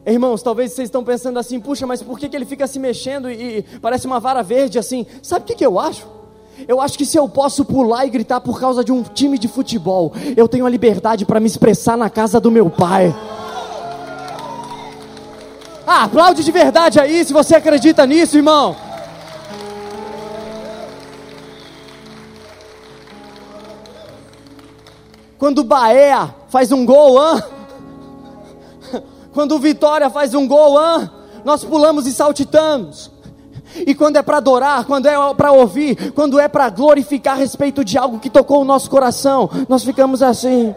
Irmãos, 0.06 0.42
talvez 0.42 0.72
vocês 0.72 0.88
estão 0.88 1.04
pensando 1.04 1.38
assim, 1.38 1.60
puxa, 1.60 1.86
mas 1.86 2.02
por 2.02 2.18
que, 2.18 2.30
que 2.30 2.36
ele 2.36 2.46
fica 2.46 2.66
se 2.66 2.78
mexendo 2.78 3.30
e, 3.30 3.58
e 3.58 3.62
parece 3.78 4.06
uma 4.06 4.18
vara 4.18 4.42
verde 4.42 4.78
assim? 4.78 5.06
Sabe 5.22 5.44
o 5.44 5.46
que, 5.46 5.54
que 5.54 5.66
eu 5.66 5.78
acho? 5.78 6.17
Eu 6.66 6.80
acho 6.80 6.98
que 6.98 7.06
se 7.06 7.16
eu 7.16 7.28
posso 7.28 7.64
pular 7.64 8.06
e 8.06 8.10
gritar 8.10 8.40
por 8.40 8.58
causa 8.58 8.82
de 8.82 8.90
um 8.90 9.02
time 9.02 9.38
de 9.38 9.46
futebol, 9.46 10.12
eu 10.36 10.48
tenho 10.48 10.66
a 10.66 10.70
liberdade 10.70 11.24
para 11.24 11.38
me 11.38 11.46
expressar 11.46 11.96
na 11.96 12.10
casa 12.10 12.40
do 12.40 12.50
meu 12.50 12.68
pai. 12.68 13.14
Ah, 15.86 16.04
aplaude 16.04 16.44
de 16.44 16.50
verdade 16.50 17.00
aí 17.00 17.24
se 17.24 17.32
você 17.32 17.54
acredita 17.54 18.04
nisso, 18.06 18.36
irmão. 18.36 18.76
Quando 25.38 25.60
o 25.60 25.64
Baea 25.64 26.34
faz 26.48 26.72
um 26.72 26.84
gol, 26.84 27.18
quando 29.32 29.54
o 29.54 29.58
Vitória 29.58 30.10
faz 30.10 30.34
um 30.34 30.48
gol, 30.48 30.78
nós 31.44 31.62
pulamos 31.62 32.06
e 32.06 32.12
saltitamos. 32.12 33.10
E 33.76 33.94
quando 33.94 34.16
é 34.16 34.22
para 34.22 34.38
adorar, 34.38 34.84
quando 34.84 35.06
é 35.06 35.34
para 35.34 35.52
ouvir, 35.52 36.12
quando 36.12 36.38
é 36.38 36.48
para 36.48 36.68
glorificar 36.70 37.34
a 37.34 37.38
respeito 37.38 37.84
de 37.84 37.98
algo 37.98 38.18
que 38.18 38.30
tocou 38.30 38.62
o 38.62 38.64
nosso 38.64 38.90
coração, 38.90 39.48
nós 39.68 39.84
ficamos 39.84 40.22
assim. 40.22 40.74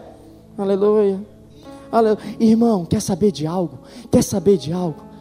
Aleluia. 0.56 1.20
Aleluia. 1.90 2.18
Irmão, 2.38 2.84
quer 2.84 3.00
saber 3.00 3.32
de 3.32 3.46
algo? 3.46 3.78
Quer 4.10 4.22
saber 4.22 4.56
de 4.56 4.72
algo? 4.72 5.12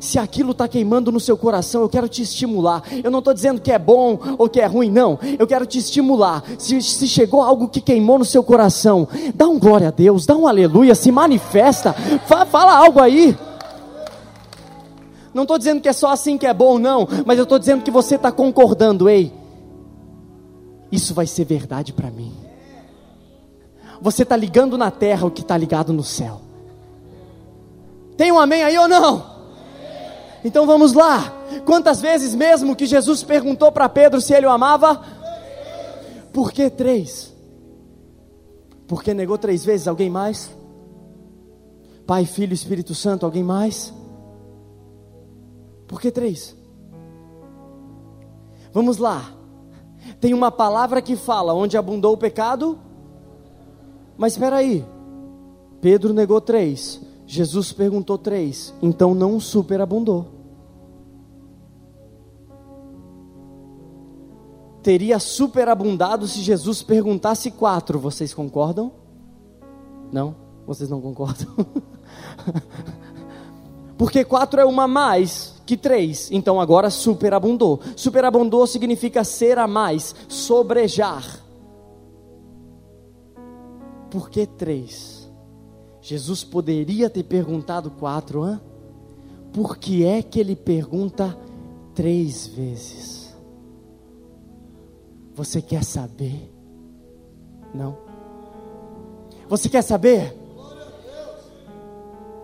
Se 0.00 0.18
aquilo 0.18 0.52
está 0.52 0.68
queimando 0.68 1.10
no 1.10 1.18
seu 1.20 1.36
coração, 1.36 1.82
eu 1.82 1.88
quero 1.88 2.08
te 2.08 2.22
estimular. 2.22 2.82
Eu 3.02 3.10
não 3.10 3.20
estou 3.20 3.34
dizendo 3.34 3.60
que 3.60 3.72
é 3.72 3.78
bom 3.78 4.18
ou 4.38 4.48
que 4.48 4.60
é 4.60 4.66
ruim, 4.66 4.90
não. 4.90 5.18
Eu 5.38 5.46
quero 5.46 5.66
te 5.66 5.78
estimular. 5.78 6.42
Se, 6.58 6.80
se 6.82 7.08
chegou 7.08 7.42
algo 7.42 7.68
que 7.68 7.80
queimou 7.80 8.18
no 8.18 8.24
seu 8.24 8.42
coração, 8.42 9.08
dá 9.34 9.46
um 9.46 9.58
glória 9.58 9.88
a 9.88 9.90
Deus, 9.90 10.26
dá 10.26 10.36
um 10.36 10.46
aleluia, 10.46 10.94
se 10.94 11.10
manifesta, 11.10 11.92
fa, 12.26 12.44
fala 12.44 12.76
algo 12.76 13.00
aí. 13.00 13.36
Não 15.36 15.42
estou 15.42 15.58
dizendo 15.58 15.82
que 15.82 15.88
é 15.90 15.92
só 15.92 16.12
assim 16.12 16.38
que 16.38 16.46
é 16.46 16.54
bom, 16.54 16.78
não. 16.78 17.06
Mas 17.26 17.36
eu 17.36 17.42
estou 17.42 17.58
dizendo 17.58 17.84
que 17.84 17.90
você 17.90 18.14
está 18.14 18.32
concordando, 18.32 19.06
ei. 19.06 19.30
Isso 20.90 21.12
vai 21.12 21.26
ser 21.26 21.44
verdade 21.44 21.92
para 21.92 22.10
mim. 22.10 22.32
Você 24.00 24.22
está 24.22 24.34
ligando 24.34 24.78
na 24.78 24.90
terra 24.90 25.26
o 25.26 25.30
que 25.30 25.42
está 25.42 25.54
ligado 25.54 25.92
no 25.92 26.02
céu. 26.02 26.40
Tem 28.16 28.32
um 28.32 28.38
amém 28.38 28.64
aí 28.64 28.78
ou 28.78 28.88
não? 28.88 29.26
Então 30.42 30.66
vamos 30.66 30.94
lá. 30.94 31.30
Quantas 31.66 32.00
vezes 32.00 32.34
mesmo 32.34 32.74
que 32.74 32.86
Jesus 32.86 33.22
perguntou 33.22 33.70
para 33.70 33.90
Pedro 33.90 34.22
se 34.22 34.32
ele 34.32 34.46
o 34.46 34.50
amava? 34.50 35.02
Por 36.32 36.50
que 36.50 36.70
três? 36.70 37.30
Porque 38.88 39.12
negou 39.12 39.36
três 39.36 39.66
vezes? 39.66 39.86
Alguém 39.86 40.08
mais? 40.08 40.50
Pai, 42.06 42.24
Filho, 42.24 42.54
Espírito 42.54 42.94
Santo, 42.94 43.26
alguém 43.26 43.44
mais? 43.44 43.92
Por 45.86 46.00
que 46.00 46.10
três? 46.10 46.56
Vamos 48.72 48.98
lá. 48.98 49.32
Tem 50.20 50.34
uma 50.34 50.50
palavra 50.50 51.00
que 51.00 51.16
fala 51.16 51.54
onde 51.54 51.76
abundou 51.76 52.14
o 52.14 52.18
pecado. 52.18 52.78
Mas 54.16 54.34
espera 54.34 54.56
aí. 54.56 54.84
Pedro 55.80 56.12
negou 56.12 56.40
três. 56.40 57.00
Jesus 57.26 57.72
perguntou 57.72 58.18
três. 58.18 58.74
Então 58.82 59.14
não 59.14 59.40
superabundou. 59.40 60.26
Teria 64.82 65.18
superabundado 65.18 66.28
se 66.28 66.40
Jesus 66.40 66.82
perguntasse 66.82 67.50
quatro. 67.50 67.98
Vocês 67.98 68.32
concordam? 68.32 68.92
Não? 70.12 70.36
Vocês 70.66 70.88
não 70.88 71.00
concordam? 71.00 71.48
Porque 73.98 74.24
quatro 74.24 74.60
é 74.60 74.64
uma 74.64 74.86
mais 74.86 75.55
que 75.66 75.76
três, 75.76 76.30
então 76.30 76.60
agora 76.60 76.88
superabundou. 76.88 77.80
Superabundou 77.96 78.64
significa 78.68 79.24
ser 79.24 79.58
a 79.58 79.66
mais, 79.66 80.14
sobrejar. 80.28 81.40
Por 84.08 84.30
que 84.30 84.46
três? 84.46 85.28
Jesus 86.00 86.44
poderia 86.44 87.10
ter 87.10 87.24
perguntado 87.24 87.90
quatro? 87.90 88.60
Por 89.52 89.76
que 89.76 90.04
é 90.04 90.22
que 90.22 90.38
ele 90.38 90.54
pergunta 90.54 91.36
três 91.92 92.46
vezes? 92.46 93.36
Você 95.34 95.60
quer 95.60 95.82
saber? 95.82 96.48
Não. 97.74 97.98
Você 99.48 99.68
quer 99.68 99.82
saber? 99.82 100.32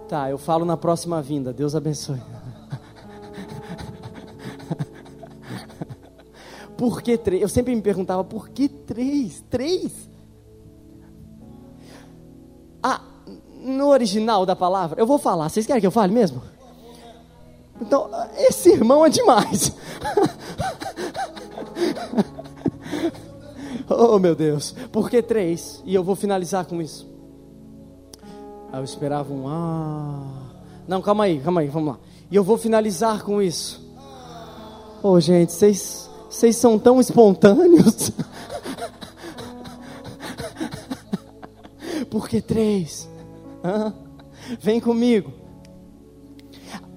Tá, 0.08 0.28
eu 0.28 0.36
falo 0.36 0.64
na 0.64 0.76
próxima 0.76 1.22
vinda. 1.22 1.52
Deus 1.52 1.76
abençoe. 1.76 2.20
Por 6.82 7.00
que 7.00 7.16
três? 7.16 7.40
Eu 7.40 7.48
sempre 7.48 7.72
me 7.76 7.80
perguntava, 7.80 8.24
por 8.24 8.48
que 8.48 8.68
três? 8.68 9.40
Três? 9.48 9.92
Ah, 12.82 13.00
no 13.60 13.86
original 13.86 14.44
da 14.44 14.56
palavra, 14.56 15.00
eu 15.00 15.06
vou 15.06 15.16
falar. 15.16 15.48
Vocês 15.48 15.64
querem 15.64 15.80
que 15.80 15.86
eu 15.86 15.92
fale 15.92 16.12
mesmo? 16.12 16.42
Então, 17.80 18.10
esse 18.36 18.70
irmão 18.70 19.06
é 19.06 19.10
demais. 19.10 19.72
oh, 23.88 24.18
meu 24.18 24.34
Deus. 24.34 24.74
Por 24.90 25.08
que 25.08 25.22
três? 25.22 25.80
E 25.86 25.94
eu 25.94 26.02
vou 26.02 26.16
finalizar 26.16 26.66
com 26.66 26.82
isso. 26.82 27.08
Ah, 28.72 28.78
eu 28.78 28.84
esperava 28.84 29.32
um 29.32 29.46
ah. 29.46 30.20
Não, 30.88 31.00
calma 31.00 31.22
aí, 31.22 31.38
calma 31.38 31.60
aí, 31.60 31.68
vamos 31.68 31.90
lá. 31.90 32.00
E 32.28 32.34
eu 32.34 32.42
vou 32.42 32.58
finalizar 32.58 33.22
com 33.22 33.40
isso. 33.40 33.80
Oh, 35.00 35.20
gente, 35.20 35.52
vocês 35.52 36.10
vocês 36.32 36.56
são 36.56 36.78
tão 36.78 36.98
espontâneos. 36.98 38.10
Por 42.10 42.26
que 42.26 42.40
três? 42.40 43.06
Hã? 43.62 43.92
Vem 44.58 44.80
comigo. 44.80 45.30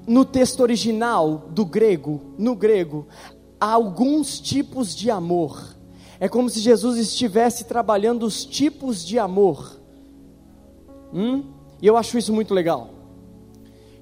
No 0.08 0.24
texto 0.24 0.62
original 0.62 1.50
do 1.50 1.66
grego, 1.66 2.22
no 2.38 2.56
grego, 2.56 3.08
há 3.60 3.74
alguns 3.74 4.40
tipos 4.40 4.96
de 4.96 5.12
amor. 5.12 5.76
É 6.18 6.30
como 6.30 6.50
se 6.50 6.62
Jesus 6.62 6.98
estivesse 6.98 7.66
trabalhando 7.66 8.24
os 8.24 8.46
tipos 8.46 9.06
de 9.06 9.20
amor. 9.20 9.82
Hum? 11.14 11.44
E 11.82 11.88
eu 11.88 11.98
acho 11.98 12.18
isso 12.18 12.32
muito 12.32 12.54
legal. 12.54 12.90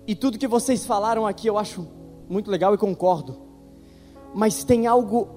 E 0.05 0.13
tudo 0.13 0.37
que 0.37 0.47
vocês 0.47 0.85
falaram 0.85 1.25
aqui 1.25 1.47
eu 1.47 1.57
acho 1.57 1.87
muito 2.29 2.51
legal 2.51 2.75
e 2.75 2.77
concordo. 2.77 3.42
Mas 4.33 4.63
tem 4.63 4.87
algo 4.87 5.27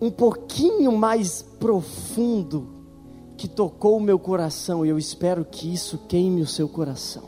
um 0.00 0.10
pouquinho 0.10 0.92
mais 0.92 1.42
profundo 1.42 2.68
que 3.36 3.48
tocou 3.48 3.96
o 3.96 4.00
meu 4.00 4.18
coração 4.18 4.84
e 4.84 4.88
eu 4.88 4.98
espero 4.98 5.44
que 5.44 5.72
isso 5.72 5.98
queime 6.08 6.42
o 6.42 6.46
seu 6.46 6.68
coração. 6.68 7.24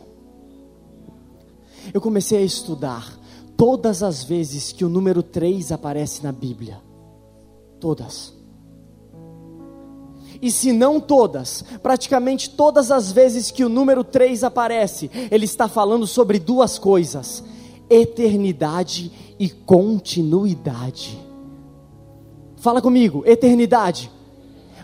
Eu 1.93 2.01
comecei 2.01 2.39
a 2.39 2.45
estudar 2.45 3.19
todas 3.57 4.03
as 4.03 4.23
vezes 4.23 4.73
que 4.73 4.85
o 4.85 4.89
número 4.89 5.23
3 5.23 5.73
aparece 5.73 6.23
na 6.23 6.33
Bíblia. 6.33 6.81
Todas 7.79 8.41
e 10.43 10.51
se 10.51 10.73
não 10.73 10.99
todas, 10.99 11.63
praticamente 11.83 12.51
todas 12.51 12.91
as 12.91 13.13
vezes 13.13 13.51
que 13.51 13.63
o 13.63 13.69
número 13.69 14.03
3 14.03 14.43
aparece, 14.45 15.11
ele 15.31 15.45
está 15.45 15.69
falando 15.69 16.07
sobre 16.07 16.39
duas 16.39 16.79
coisas: 16.79 17.45
eternidade 17.91 19.13
e 19.29 19.30
continuidade. 19.49 21.19
Fala 22.57 22.83
comigo, 22.83 23.23
eternidade, 23.25 24.11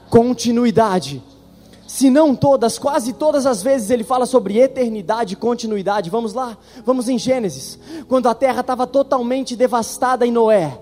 continuidade. 0.09 1.22
Se 1.86 2.11
não 2.11 2.34
todas, 2.34 2.78
quase 2.78 3.12
todas 3.12 3.46
as 3.46 3.62
vezes 3.62 3.90
ele 3.90 4.02
fala 4.02 4.26
sobre 4.26 4.59
eternidade 4.59 5.34
e 5.34 5.36
continuidade. 5.36 6.11
Vamos 6.11 6.32
lá, 6.32 6.57
vamos 6.84 7.09
em 7.09 7.18
Gênesis. 7.18 7.78
Quando 8.09 8.28
a 8.28 8.34
terra 8.34 8.61
estava 8.61 8.86
totalmente 8.86 9.54
devastada 9.54 10.26
em 10.26 10.32
Noé, 10.32 10.80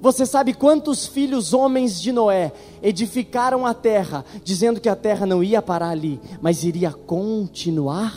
você 0.00 0.26
sabe 0.26 0.52
quantos 0.52 1.06
filhos 1.06 1.54
homens 1.54 2.00
de 2.00 2.12
Noé 2.12 2.52
edificaram 2.82 3.64
a 3.64 3.72
terra, 3.72 4.22
dizendo 4.42 4.80
que 4.80 4.88
a 4.88 4.94
terra 4.94 5.24
não 5.24 5.42
ia 5.42 5.62
parar 5.62 5.88
ali, 5.88 6.20
mas 6.42 6.62
iria 6.62 6.92
continuar? 6.92 8.12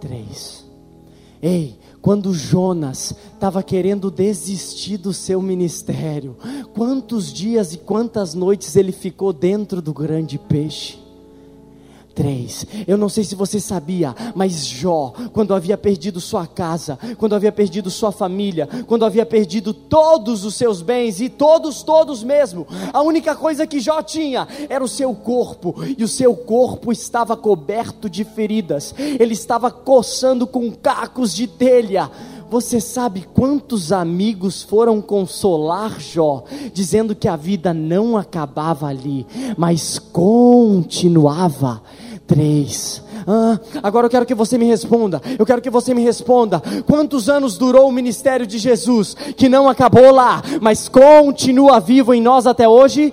Três. 0.00 0.64
Ei, 1.46 1.78
quando 2.00 2.32
Jonas 2.32 3.14
estava 3.34 3.62
querendo 3.62 4.10
desistir 4.10 4.96
do 4.96 5.12
seu 5.12 5.42
ministério, 5.42 6.38
quantos 6.72 7.30
dias 7.30 7.74
e 7.74 7.76
quantas 7.76 8.32
noites 8.32 8.74
ele 8.76 8.92
ficou 8.92 9.30
dentro 9.30 9.82
do 9.82 9.92
grande 9.92 10.38
peixe? 10.38 11.03
3. 12.14 12.66
Eu 12.86 12.96
não 12.96 13.08
sei 13.08 13.24
se 13.24 13.34
você 13.34 13.58
sabia, 13.58 14.14
mas 14.34 14.66
Jó, 14.66 15.12
quando 15.32 15.54
havia 15.54 15.76
perdido 15.76 16.20
sua 16.20 16.46
casa, 16.46 16.98
quando 17.18 17.34
havia 17.34 17.52
perdido 17.52 17.90
sua 17.90 18.12
família, 18.12 18.68
quando 18.86 19.04
havia 19.04 19.26
perdido 19.26 19.74
todos 19.74 20.44
os 20.44 20.54
seus 20.54 20.80
bens 20.80 21.20
e 21.20 21.28
todos, 21.28 21.82
todos 21.82 22.22
mesmo, 22.22 22.66
a 22.92 23.02
única 23.02 23.34
coisa 23.34 23.66
que 23.66 23.80
Jó 23.80 24.00
tinha 24.02 24.46
era 24.68 24.82
o 24.82 24.88
seu 24.88 25.14
corpo, 25.14 25.74
e 25.98 26.04
o 26.04 26.08
seu 26.08 26.34
corpo 26.36 26.92
estava 26.92 27.36
coberto 27.36 28.08
de 28.08 28.24
feridas, 28.24 28.94
ele 28.98 29.34
estava 29.34 29.70
coçando 29.70 30.46
com 30.46 30.70
cacos 30.70 31.34
de 31.34 31.46
telha. 31.46 32.10
Você 32.50 32.80
sabe 32.80 33.26
quantos 33.34 33.90
amigos 33.90 34.62
foram 34.62 35.00
consolar 35.00 35.98
Jó, 35.98 36.44
dizendo 36.72 37.16
que 37.16 37.26
a 37.26 37.34
vida 37.36 37.74
não 37.74 38.16
acabava 38.16 38.86
ali, 38.86 39.26
mas 39.56 39.98
continuava? 39.98 41.82
Três. 42.26 43.02
Ah, 43.26 43.58
agora 43.82 44.06
eu 44.06 44.10
quero 44.10 44.26
que 44.26 44.34
você 44.34 44.56
me 44.56 44.64
responda. 44.64 45.20
Eu 45.38 45.44
quero 45.44 45.60
que 45.60 45.70
você 45.70 45.94
me 45.94 46.02
responda. 46.02 46.62
Quantos 46.86 47.28
anos 47.28 47.58
durou 47.58 47.88
o 47.88 47.92
ministério 47.92 48.46
de 48.46 48.58
Jesus? 48.58 49.14
Que 49.36 49.48
não 49.48 49.68
acabou 49.68 50.10
lá, 50.10 50.42
mas 50.60 50.88
continua 50.88 51.80
vivo 51.80 52.14
em 52.14 52.20
nós 52.20 52.46
até 52.46 52.68
hoje? 52.68 53.12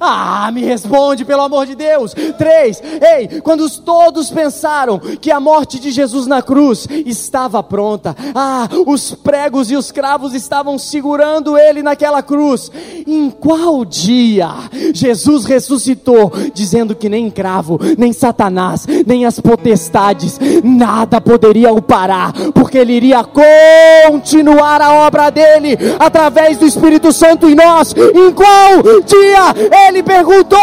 Ah, 0.00 0.50
me 0.50 0.64
responde, 0.64 1.26
pelo 1.26 1.42
amor 1.42 1.66
de 1.66 1.74
Deus. 1.74 2.14
Três. 2.38 2.82
Ei, 2.82 3.40
quando 3.42 3.68
todos 3.80 4.30
pensaram 4.30 4.98
que 4.98 5.30
a 5.30 5.38
morte 5.38 5.78
de 5.78 5.90
Jesus 5.90 6.26
na 6.26 6.40
cruz 6.40 6.86
estava 7.04 7.62
pronta, 7.62 8.16
ah, 8.34 8.66
os 8.86 9.14
pregos 9.14 9.70
e 9.70 9.76
os 9.76 9.92
cravos 9.92 10.32
estavam 10.32 10.78
segurando 10.78 11.58
ele 11.58 11.82
naquela 11.82 12.22
cruz. 12.22 12.70
Em 13.06 13.30
qual 13.30 13.84
dia 13.84 14.48
Jesus 14.94 15.44
ressuscitou, 15.44 16.32
dizendo 16.54 16.94
que 16.94 17.08
nem 17.08 17.30
cravo, 17.30 17.78
nem 17.98 18.12
Satanás, 18.12 18.86
nem 19.06 19.26
as 19.26 19.38
potestades, 19.38 20.38
nada 20.64 21.20
poderia 21.20 21.72
o 21.72 21.82
parar, 21.82 22.32
porque 22.54 22.78
ele 22.78 22.94
iria 22.94 23.22
continuar 23.24 24.80
a 24.80 25.06
obra 25.06 25.30
dele 25.30 25.76
através 25.98 26.56
do 26.56 26.66
Espírito 26.66 27.12
Santo 27.12 27.48
em 27.48 27.54
nós. 27.54 27.94
Em 27.94 28.32
qual 28.32 28.82
dia 29.04 29.88
ele 29.88 29.89
perguntou. 30.02 30.58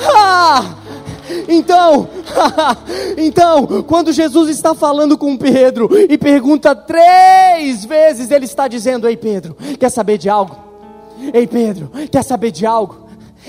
Ah! 0.00 0.74
Então, 1.48 2.08
então, 3.16 3.82
quando 3.84 4.12
Jesus 4.12 4.50
está 4.50 4.74
falando 4.74 5.16
com 5.16 5.36
Pedro 5.36 5.88
e 6.08 6.18
pergunta 6.18 6.74
três 6.74 7.84
vezes, 7.84 8.30
ele 8.30 8.44
está 8.44 8.68
dizendo: 8.68 9.08
Ei 9.08 9.16
Pedro, 9.16 9.56
quer 9.78 9.90
saber 9.90 10.18
de 10.18 10.28
algo? 10.28 10.56
Ei 11.32 11.46
Pedro, 11.46 11.90
quer 12.10 12.22
saber 12.22 12.50
de 12.50 12.66
algo? 12.66 13.08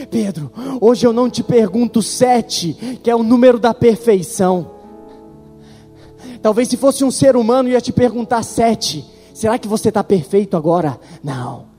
Pedro, 0.09 0.51
hoje 0.81 1.05
eu 1.05 1.13
não 1.13 1.29
te 1.29 1.41
pergunto 1.41 2.01
sete, 2.01 2.99
que 3.01 3.09
é 3.09 3.15
o 3.15 3.23
número 3.23 3.59
da 3.59 3.73
perfeição. 3.73 4.71
Talvez 6.41 6.67
se 6.67 6.77
fosse 6.77 7.03
um 7.03 7.11
ser 7.11 7.35
humano 7.35 7.69
ia 7.69 7.81
te 7.81 7.91
perguntar 7.91 8.43
sete. 8.43 9.05
Será 9.33 9.57
que 9.57 9.67
você 9.67 9.89
está 9.89 10.03
perfeito 10.03 10.55
agora? 10.55 10.99
Não. 11.23 11.74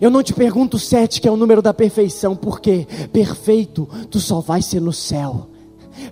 Eu 0.00 0.10
não 0.10 0.22
te 0.22 0.32
pergunto 0.32 0.78
sete, 0.78 1.20
que 1.20 1.28
é 1.28 1.30
o 1.30 1.36
número 1.36 1.62
da 1.62 1.72
perfeição, 1.72 2.36
porque 2.36 2.86
perfeito 3.12 3.88
tu 4.10 4.20
só 4.20 4.40
vai 4.40 4.62
ser 4.62 4.80
no 4.80 4.92
céu. 4.92 5.48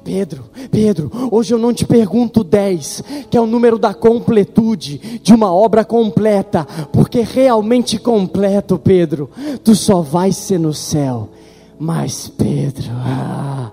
Pedro, 0.03 0.45
Pedro, 0.71 1.11
hoje 1.31 1.55
eu 1.55 1.59
não 1.59 1.73
te 1.73 1.85
pergunto 1.85 2.43
dez, 2.43 3.03
que 3.31 3.37
é 3.37 3.41
o 3.41 3.47
número 3.47 3.79
da 3.79 3.95
completude, 3.95 5.21
de 5.23 5.33
uma 5.33 5.53
obra 5.53 5.85
completa, 5.85 6.67
porque 6.93 7.21
realmente 7.21 7.99
completo, 7.99 8.79
Pedro, 8.79 9.31
tu 9.62 9.75
só 9.75 10.01
vai 10.01 10.33
ser 10.33 10.59
no 10.59 10.75
céu. 10.75 11.29
Mas 11.79 12.27
Pedro, 12.27 12.91
ah, 13.05 13.70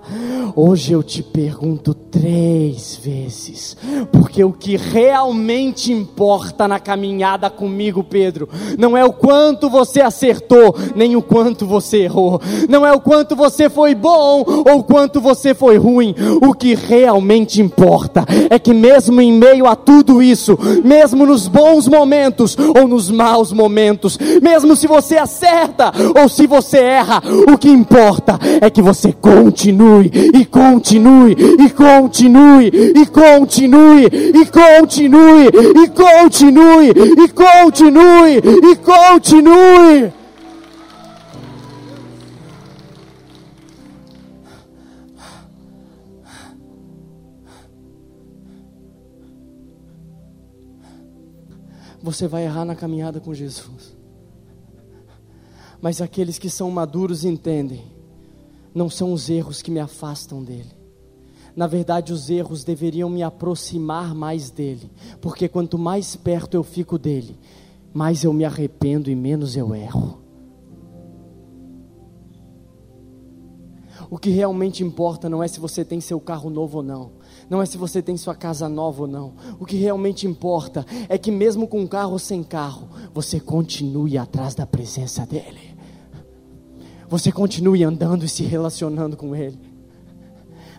hoje 0.57 0.91
eu 0.91 1.01
te 1.01 1.23
pergunto 1.23 1.93
três 1.93 2.99
vezes, 3.01 3.77
porque 4.11 4.43
o 4.43 4.51
que 4.51 4.75
realmente 4.75 5.93
importa 5.93 6.67
na 6.67 6.81
caminhada 6.81 7.49
comigo, 7.49 8.03
Pedro, 8.03 8.49
não 8.77 8.97
é 8.97 9.05
o 9.05 9.13
quanto 9.13 9.69
você 9.69 10.01
acertou, 10.01 10.75
nem 10.93 11.15
o 11.15 11.21
quanto 11.21 11.65
você 11.65 11.99
errou, 11.99 12.41
não 12.67 12.85
é 12.85 12.91
o 12.91 12.99
quanto 12.99 13.37
você 13.37 13.69
foi 13.69 13.95
bom 13.95 14.43
ou 14.45 14.79
o 14.79 14.83
quanto 14.83 15.21
você 15.21 15.53
foi 15.53 15.77
ruim, 15.77 16.13
o 16.41 16.53
que 16.53 16.75
realmente 16.75 17.61
importa 17.61 18.25
é 18.49 18.59
que 18.59 18.73
mesmo 18.73 19.21
em 19.21 19.31
meio 19.31 19.65
a 19.65 19.77
tudo 19.77 20.21
isso, 20.21 20.59
mesmo 20.83 21.25
nos 21.25 21.47
bons 21.47 21.87
momentos 21.87 22.57
ou 22.77 22.85
nos 22.85 23.09
maus 23.09 23.53
momentos, 23.53 24.17
mesmo 24.41 24.75
se 24.75 24.87
você 24.87 25.17
acerta 25.17 25.93
ou 26.21 26.27
se 26.27 26.45
você 26.45 26.79
erra, 26.79 27.23
o 27.47 27.57
que 27.57 27.69
importa 27.69 27.92
importa 27.93 28.39
é 28.59 28.71
que 28.71 28.81
você 28.81 29.13
continue 29.13 30.09
e 30.33 30.43
continue 30.45 31.33
e 31.33 31.69
continue 31.69 32.67
e 32.67 33.05
continue 33.05 34.05
e 34.07 34.45
continue 34.47 35.47
e 35.47 35.87
continue 35.89 36.89
e 36.89 37.27
continue 37.29 38.37
e 38.71 38.75
continue. 38.77 40.13
Você 52.01 52.27
vai 52.27 52.43
errar 52.43 52.65
na 52.65 52.75
caminhada 52.75 53.19
com 53.21 53.33
Jesus. 53.33 54.02
Mas 55.83 55.99
aqueles 55.99 56.39
que 56.39 56.49
são 56.49 56.71
maduros 56.71 57.25
entendem, 57.25 57.83
não 58.73 58.89
são 58.89 59.11
os 59.11 59.29
erros 59.29 59.61
que 59.61 59.69
me 59.69 59.81
afastam 59.81 60.41
dele. 60.41 60.71
Na 61.53 61.67
verdade, 61.67 62.13
os 62.13 62.29
erros 62.29 62.63
deveriam 62.63 63.09
me 63.09 63.21
aproximar 63.21 64.15
mais 64.15 64.49
dele, 64.49 64.89
porque 65.19 65.49
quanto 65.49 65.77
mais 65.77 66.15
perto 66.15 66.53
eu 66.53 66.63
fico 66.63 66.97
dele, 66.97 67.37
mais 67.93 68.23
eu 68.23 68.31
me 68.31 68.45
arrependo 68.45 69.11
e 69.11 69.15
menos 69.15 69.57
eu 69.57 69.75
erro. 69.75 70.19
O 74.09 74.17
que 74.17 74.29
realmente 74.29 74.85
importa 74.85 75.27
não 75.27 75.43
é 75.43 75.49
se 75.49 75.59
você 75.59 75.83
tem 75.83 75.99
seu 75.99 76.19
carro 76.21 76.49
novo 76.49 76.77
ou 76.77 76.83
não, 76.83 77.11
não 77.49 77.61
é 77.61 77.65
se 77.65 77.77
você 77.77 78.01
tem 78.01 78.15
sua 78.15 78.35
casa 78.35 78.69
nova 78.69 79.01
ou 79.01 79.07
não. 79.07 79.33
O 79.59 79.65
que 79.65 79.75
realmente 79.75 80.25
importa 80.25 80.85
é 81.09 81.17
que, 81.17 81.29
mesmo 81.29 81.67
com 81.67 81.85
carro 81.85 82.13
ou 82.13 82.19
sem 82.19 82.41
carro, 82.41 82.87
você 83.13 83.37
continue 83.37 84.17
atrás 84.17 84.55
da 84.55 84.65
presença 84.65 85.25
dEle 85.25 85.72
você 87.09 87.31
continue 87.31 87.83
andando 87.83 88.25
e 88.25 88.29
se 88.29 88.43
relacionando 88.43 89.15
com 89.15 89.35
Ele. 89.35 89.59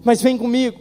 Mas 0.02 0.20
vem 0.20 0.36
comigo. 0.36 0.78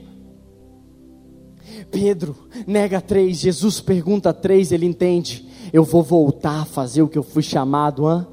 Pedro 1.89 2.35
nega 2.67 2.99
três, 2.99 3.37
Jesus 3.37 3.79
pergunta 3.79 4.33
três, 4.33 4.71
ele 4.71 4.85
entende. 4.85 5.47
Eu 5.71 5.83
vou 5.83 6.03
voltar 6.03 6.61
a 6.61 6.65
fazer 6.65 7.01
o 7.01 7.07
que 7.07 7.17
eu 7.17 7.23
fui 7.23 7.41
chamado 7.41 8.09
hein? 8.09 8.27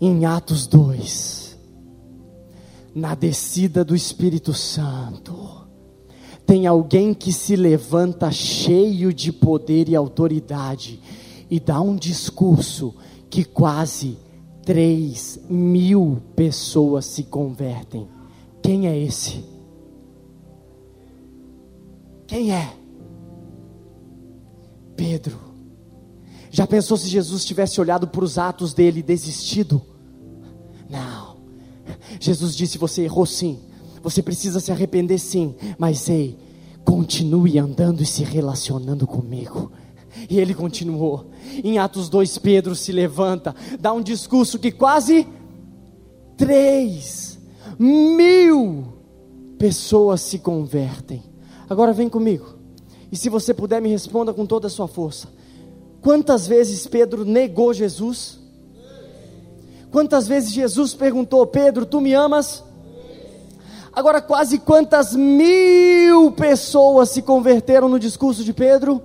em 0.00 0.24
Atos 0.24 0.66
2. 0.66 1.58
Na 2.94 3.14
descida 3.14 3.84
do 3.84 3.96
Espírito 3.96 4.52
Santo, 4.52 5.66
tem 6.46 6.66
alguém 6.66 7.14
que 7.14 7.32
se 7.32 7.56
levanta 7.56 8.30
cheio 8.30 9.12
de 9.12 9.32
poder 9.32 9.88
e 9.88 9.96
autoridade 9.96 11.00
e 11.50 11.58
dá 11.58 11.80
um 11.80 11.96
discurso 11.96 12.94
que 13.30 13.44
quase 13.44 14.18
3 14.64 15.40
mil 15.48 16.22
pessoas 16.36 17.06
se 17.06 17.24
convertem. 17.24 18.08
Quem 18.62 18.86
é 18.86 18.98
esse? 18.98 19.44
Quem 22.26 22.52
é? 22.52 22.72
Pedro. 24.96 25.38
Já 26.50 26.66
pensou 26.66 26.96
se 26.96 27.08
Jesus 27.08 27.44
tivesse 27.44 27.80
olhado 27.80 28.06
para 28.06 28.24
os 28.24 28.38
atos 28.38 28.72
dele 28.72 29.00
e 29.00 29.02
desistido? 29.02 29.82
Não. 30.88 31.38
Jesus 32.20 32.54
disse: 32.54 32.78
Você 32.78 33.02
errou 33.02 33.26
sim. 33.26 33.58
Você 34.02 34.22
precisa 34.22 34.60
se 34.60 34.70
arrepender 34.70 35.18
sim. 35.18 35.54
Mas 35.78 36.08
ei, 36.08 36.38
continue 36.84 37.58
andando 37.58 38.02
e 38.02 38.06
se 38.06 38.22
relacionando 38.22 39.06
comigo. 39.06 39.72
E 40.28 40.38
ele 40.38 40.54
continuou. 40.54 41.30
Em 41.62 41.78
Atos 41.78 42.08
2, 42.08 42.38
Pedro 42.38 42.74
se 42.74 42.92
levanta, 42.92 43.54
dá 43.78 43.92
um 43.92 44.02
discurso 44.02 44.58
que 44.58 44.70
quase 44.70 45.26
três 46.36 47.38
mil 47.78 48.92
pessoas 49.58 50.20
se 50.20 50.38
convertem. 50.38 51.22
Agora 51.68 51.92
vem 51.92 52.08
comigo. 52.08 52.58
E 53.10 53.16
se 53.16 53.28
você 53.28 53.52
puder, 53.52 53.80
me 53.80 53.88
responda 53.88 54.32
com 54.32 54.46
toda 54.46 54.66
a 54.66 54.70
sua 54.70 54.88
força. 54.88 55.28
Quantas 56.00 56.46
vezes 56.46 56.86
Pedro 56.86 57.24
negou 57.24 57.72
Jesus? 57.72 58.40
Quantas 59.90 60.26
vezes 60.26 60.50
Jesus 60.52 60.94
perguntou: 60.94 61.46
Pedro, 61.46 61.84
tu 61.86 62.00
me 62.00 62.14
amas? 62.14 62.64
Agora, 63.92 64.22
quase 64.22 64.58
quantas 64.58 65.14
mil 65.14 66.32
pessoas 66.32 67.10
se 67.10 67.20
converteram 67.20 67.88
no 67.88 67.98
discurso 67.98 68.42
de 68.42 68.52
Pedro? 68.54 69.02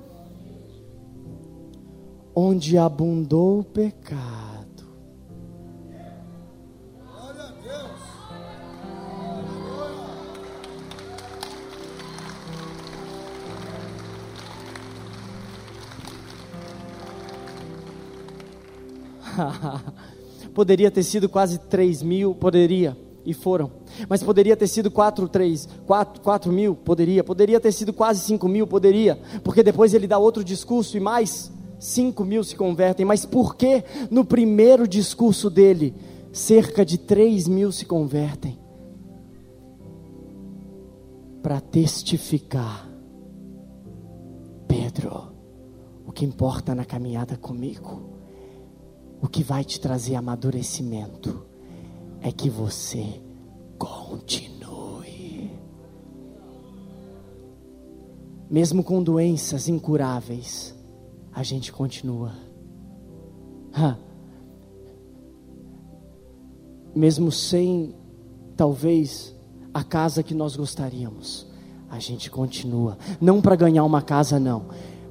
Onde 2.39 2.77
abundou 2.77 3.61
o 3.61 3.63
pecado. 3.63 4.85
Glória 7.03 7.41
a 7.41 7.51
Deus. 7.63 7.89
poderia 20.53 20.91
ter 20.91 21.01
sido 21.01 21.27
quase 21.27 21.57
3 21.57 22.03
mil, 22.03 22.35
poderia, 22.35 22.95
e 23.25 23.33
foram. 23.33 23.71
Mas 24.07 24.21
poderia 24.21 24.55
ter 24.55 24.67
sido 24.67 24.91
4, 24.91 25.27
3, 25.27 25.67
4, 25.87 26.21
4 26.21 26.51
mil, 26.53 26.75
poderia. 26.75 27.23
Poderia 27.23 27.59
ter 27.59 27.71
sido 27.71 27.91
quase 27.91 28.19
5 28.19 28.47
mil, 28.47 28.67
poderia. 28.67 29.19
Porque 29.43 29.63
depois 29.63 29.95
ele 29.95 30.05
dá 30.05 30.19
outro 30.19 30.43
discurso 30.43 30.95
e 30.95 30.99
mais. 30.99 31.56
5 31.79 32.25
mil 32.25 32.43
se 32.43 32.55
convertem, 32.55 33.05
mas 33.05 33.25
por 33.25 33.55
que 33.55 33.83
no 34.09 34.25
primeiro 34.25 34.87
discurso 34.87 35.49
dele, 35.49 35.93
cerca 36.31 36.85
de 36.85 36.97
3 36.97 37.47
mil 37.47 37.71
se 37.71 37.85
convertem? 37.85 38.59
Para 41.41 41.61
testificar, 41.61 42.89
Pedro, 44.67 45.31
o 46.05 46.11
que 46.11 46.25
importa 46.25 46.73
na 46.73 46.83
caminhada 46.83 47.37
comigo, 47.37 48.09
o 49.21 49.27
que 49.27 49.43
vai 49.43 49.63
te 49.63 49.79
trazer 49.79 50.15
amadurecimento, 50.15 51.45
é 52.21 52.31
que 52.31 52.49
você 52.49 53.21
continue. 53.77 55.51
Mesmo 58.49 58.83
com 58.83 59.03
doenças 59.03 59.67
incuráveis, 59.67 60.76
a 61.37 61.43
gente 61.43 61.71
continua. 61.71 62.31
Mesmo 66.95 67.31
sem, 67.31 67.93
talvez, 68.55 69.35
a 69.71 69.83
casa 69.83 70.23
que 70.23 70.33
nós 70.33 70.55
gostaríamos, 70.55 71.45
a 71.91 71.99
gente 71.99 72.31
continua. 72.31 72.97
Não 73.21 73.39
para 73.39 73.55
ganhar 73.55 73.83
uma 73.83 74.01
casa, 74.01 74.39
não, 74.39 74.65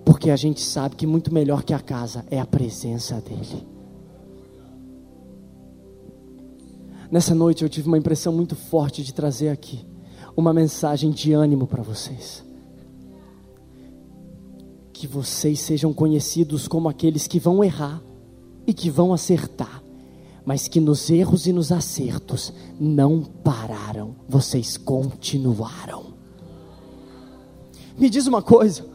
porque 0.05 0.29
a 0.29 0.35
gente 0.35 0.61
sabe 0.61 0.97
que 0.97 1.07
muito 1.07 1.33
melhor 1.33 1.62
que 1.62 1.72
a 1.72 1.79
casa 1.79 2.27
é 2.29 2.41
a 2.41 2.47
presença 2.47 3.22
dEle. 3.24 3.64
Nessa 7.09 7.37
noite 7.37 7.62
eu 7.62 7.68
tive 7.68 7.87
uma 7.87 7.99
impressão 7.99 8.33
muito 8.33 8.57
forte 8.57 9.05
de 9.05 9.14
trazer 9.14 9.51
aqui 9.51 9.87
uma 10.37 10.53
mensagem 10.53 11.12
de 11.12 11.33
ânimo 11.33 11.68
para 11.68 11.85
vocês 11.85 12.45
que 14.97 15.07
vocês 15.07 15.61
sejam 15.61 15.92
conhecidos 15.92 16.66
como 16.66 16.88
aqueles 16.88 17.26
que 17.26 17.38
vão 17.38 17.62
errar 17.62 18.03
e 18.66 18.72
que 18.72 18.90
vão 18.90 19.12
acertar, 19.12 19.82
mas 20.44 20.66
que 20.66 20.80
nos 20.80 21.11
erros 21.11 21.47
e 21.47 21.53
nos 21.53 21.70
acertos 21.70 22.53
não 22.80 23.22
pararam, 23.22 24.16
vocês 24.28 24.76
continuaram. 24.76 26.14
Me 27.99 28.09
diz 28.09 28.26
uma 28.26 28.42
coisa: 28.42 28.86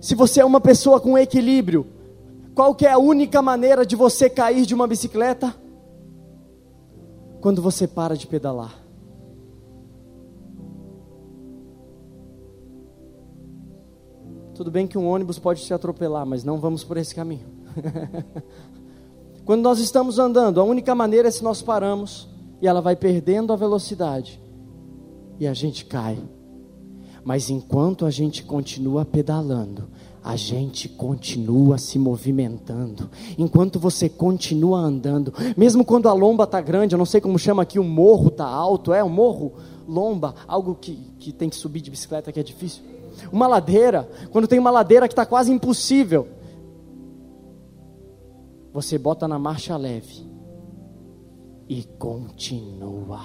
se 0.00 0.14
você 0.14 0.40
é 0.40 0.44
uma 0.44 0.60
pessoa 0.60 1.00
com 1.00 1.16
equilíbrio, 1.16 1.86
qual 2.54 2.74
que 2.74 2.86
é 2.86 2.92
a 2.92 2.98
única 2.98 3.40
maneira 3.40 3.86
de 3.86 3.96
você 3.96 4.28
cair 4.28 4.66
de 4.66 4.74
uma 4.74 4.86
bicicleta? 4.86 5.54
Quando 7.40 7.62
você 7.62 7.86
para 7.86 8.16
de 8.16 8.26
pedalar. 8.26 8.83
Tudo 14.54 14.70
bem 14.70 14.86
que 14.86 14.96
um 14.96 15.08
ônibus 15.08 15.38
pode 15.38 15.62
te 15.62 15.74
atropelar, 15.74 16.24
mas 16.24 16.44
não 16.44 16.58
vamos 16.58 16.84
por 16.84 16.96
esse 16.96 17.14
caminho. 17.14 17.46
Quando 19.44 19.62
nós 19.62 19.80
estamos 19.80 20.18
andando, 20.18 20.60
a 20.60 20.64
única 20.64 20.94
maneira 20.94 21.28
é 21.28 21.30
se 21.30 21.42
nós 21.42 21.60
paramos 21.60 22.28
e 22.62 22.68
ela 22.68 22.80
vai 22.80 22.94
perdendo 22.94 23.52
a 23.52 23.56
velocidade 23.56 24.40
e 25.40 25.46
a 25.46 25.52
gente 25.52 25.84
cai. 25.84 26.18
Mas 27.24 27.50
enquanto 27.50 28.06
a 28.06 28.10
gente 28.10 28.44
continua 28.44 29.04
pedalando, 29.04 29.88
a 30.22 30.36
gente 30.36 30.88
continua 30.88 31.76
se 31.76 31.98
movimentando. 31.98 33.10
Enquanto 33.36 33.80
você 33.80 34.08
continua 34.08 34.78
andando, 34.78 35.34
mesmo 35.56 35.84
quando 35.84 36.08
a 36.08 36.12
lomba 36.12 36.44
está 36.44 36.60
grande, 36.60 36.94
eu 36.94 36.98
não 36.98 37.04
sei 37.04 37.20
como 37.20 37.38
chama 37.38 37.62
aqui, 37.62 37.78
o 37.78 37.84
morro 37.84 38.28
está 38.28 38.46
alto, 38.46 38.92
é 38.92 39.02
um 39.02 39.08
morro, 39.08 39.54
lomba, 39.86 40.34
algo 40.46 40.74
que, 40.74 40.96
que 41.18 41.32
tem 41.32 41.50
que 41.50 41.56
subir 41.56 41.80
de 41.80 41.90
bicicleta 41.90 42.30
que 42.30 42.38
é 42.38 42.42
difícil. 42.42 42.82
Uma 43.32 43.46
ladeira, 43.46 44.08
quando 44.30 44.48
tem 44.48 44.58
uma 44.58 44.70
ladeira 44.70 45.08
que 45.08 45.12
está 45.12 45.26
quase 45.26 45.52
impossível, 45.52 46.28
você 48.72 48.98
bota 48.98 49.28
na 49.28 49.38
marcha 49.38 49.76
leve 49.76 50.28
e 51.68 51.84
continua. 51.98 53.20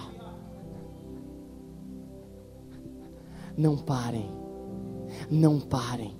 Não 3.57 3.77
parem, 3.77 4.31
não 5.29 5.59
parem. 5.59 6.17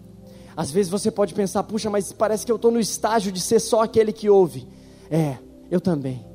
Às 0.58 0.72
vezes 0.72 0.92
você 0.92 1.10
pode 1.10 1.34
pensar, 1.34 1.64
puxa, 1.64 1.90
mas 1.90 2.12
parece 2.12 2.46
que 2.46 2.52
eu 2.52 2.58
estou 2.58 2.70
no 2.70 2.80
estágio 2.80 3.32
de 3.32 3.40
ser 3.40 3.60
só 3.60 3.82
aquele 3.82 4.12
que 4.12 4.30
ouve. 4.30 4.68
É, 5.10 5.38
eu 5.72 5.80
também. 5.80 6.26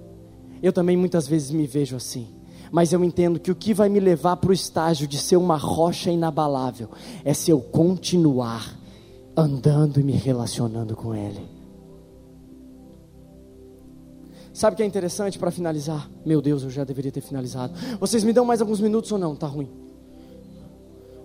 Eu 0.63 0.73
também 0.73 0.97
muitas 0.97 1.29
vezes 1.29 1.51
me 1.51 1.67
vejo 1.67 1.95
assim. 1.95 2.34
Mas 2.75 2.93
eu 2.93 3.05
entendo 3.05 3.39
que 3.39 3.53
o 3.53 3.55
que 3.55 3.73
vai 3.73 3.89
me 3.89 4.01
levar 4.01 4.35
para 4.35 4.51
o 4.51 4.53
estágio 4.53 5.07
de 5.07 5.17
ser 5.17 5.37
uma 5.37 5.57
rocha 5.57 6.11
inabalável 6.11 6.89
é 7.25 7.33
se 7.33 7.49
eu 7.49 7.61
continuar 7.61 8.77
andando 9.37 10.01
e 10.01 10.03
me 10.03 10.11
relacionando 10.11 10.97
com 10.97 11.15
Ele. 11.15 11.49
Sabe 14.53 14.75
o 14.75 14.77
que 14.77 14.83
é 14.83 14.87
interessante 14.87 15.39
para 15.39 15.53
finalizar? 15.53 16.11
Meu 16.27 16.43
Deus, 16.43 16.65
eu 16.65 16.71
já 16.71 16.83
deveria 16.83 17.13
ter 17.13 17.21
finalizado. 17.21 17.73
Vocês 18.01 18.25
me 18.25 18.33
dão 18.33 18.45
mais 18.45 18.61
alguns 18.61 18.81
minutos 18.81 19.13
ou 19.13 19.19
não? 19.19 19.37
Tá 19.37 19.47
ruim. 19.47 19.69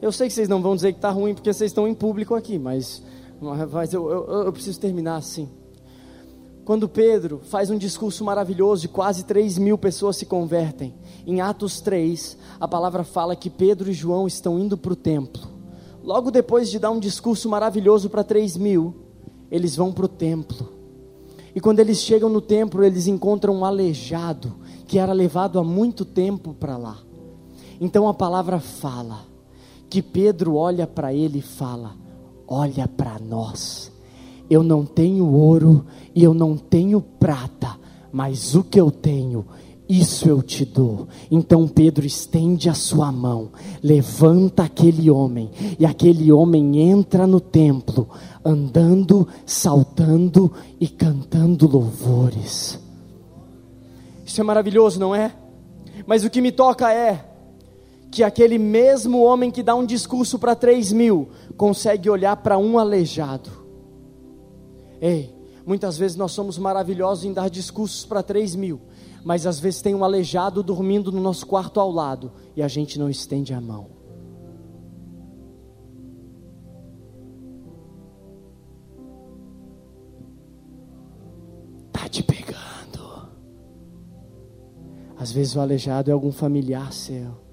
Eu 0.04 0.12
sei 0.12 0.28
que 0.28 0.36
vocês 0.36 0.48
não 0.48 0.62
vão 0.62 0.76
dizer 0.76 0.94
que 0.94 1.00
tá 1.00 1.10
ruim 1.10 1.34
porque 1.34 1.52
vocês 1.52 1.72
estão 1.72 1.88
em 1.88 1.96
público 1.96 2.36
aqui, 2.36 2.60
mas, 2.60 3.02
mas 3.72 3.92
eu, 3.92 4.08
eu, 4.08 4.44
eu 4.44 4.54
preciso 4.54 4.80
terminar 4.80 5.16
assim. 5.16 5.50
Quando 6.70 6.88
Pedro 6.88 7.42
faz 7.46 7.72
um 7.72 7.80
discurso 7.80 8.24
maravilhoso 8.24 8.86
e 8.86 8.88
quase 8.88 9.26
3 9.26 9.58
mil 9.58 9.76
pessoas 9.76 10.18
se 10.18 10.26
convertem, 10.28 10.94
em 11.26 11.42
Atos 11.42 11.82
3, 11.82 12.38
a 12.60 12.68
palavra 12.68 13.04
fala 13.04 13.36
que 13.36 13.50
Pedro 13.50 13.90
e 13.90 13.94
João 13.94 14.28
estão 14.28 14.60
indo 14.60 14.78
para 14.78 14.94
o 14.94 14.96
templo. 14.96 15.48
Logo 16.04 16.30
depois 16.30 16.70
de 16.70 16.78
dar 16.78 16.92
um 16.92 17.00
discurso 17.00 17.50
maravilhoso 17.50 18.08
para 18.08 18.24
3 18.24 18.56
mil, 18.56 18.94
eles 19.50 19.76
vão 19.76 19.92
para 19.92 20.06
o 20.06 20.08
templo. 20.08 20.72
E 21.56 21.60
quando 21.60 21.80
eles 21.80 22.02
chegam 22.02 22.30
no 22.30 22.40
templo, 22.40 22.84
eles 22.84 23.08
encontram 23.08 23.56
um 23.56 23.66
aleijado 23.66 24.56
que 24.86 25.00
era 25.00 25.12
levado 25.12 25.58
há 25.58 25.64
muito 25.64 26.06
tempo 26.06 26.54
para 26.54 26.78
lá. 26.78 27.00
Então 27.82 28.08
a 28.08 28.14
palavra 28.14 28.60
fala 28.60 29.22
que 29.90 30.04
Pedro 30.04 30.54
olha 30.54 30.86
para 30.86 31.12
ele 31.12 31.40
e 31.40 31.42
fala: 31.42 31.96
Olha 32.48 32.88
para 32.88 33.18
nós. 33.18 33.89
Eu 34.50 34.64
não 34.64 34.86
tenho 34.86 35.28
ouro 35.32 35.86
e 36.16 36.24
eu 36.24 36.34
não 36.34 36.58
tenho 36.58 37.02
prata, 37.02 37.78
mas 38.12 38.56
o 38.56 38.64
que 38.64 38.80
eu 38.80 38.90
tenho, 38.90 39.46
isso 39.88 40.30
eu 40.30 40.42
te 40.42 40.66
dou. 40.66 41.08
Então 41.32 41.68
Pedro 41.68 42.06
estende 42.06 42.70
a 42.70 42.74
sua 42.74 43.12
mão, 43.12 43.50
levanta 43.82 44.64
aquele 44.64 45.10
homem, 45.10 45.50
e 45.80 45.86
aquele 45.86 46.32
homem 46.32 46.80
entra 46.80 47.26
no 47.26 47.40
templo, 47.40 48.10
andando, 48.44 49.28
saltando 49.46 50.52
e 50.80 50.88
cantando 50.88 51.68
louvores. 51.68 52.80
Isso 54.26 54.42
é 54.42 54.44
maravilhoso, 54.44 55.00
não 55.00 55.16
é? 55.16 55.34
Mas 56.06 56.24
o 56.24 56.30
que 56.30 56.42
me 56.42 56.52
toca 56.52 56.94
é 56.94 57.26
que 58.12 58.24
aquele 58.24 58.58
mesmo 58.58 59.22
homem 59.22 59.52
que 59.52 59.62
dá 59.62 59.76
um 59.76 59.86
discurso 59.86 60.40
para 60.40 60.56
três 60.56 60.92
mil 60.92 61.30
consegue 61.58 62.10
olhar 62.10 62.36
para 62.38 62.58
um 62.58 62.78
aleijado. 62.78 63.59
Ei, 65.02 65.34
muitas 65.66 65.98
vezes 65.98 66.18
nós 66.18 66.32
somos 66.32 66.58
maravilhosos 66.58 67.26
em 67.26 67.34
dar 67.34 67.50
discursos 67.50 68.06
para 68.06 68.22
três 68.22 68.56
mil, 68.56 68.82
mas 69.24 69.46
às 69.46 69.60
vezes 69.60 69.82
tem 69.82 69.96
um 69.96 70.04
aleijado 70.04 70.62
dormindo 70.62 71.12
no 71.12 71.22
nosso 71.22 71.46
quarto 71.46 71.80
ao 71.80 71.92
lado 71.92 72.32
e 72.56 72.62
a 72.62 72.68
gente 72.68 73.00
não 73.00 73.10
estende 73.10 73.54
a 73.54 73.62
mão. 73.62 73.88
Tá 81.92 82.08
te 82.10 82.24
pegando. 82.24 83.30
Às 85.18 85.32
vezes 85.32 85.56
o 85.56 85.60
aleijado 85.60 86.10
é 86.10 86.14
algum 86.14 86.32
familiar 86.32 86.92
seu 86.94 87.50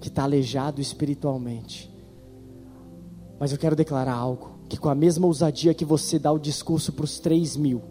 que 0.00 0.08
está 0.08 0.22
aleijado 0.22 0.80
espiritualmente. 0.80 1.90
Mas 3.38 3.52
eu 3.52 3.58
quero 3.58 3.76
declarar 3.76 4.14
algo: 4.14 4.59
que 4.70 4.78
com 4.78 4.88
a 4.88 4.94
mesma 4.94 5.26
ousadia 5.26 5.74
que 5.74 5.84
você 5.84 6.16
dá 6.16 6.30
o 6.30 6.38
discurso 6.38 6.92
para 6.92 7.04
os 7.04 7.18
três 7.18 7.56
mil, 7.56 7.82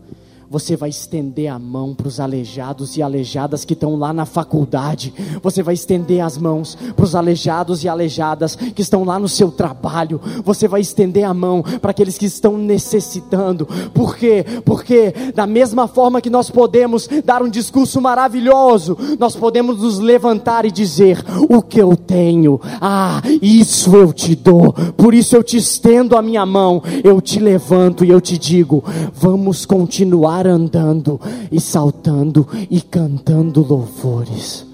você 0.50 0.76
vai 0.76 0.90
estender 0.90 1.48
a 1.48 1.60
mão 1.60 1.94
para 1.94 2.08
os 2.08 2.20
aleijados 2.20 2.98
e 2.98 3.04
aleijadas 3.04 3.64
que 3.64 3.74
estão 3.74 3.96
lá 3.96 4.12
na 4.12 4.26
faculdade. 4.26 5.14
Você 5.44 5.62
vai 5.62 5.76
estender 5.76 6.22
as 6.22 6.40
mãos 6.40 6.76
para 6.96 7.06
os 7.06 7.14
aleijados 7.14 7.84
e 7.84 7.90
aleijadas 7.90 8.56
que 8.56 8.82
estão 8.82 9.04
lá 9.04 9.20
no 9.20 9.30
seu 9.30 9.52
trabalho. 9.52 10.20
Você 10.44 10.68
vai 10.68 10.82
estender 10.82 11.24
a 11.24 11.34
mão 11.36 11.62
para 11.80 11.92
aqueles 11.92 12.18
que 12.18 12.26
estão 12.26 12.58
necessitando. 12.58 13.68
Por 13.94 14.18
quê? 14.18 14.44
Porque 14.66 15.14
da 15.36 15.46
mesma 15.46 15.88
forma 15.88 16.20
que 16.20 16.32
nós 16.32 16.50
podemos 16.50 17.08
dar 17.24 17.44
um 17.44 17.50
discurso 17.50 18.02
maravilhoso, 18.02 18.98
nós 19.20 19.36
podemos 19.36 19.80
nos 19.80 20.00
levantar 20.00 20.66
e 20.66 20.72
dizer: 20.72 21.24
"O 21.48 21.62
que 21.62 21.80
eu 21.80 21.96
tenho, 21.96 22.60
ah, 22.82 23.22
isso 23.40 23.96
eu 23.96 24.12
te 24.12 24.36
dou. 24.36 24.74
Por 24.98 25.14
isso 25.14 25.36
eu 25.36 25.44
te 25.44 25.58
estendo 25.58 26.18
a 26.18 26.22
minha 26.22 26.46
mão, 26.46 26.82
eu 27.04 27.22
te 27.22 27.40
levanto 27.40 28.04
e 28.04 28.10
eu 28.10 28.20
te 28.20 28.36
digo: 28.36 28.84
vamos 29.14 29.66
continuar 29.66 30.39
continuar 30.40 30.48
andando 30.48 31.20
e 31.52 31.60
saltando 31.60 32.48
e 32.70 32.82
cantando 32.82 33.62
louvores. 33.62 34.66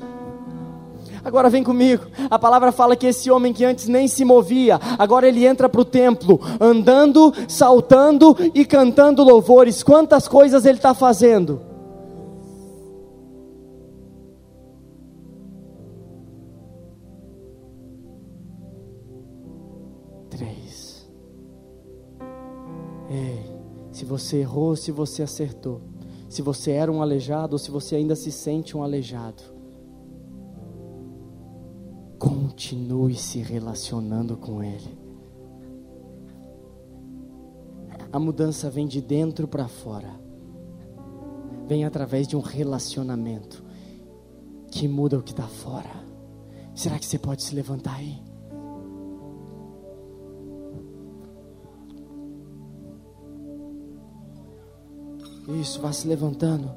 Agora 1.24 1.50
vem 1.50 1.64
comigo. 1.64 2.06
A 2.30 2.38
palavra 2.38 2.72
fala 2.72 2.96
que 2.96 3.08
esse 3.08 3.32
homem 3.32 3.52
que 3.52 3.66
antes 3.66 3.88
nem 3.88 4.08
se 4.08 4.24
movia, 4.24 4.80
agora 5.00 5.28
ele 5.28 5.46
entra 5.46 5.68
para 5.68 5.82
o 5.82 5.86
templo, 5.86 6.40
andando, 6.60 7.34
saltando 7.48 8.38
e 8.54 8.64
cantando 8.64 9.24
louvores. 9.24 9.82
Quantas 9.82 10.28
coisas 10.28 10.66
ele 10.66 10.78
está 10.78 10.94
fazendo? 10.94 11.60
Se 24.06 24.10
você 24.10 24.38
errou, 24.38 24.76
se 24.76 24.92
você 24.92 25.24
acertou. 25.24 25.82
Se 26.30 26.44
você 26.44 26.70
era 26.70 26.92
um 26.92 27.02
aleijado 27.02 27.54
ou 27.54 27.58
se 27.58 27.72
você 27.72 27.96
ainda 27.96 28.16
se 28.16 28.32
sente 28.32 28.78
um 28.78 28.84
aleijado. 28.84 29.42
Continue 32.20 33.16
se 33.16 33.40
relacionando 33.40 34.38
com 34.38 34.62
Ele. 34.62 34.96
A 38.14 38.20
mudança 38.20 38.70
vem 38.70 38.86
de 38.86 39.02
dentro 39.02 39.48
para 39.48 39.68
fora. 39.68 40.22
Vem 41.68 41.84
através 41.84 42.28
de 42.28 42.38
um 42.38 42.42
relacionamento 42.42 43.64
que 44.70 44.88
muda 44.88 45.18
o 45.18 45.24
que 45.24 45.32
está 45.32 45.48
fora. 45.48 46.06
Será 46.76 47.00
que 47.00 47.08
você 47.08 47.18
pode 47.18 47.42
se 47.42 47.56
levantar 47.56 47.96
aí? 47.96 48.22
Isso, 55.48 55.80
vá 55.80 55.92
se 55.92 56.08
levantando. 56.08 56.72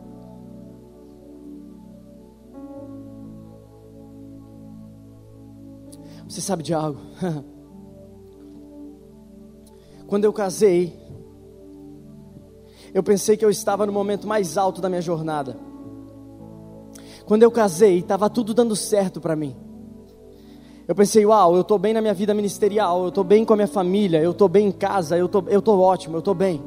Você 6.29 6.43
sabe 6.43 6.63
de 6.63 6.75
algo? 6.75 7.01
Quando 10.07 10.25
eu 10.25 10.33
casei, 10.33 10.99
eu 12.93 13.03
pensei 13.03 13.37
que 13.37 13.45
eu 13.45 13.51
estava 13.51 13.87
no 13.87 13.93
momento 13.93 14.27
mais 14.27 14.59
alto 14.59 14.81
da 14.81 14.89
minha 14.89 15.03
jornada. 15.03 15.57
Quando 17.25 17.43
eu 17.43 17.51
casei, 17.51 17.99
estava 17.99 18.29
tudo 18.29 18.55
dando 18.55 18.77
certo 18.77 19.21
para 19.21 19.37
mim. 19.37 19.57
Eu 20.87 20.95
pensei, 20.95 21.25
uau, 21.27 21.55
eu 21.55 21.61
estou 21.63 21.79
bem 21.79 21.93
na 21.93 22.01
minha 22.01 22.15
vida 22.15 22.33
ministerial, 22.33 23.03
eu 23.03 23.09
estou 23.09 23.25
bem 23.25 23.45
com 23.45 23.53
a 23.53 23.57
minha 23.57 23.69
família, 23.69 24.23
eu 24.23 24.31
estou 24.31 24.49
bem 24.49 24.69
em 24.69 24.73
casa, 24.73 25.19
eu 25.19 25.29
tô, 25.29 25.41
estou 25.41 25.61
tô 25.61 25.81
ótimo, 25.81 26.17
eu 26.17 26.21
estou 26.21 26.35
bem 26.35 26.63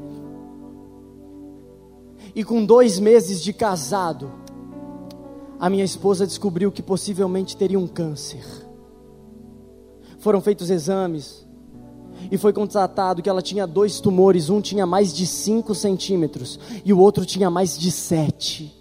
e 2.35 2.43
com 2.43 2.65
dois 2.65 2.99
meses 2.99 3.41
de 3.41 3.53
casado, 3.53 4.31
a 5.59 5.69
minha 5.69 5.83
esposa 5.83 6.25
descobriu 6.25 6.71
que 6.71 6.81
possivelmente 6.81 7.55
teria 7.55 7.79
um 7.79 7.87
câncer. 7.87 8.43
Foram 10.19 10.41
feitos 10.41 10.69
exames, 10.69 11.45
e 12.29 12.37
foi 12.37 12.53
constatado 12.53 13.21
que 13.21 13.29
ela 13.29 13.41
tinha 13.41 13.65
dois 13.65 13.99
tumores, 13.99 14.49
um 14.49 14.61
tinha 14.61 14.85
mais 14.85 15.13
de 15.13 15.25
5 15.25 15.73
centímetros 15.73 16.59
e 16.83 16.91
o 16.91 16.99
outro 16.99 17.25
tinha 17.25 17.49
mais 17.49 17.77
de 17.77 17.89
7. 17.89 18.71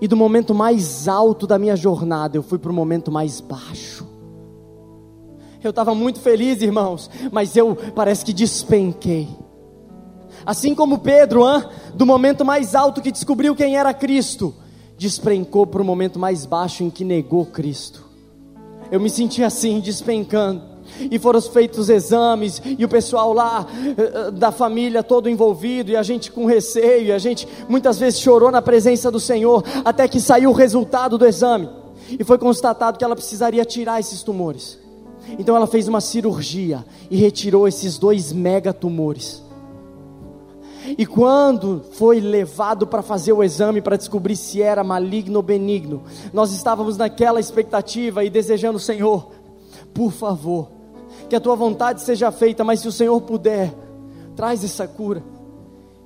E 0.00 0.06
do 0.06 0.16
momento 0.16 0.54
mais 0.54 1.08
alto 1.08 1.46
da 1.46 1.58
minha 1.58 1.74
jornada, 1.74 2.36
eu 2.36 2.42
fui 2.42 2.58
para 2.58 2.70
o 2.70 2.74
momento 2.74 3.10
mais 3.10 3.40
baixo. 3.40 4.06
Eu 5.64 5.70
estava 5.70 5.94
muito 5.94 6.20
feliz, 6.20 6.60
irmãos, 6.60 7.10
mas 7.32 7.56
eu 7.56 7.74
parece 7.94 8.24
que 8.24 8.32
despenquei. 8.32 9.28
Assim 10.46 10.76
como 10.76 10.98
Pedro, 10.98 11.42
hein, 11.42 11.64
do 11.92 12.06
momento 12.06 12.44
mais 12.44 12.76
alto 12.76 13.02
que 13.02 13.10
descobriu 13.10 13.54
quem 13.56 13.76
era 13.76 13.92
Cristo, 13.92 14.54
despencou 14.96 15.66
para 15.66 15.82
o 15.82 15.84
momento 15.84 16.20
mais 16.20 16.46
baixo 16.46 16.84
em 16.84 16.88
que 16.88 17.04
negou 17.04 17.44
Cristo. 17.44 18.04
Eu 18.90 19.00
me 19.00 19.10
senti 19.10 19.42
assim, 19.42 19.80
despencando 19.80 20.76
e 21.10 21.18
foram 21.18 21.42
feitos 21.42 21.88
exames, 21.88 22.62
e 22.64 22.84
o 22.84 22.88
pessoal 22.88 23.32
lá 23.32 23.66
eh, 23.84 23.94
eh, 23.98 24.30
da 24.30 24.52
família 24.52 25.02
todo 25.02 25.28
envolvido, 25.28 25.90
e 25.90 25.96
a 25.96 26.02
gente 26.02 26.30
com 26.30 26.46
receio, 26.46 27.06
e 27.06 27.12
a 27.12 27.18
gente 27.18 27.46
muitas 27.68 27.98
vezes 27.98 28.20
chorou 28.20 28.52
na 28.52 28.62
presença 28.62 29.10
do 29.10 29.18
Senhor, 29.18 29.64
até 29.84 30.06
que 30.06 30.20
saiu 30.20 30.50
o 30.50 30.54
resultado 30.54 31.18
do 31.18 31.26
exame, 31.26 31.68
e 32.08 32.22
foi 32.22 32.38
constatado 32.38 32.98
que 32.98 33.04
ela 33.04 33.16
precisaria 33.16 33.64
tirar 33.64 33.98
esses 33.98 34.22
tumores. 34.22 34.78
Então 35.38 35.56
ela 35.56 35.66
fez 35.66 35.88
uma 35.88 36.00
cirurgia 36.00 36.84
e 37.10 37.16
retirou 37.16 37.66
esses 37.66 37.98
dois 37.98 38.32
mega 38.32 38.72
tumores. 38.72 39.42
E 40.96 41.06
quando 41.06 41.84
foi 41.92 42.20
levado 42.20 42.86
para 42.86 43.02
fazer 43.02 43.32
o 43.32 43.42
exame 43.42 43.80
para 43.80 43.96
descobrir 43.96 44.36
se 44.36 44.62
era 44.62 44.84
maligno 44.84 45.36
ou 45.36 45.42
benigno, 45.42 46.02
nós 46.32 46.52
estávamos 46.52 46.96
naquela 46.96 47.40
expectativa 47.40 48.24
e 48.24 48.30
desejando, 48.30 48.78
Senhor, 48.78 49.30
por 49.92 50.12
favor, 50.12 50.68
que 51.28 51.36
a 51.36 51.40
tua 51.40 51.56
vontade 51.56 52.02
seja 52.02 52.30
feita, 52.30 52.62
mas 52.62 52.80
se 52.80 52.88
o 52.88 52.92
Senhor 52.92 53.20
puder, 53.22 53.74
traz 54.36 54.62
essa 54.62 54.86
cura. 54.86 55.22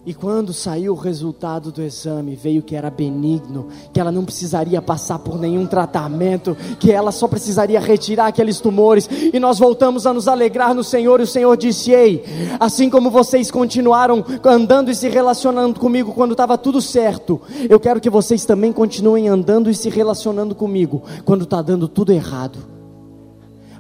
E 0.05 0.15
quando 0.15 0.53
saiu 0.55 0.95
o 0.95 0.97
resultado 0.97 1.71
do 1.71 1.83
exame, 1.83 2.35
veio 2.35 2.63
que 2.63 2.75
era 2.75 2.91
benigno, 2.91 3.69
que 3.93 4.01
ela 4.01 4.11
não 4.11 4.25
precisaria 4.25 4.81
passar 4.81 5.19
por 5.19 5.39
nenhum 5.39 5.67
tratamento, 5.67 6.57
que 6.79 6.91
ela 6.91 7.13
só 7.13 7.29
precisaria 7.29 7.79
retirar 7.79 8.29
aqueles 8.29 8.61
tumores, 8.61 9.09
e 9.11 9.39
nós 9.39 9.59
voltamos 9.59 10.07
a 10.07 10.15
nos 10.15 10.27
alegrar 10.27 10.75
no 10.75 10.83
Senhor, 10.83 11.21
e 11.21 11.25
o 11.25 11.27
Senhor 11.27 11.55
disse: 11.55 11.91
Ei, 11.93 12.25
assim 12.59 12.89
como 12.89 13.11
vocês 13.11 13.51
continuaram 13.51 14.25
andando 14.43 14.91
e 14.91 14.95
se 14.95 15.09
relacionando 15.09 15.79
comigo 15.79 16.15
quando 16.15 16.33
estava 16.33 16.57
tudo 16.57 16.81
certo, 16.81 17.41
eu 17.69 17.79
quero 17.79 18.01
que 18.01 18.09
vocês 18.09 18.47
também 18.47 18.73
continuem 18.73 19.29
andando 19.29 19.69
e 19.69 19.75
se 19.75 19.91
relacionando 19.91 20.55
comigo 20.55 21.03
quando 21.27 21.45
está 21.45 21.61
dando 21.61 21.87
tudo 21.87 22.11
errado 22.11 22.71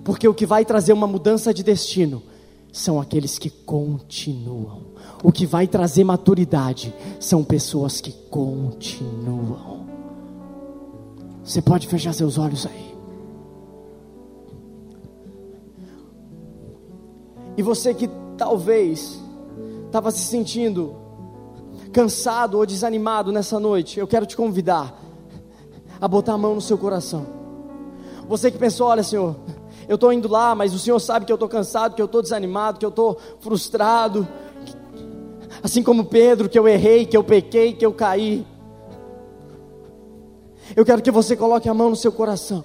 porque 0.05 0.27
o 0.27 0.35
que 0.35 0.47
vai 0.47 0.64
trazer 0.64 0.93
uma 0.93 1.07
mudança 1.07 1.53
de 1.53 1.62
destino 1.62 2.23
são 2.73 3.01
aqueles 3.01 3.39
que 3.39 3.51
continuam. 3.51 4.89
O 5.23 5.31
que 5.31 5.45
vai 5.45 5.66
trazer 5.66 6.05
maturidade 6.05 6.95
são 7.18 7.45
pessoas 7.45 8.01
que 8.01 8.12
continuam. 8.31 9.87
Você 11.45 11.61
pode 11.61 11.87
fechar 11.87 12.12
seus 12.14 12.39
olhos 12.39 12.66
aí. 12.66 12.95
E 17.57 17.62
você 17.62 17.93
que 17.93 18.09
talvez 18.39 19.21
estava 19.87 20.11
se 20.11 20.21
sentindo 20.21 20.97
cansado 21.93 22.57
ou 22.57 22.64
desanimado 22.64 23.33
nessa 23.33 23.59
noite, 23.59 23.99
eu 23.99 24.07
quero 24.07 24.25
te 24.25 24.37
convidar 24.37 24.95
a 26.01 26.09
botar 26.09 26.35
a 26.35 26.39
mão 26.39 26.55
no 26.55 26.61
seu 26.61 26.79
coração. 26.79 27.27
Você 28.29 28.51
que 28.51 28.57
pensou, 28.57 28.87
olha, 28.87 29.03
Senhor, 29.03 29.37
eu 29.89 29.97
estou 29.97 30.12
indo 30.12 30.29
lá, 30.29 30.55
mas 30.55 30.73
o 30.73 30.79
Senhor 30.79 30.99
sabe 31.01 31.27
que 31.27 31.33
eu 31.33 31.35
estou 31.35 31.49
cansado, 31.49 31.95
que 31.95 32.01
eu 32.01 32.07
estou 32.07 32.23
desanimado, 32.23 32.79
que 32.79 32.87
eu 32.87 32.91
estou 32.91 33.18
frustrado. 33.41 34.27
Assim 35.63 35.83
como 35.83 36.05
Pedro, 36.05 36.49
que 36.49 36.59
eu 36.59 36.67
errei, 36.67 37.07
que 37.07 37.17
eu 37.17 37.25
pequei, 37.25 37.73
que 37.73 37.85
eu 37.85 37.93
caí. 37.93 38.47
Eu 40.75 40.85
quero 40.85 41.03
que 41.03 41.11
você 41.11 41.37
coloque 41.37 41.69
a 41.69 41.75
mão 41.75 41.91
no 41.91 41.97
seu 41.97 42.13
coração. 42.13 42.65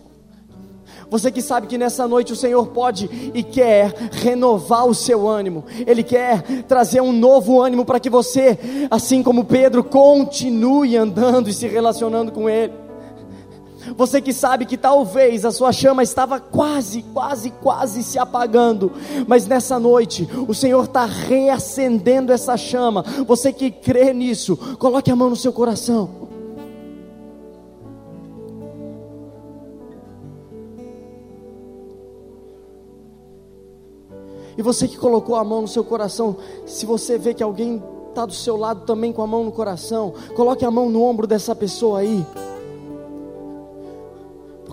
Você 1.10 1.32
que 1.32 1.42
sabe 1.42 1.68
que 1.68 1.78
nessa 1.78 2.08
noite 2.08 2.34
o 2.34 2.36
Senhor 2.36 2.68
pode 2.68 3.10
e 3.34 3.44
quer 3.44 3.94
renovar 4.12 4.88
o 4.88 4.94
seu 4.94 5.28
ânimo, 5.28 5.64
Ele 5.86 6.04
quer 6.04 6.64
trazer 6.64 7.02
um 7.02 7.12
novo 7.12 7.62
ânimo 7.62 7.86
para 7.86 8.00
que 8.00 8.10
você, 8.10 8.58
assim 8.90 9.22
como 9.22 9.46
Pedro, 9.46 9.84
continue 9.84 10.98
andando 10.98 11.50
e 11.50 11.54
se 11.54 11.68
relacionando 11.68 12.32
com 12.32 12.50
Ele. 12.50 12.85
Você 13.96 14.22
que 14.22 14.34
sabe 14.34 14.66
que 14.66 14.78
talvez 14.78 15.46
a 15.46 15.52
sua 15.52 15.72
chama 15.72 16.04
estava 16.04 16.40
quase, 16.40 17.04
quase, 17.14 17.52
quase 17.52 18.04
se 18.04 18.18
apagando, 18.18 18.92
mas 19.28 19.46
nessa 19.46 19.78
noite 19.80 20.28
o 20.48 20.54
Senhor 20.54 20.86
está 20.86 21.06
reacendendo 21.06 22.32
essa 22.32 22.58
chama. 22.58 23.04
Você 23.28 23.54
que 23.54 23.70
crê 23.70 24.14
nisso, 24.14 24.58
coloque 24.78 25.12
a 25.12 25.16
mão 25.16 25.30
no 25.30 25.36
seu 25.36 25.54
coração. 25.54 26.26
E 34.58 34.62
você 34.62 34.88
que 34.88 34.98
colocou 34.98 35.36
a 35.36 35.44
mão 35.44 35.62
no 35.62 35.68
seu 35.68 35.84
coração, 35.84 36.38
se 36.66 36.86
você 36.86 37.18
vê 37.18 37.34
que 37.34 37.44
alguém 37.44 37.84
está 38.10 38.26
do 38.26 38.34
seu 38.34 38.56
lado 38.56 38.86
também 38.86 39.12
com 39.12 39.22
a 39.22 39.28
mão 39.28 39.44
no 39.44 39.52
coração, 39.52 40.14
coloque 40.34 40.64
a 40.64 40.72
mão 40.72 40.90
no 40.90 41.04
ombro 41.04 41.28
dessa 41.28 41.54
pessoa 41.54 42.00
aí. 42.00 42.26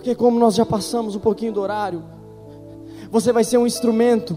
Porque, 0.03 0.17
como 0.17 0.37
nós 0.37 0.57
já 0.57 0.67
passamos 0.67 1.15
um 1.15 1.21
pouquinho 1.21 1.53
do 1.53 1.61
horário, 1.61 2.03
você 3.09 3.33
vai 3.33 3.45
ser 3.45 3.57
um 3.57 3.65
instrumento. 3.65 4.37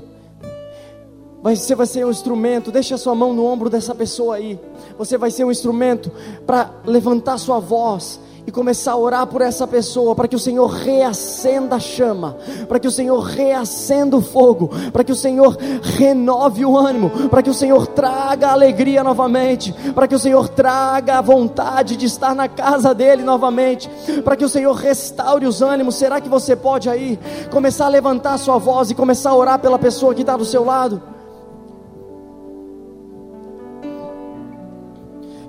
Você 1.41 1.73
vai 1.73 1.87
ser 1.87 2.05
um 2.05 2.11
instrumento. 2.11 2.71
Deixa 2.71 2.93
a 2.93 2.97
sua 2.99 3.15
mão 3.15 3.33
no 3.33 3.43
ombro 3.43 3.67
dessa 3.67 3.95
pessoa 3.95 4.35
aí. 4.35 4.59
Você 4.95 5.17
vai 5.17 5.31
ser 5.31 5.43
um 5.43 5.49
instrumento 5.49 6.11
para 6.45 6.69
levantar 6.85 7.39
sua 7.39 7.57
voz 7.57 8.19
e 8.47 8.51
começar 8.51 8.91
a 8.91 8.97
orar 8.97 9.25
por 9.27 9.41
essa 9.41 9.65
pessoa, 9.65 10.13
para 10.15 10.27
que 10.27 10.35
o 10.35 10.39
Senhor 10.39 10.67
reacenda 10.67 11.77
a 11.77 11.79
chama, 11.79 12.37
para 12.67 12.79
que 12.79 12.87
o 12.87 12.91
Senhor 12.91 13.19
reacenda 13.19 14.15
o 14.15 14.21
fogo, 14.21 14.69
para 14.93 15.03
que 15.03 15.11
o 15.11 15.15
Senhor 15.15 15.57
renove 15.81 16.63
o 16.63 16.77
ânimo, 16.77 17.09
para 17.29 17.41
que 17.41 17.49
o 17.49 17.53
Senhor 17.53 17.87
traga 17.87 18.49
alegria 18.49 19.03
novamente, 19.03 19.73
para 19.93 20.07
que 20.07 20.15
o 20.15 20.19
Senhor 20.19 20.47
traga 20.49 21.17
a 21.17 21.21
vontade 21.21 21.95
de 21.95 22.05
estar 22.05 22.35
na 22.35 22.47
casa 22.47 22.93
dele 22.93 23.23
novamente, 23.23 23.89
para 24.23 24.35
que 24.35 24.45
o 24.45 24.49
Senhor 24.49 24.73
restaure 24.73 25.45
os 25.47 25.61
ânimos. 25.61 25.95
Será 25.95 26.21
que 26.21 26.29
você 26.29 26.55
pode 26.55 26.89
aí 26.89 27.19
começar 27.51 27.85
a 27.85 27.89
levantar 27.89 28.33
a 28.33 28.37
sua 28.37 28.57
voz 28.57 28.91
e 28.91 28.95
começar 28.95 29.31
a 29.31 29.35
orar 29.35 29.59
pela 29.59 29.79
pessoa 29.79 30.13
que 30.13 30.21
está 30.21 30.37
do 30.37 30.45
seu 30.45 30.63
lado? 30.63 31.01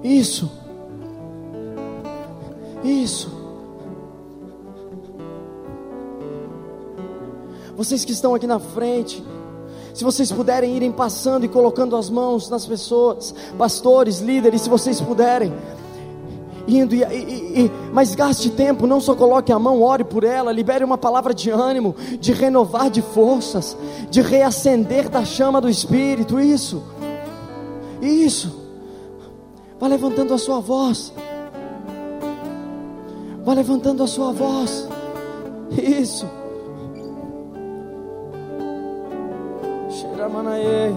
Isso. 0.03 0.66
Isso. 2.87 3.29
Vocês 7.77 8.05
que 8.05 8.13
estão 8.13 8.35
aqui 8.35 8.47
na 8.47 8.59
frente, 8.59 9.23
se 9.93 10.05
vocês 10.05 10.31
puderem 10.31 10.77
irem 10.77 10.93
passando 10.93 11.45
e 11.45 11.49
colocando 11.49 11.97
as 11.97 12.09
mãos 12.09 12.49
nas 12.49 12.65
pessoas, 12.65 13.35
pastores, 13.59 14.21
líderes, 14.21 14.63
se 14.63 14.71
vocês 14.71 15.01
puderem, 15.01 15.53
indo 16.67 16.95
e, 16.95 17.03
e, 17.03 17.65
e, 17.65 17.73
mas 17.93 18.15
gaste 18.15 18.51
tempo, 18.51 18.87
não 18.87 19.01
só 19.01 19.15
coloque 19.15 19.53
a 19.53 19.59
mão, 19.59 19.83
ore 19.83 20.05
por 20.05 20.25
ela, 20.25 20.53
libere 20.53 20.85
uma 20.85 20.97
palavra 20.97 21.35
de 21.35 21.51
ânimo, 21.51 21.95
de 22.19 22.33
renovar 22.33 22.89
de 22.89 23.03
forças, 23.03 23.77
de 24.11 24.23
reacender 24.23 25.09
da 25.09 25.25
chama 25.25 25.61
do 25.61 25.69
Espírito, 25.69 26.41
isso, 26.41 26.83
isso, 28.01 28.59
vá 29.79 29.87
levantando 29.87 30.33
a 30.33 30.39
sua 30.39 30.61
voz. 30.61 31.13
Vá 33.47 33.55
levantando 33.55 34.03
a 34.03 34.09
sua 34.09 34.33
voz. 34.33 34.89
Isso. 35.71 36.27
Cheira 39.89 40.29
manaê, 40.29 40.91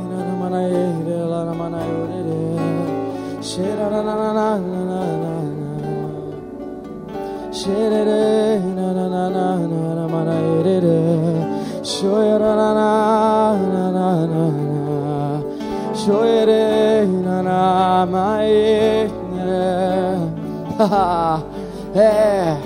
é, 21.95 22.57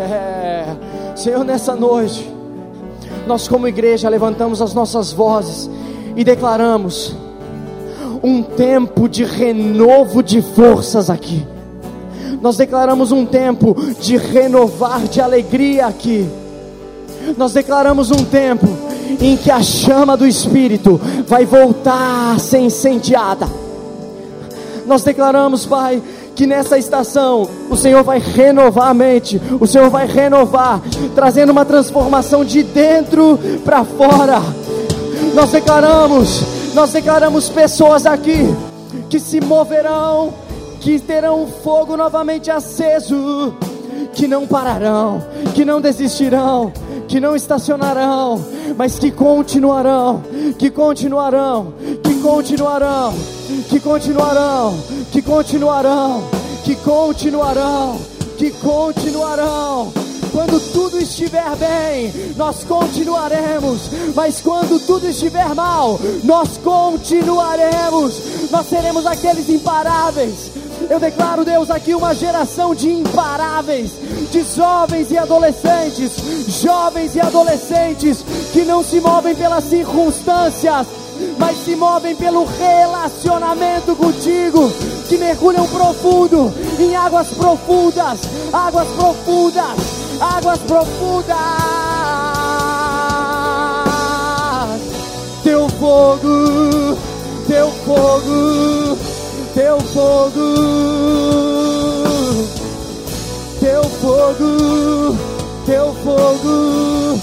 é. 0.00 0.76
Senhor, 1.14 1.44
nessa 1.44 1.74
noite, 1.74 2.32
nós 3.26 3.48
como 3.48 3.68
igreja 3.68 4.08
levantamos 4.08 4.62
as 4.62 4.72
nossas 4.72 5.12
vozes 5.12 5.68
e 6.16 6.24
declaramos 6.24 7.14
um 8.22 8.42
tempo 8.42 9.08
de 9.08 9.24
renovo 9.24 10.22
de 10.22 10.40
forças 10.40 11.10
aqui. 11.10 11.46
Nós 12.40 12.56
declaramos 12.56 13.12
um 13.12 13.26
tempo 13.26 13.76
de 14.00 14.16
renovar 14.16 15.02
de 15.02 15.20
alegria 15.20 15.86
aqui. 15.86 16.28
Nós 17.36 17.52
declaramos 17.52 18.10
um 18.10 18.24
tempo 18.24 18.66
em 19.20 19.36
que 19.36 19.50
a 19.50 19.62
chama 19.62 20.16
do 20.16 20.26
Espírito 20.26 21.00
vai 21.26 21.44
voltar 21.44 22.34
a 22.34 22.38
ser 22.38 22.58
incendiada. 22.58 23.48
Nós 24.86 25.02
declaramos, 25.02 25.66
Pai, 25.66 26.02
que 26.38 26.46
nessa 26.46 26.78
estação 26.78 27.50
o 27.68 27.76
Senhor 27.76 28.04
vai 28.04 28.20
renovar 28.20 28.90
a 28.90 28.94
mente, 28.94 29.42
o 29.58 29.66
Senhor 29.66 29.90
vai 29.90 30.06
renovar, 30.06 30.80
trazendo 31.12 31.50
uma 31.50 31.64
transformação 31.64 32.44
de 32.44 32.62
dentro 32.62 33.36
para 33.64 33.82
fora. 33.84 34.40
Nós 35.34 35.50
declaramos, 35.50 36.44
nós 36.74 36.92
declaramos 36.92 37.48
pessoas 37.48 38.06
aqui 38.06 38.54
que 39.10 39.18
se 39.18 39.40
moverão, 39.40 40.32
que 40.80 41.00
terão 41.00 41.48
fogo 41.64 41.96
novamente 41.96 42.52
aceso, 42.52 43.52
que 44.14 44.28
não 44.28 44.46
pararão, 44.46 45.20
que 45.56 45.64
não 45.64 45.80
desistirão, 45.80 46.72
que 47.08 47.18
não 47.18 47.34
estacionarão, 47.34 48.44
mas 48.76 48.96
que 48.96 49.10
continuarão, 49.10 50.22
que 50.56 50.70
continuarão, 50.70 51.72
que 52.18 52.22
continuarão, 52.22 53.14
que 53.68 53.80
continuarão, 53.80 54.78
que 55.12 55.22
continuarão, 55.22 56.24
que 56.64 56.74
continuarão, 56.74 58.00
que 58.36 58.50
continuarão. 58.50 59.92
Quando 60.32 60.60
tudo 60.72 60.98
estiver 60.98 61.54
bem, 61.56 62.34
nós 62.36 62.64
continuaremos, 62.64 63.82
mas 64.16 64.40
quando 64.40 64.84
tudo 64.84 65.06
estiver 65.06 65.54
mal, 65.54 65.98
nós 66.24 66.58
continuaremos. 66.58 68.50
Nós 68.50 68.66
seremos 68.68 69.06
aqueles 69.06 69.48
imparáveis. 69.48 70.50
Eu 70.90 70.98
declaro, 70.98 71.44
Deus, 71.44 71.70
aqui 71.70 71.94
uma 71.94 72.14
geração 72.14 72.74
de 72.74 72.88
imparáveis, 72.90 73.92
de 74.30 74.42
jovens 74.42 75.10
e 75.10 75.18
adolescentes, 75.18 76.12
jovens 76.60 77.14
e 77.14 77.20
adolescentes 77.20 78.24
que 78.52 78.64
não 78.64 78.82
se 78.82 79.00
movem 79.00 79.34
pelas 79.34 79.64
circunstâncias, 79.64 80.86
mas 81.38 81.56
se 81.64 81.74
movem 81.76 82.14
pelo 82.16 82.44
relacionamento 82.44 83.94
contigo, 83.96 84.70
que 85.08 85.16
mergulham 85.16 85.66
profundo 85.66 86.52
em 86.78 86.94
águas 86.94 87.28
profundas, 87.28 88.20
águas 88.52 88.88
profundas, 88.88 89.76
águas 90.20 90.58
profundas. 90.60 91.36
Teu 95.42 95.68
fogo, 95.70 96.98
teu 97.46 97.70
fogo, 97.86 98.98
teu 99.54 99.80
fogo, 99.80 100.40
teu 103.60 103.82
fogo, 104.02 105.16
teu 105.64 105.94
fogo, 105.94 107.18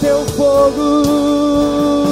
teu 0.00 0.24
fogo, 0.32 0.36
teu 0.36 2.05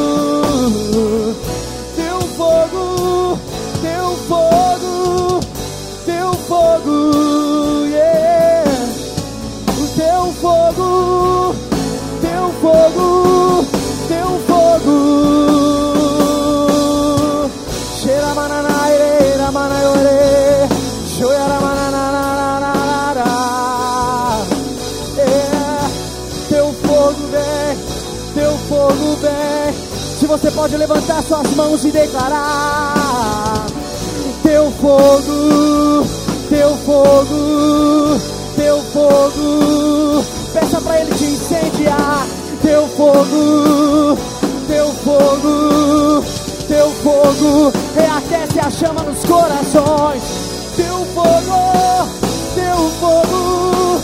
Se 30.25 30.27
você 30.27 30.51
pode 30.53 30.75
levantar 30.79 31.23
suas 31.23 31.51
mãos 31.55 31.85
e 31.85 31.91
declarar: 31.91 33.67
Teu 34.43 34.71
fogo, 34.81 36.07
teu 36.49 36.77
fogo, 36.79 38.21
teu 38.57 38.83
fogo. 38.85 40.25
Peça 40.55 40.81
para 40.81 41.01
ele 41.03 41.15
te 41.15 41.25
incendiar. 41.25 42.27
Teu 42.63 42.89
fogo, 42.97 44.19
teu 44.67 44.89
fogo, 45.05 46.25
teu 46.69 46.91
fogo. 47.03 47.73
Reaquece 48.35 48.59
a 48.59 48.71
chama 48.71 49.03
nos 49.05 49.25
corações. 49.25 50.23
Teu 50.75 51.05
fogo, 51.15 52.09
teu 52.55 52.91
fogo, 52.99 54.01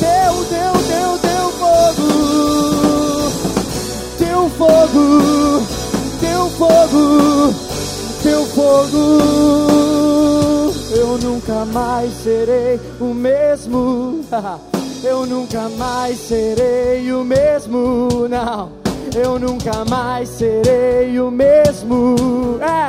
teu, 0.00 0.44
teu, 0.48 0.72
teu, 0.88 1.18
teu 1.18 1.50
fogo 1.58 2.14
teu 4.18 4.48
fogo, 4.50 5.62
teu 6.18 6.48
fogo, 6.50 7.54
teu 8.22 8.46
fogo. 8.46 9.02
Eu 10.96 11.18
nunca 11.18 11.66
mais 11.66 12.10
serei 12.22 12.80
o 12.98 13.12
mesmo. 13.12 14.24
Eu 15.04 15.26
nunca 15.26 15.68
mais 15.76 16.18
serei 16.18 17.12
o 17.12 17.22
mesmo. 17.22 18.08
Não, 18.26 18.72
eu 19.14 19.38
nunca 19.38 19.84
mais 19.84 20.30
serei 20.30 21.20
o 21.20 21.30
mesmo. 21.30 22.16
É, 22.62 22.88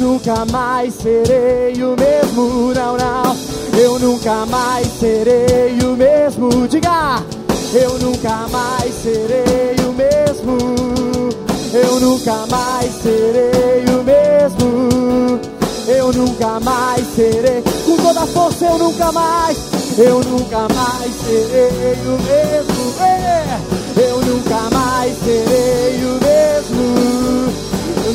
nunca 0.00 0.46
mais 0.50 0.94
serei 0.94 1.74
o 1.84 1.94
mesmo. 1.94 2.72
Não, 2.74 2.96
não, 2.96 3.36
eu 3.78 3.98
nunca 3.98 4.46
mais 4.46 4.86
serei 4.98 5.78
o 5.84 5.94
mesmo. 5.94 6.66
Diga. 6.66 7.22
Eu 7.72 7.98
nunca 7.98 8.48
mais 8.50 8.92
serei 8.94 9.76
o 9.86 9.92
mesmo. 9.92 10.56
Eu 11.72 12.00
nunca 12.00 12.46
mais 12.50 12.90
serei 13.02 13.84
o 13.94 14.02
mesmo. 14.02 15.40
Eu 15.86 16.12
nunca 16.12 16.58
mais 16.60 17.06
serei. 17.14 17.62
Com 17.84 17.96
toda 17.96 18.22
a 18.22 18.26
força, 18.26 18.64
eu 18.64 18.78
nunca 18.78 19.12
mais. 19.12 19.58
Eu 19.98 20.20
nunca 20.24 20.66
mais 20.74 21.12
serei 21.24 21.98
o 22.06 22.18
mesmo. 22.22 22.80
Eu 23.96 24.20
nunca 24.24 24.70
mais 24.70 25.14
serei 25.18 25.89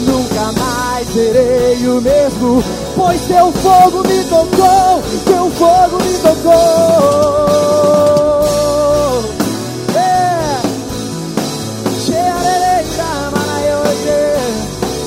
nunca 0.06 0.51
mais 0.53 1.08
serei 1.12 1.88
o 1.88 2.01
mesmo. 2.01 2.64
Pois 2.95 3.22
teu 3.22 3.51
fogo 3.51 4.08
me 4.08 4.24
tocou. 4.26 5.03
Teu 5.26 5.49
fogo 5.51 5.97
me 6.03 6.14
tocou. 6.20 6.53
É. 9.95 10.62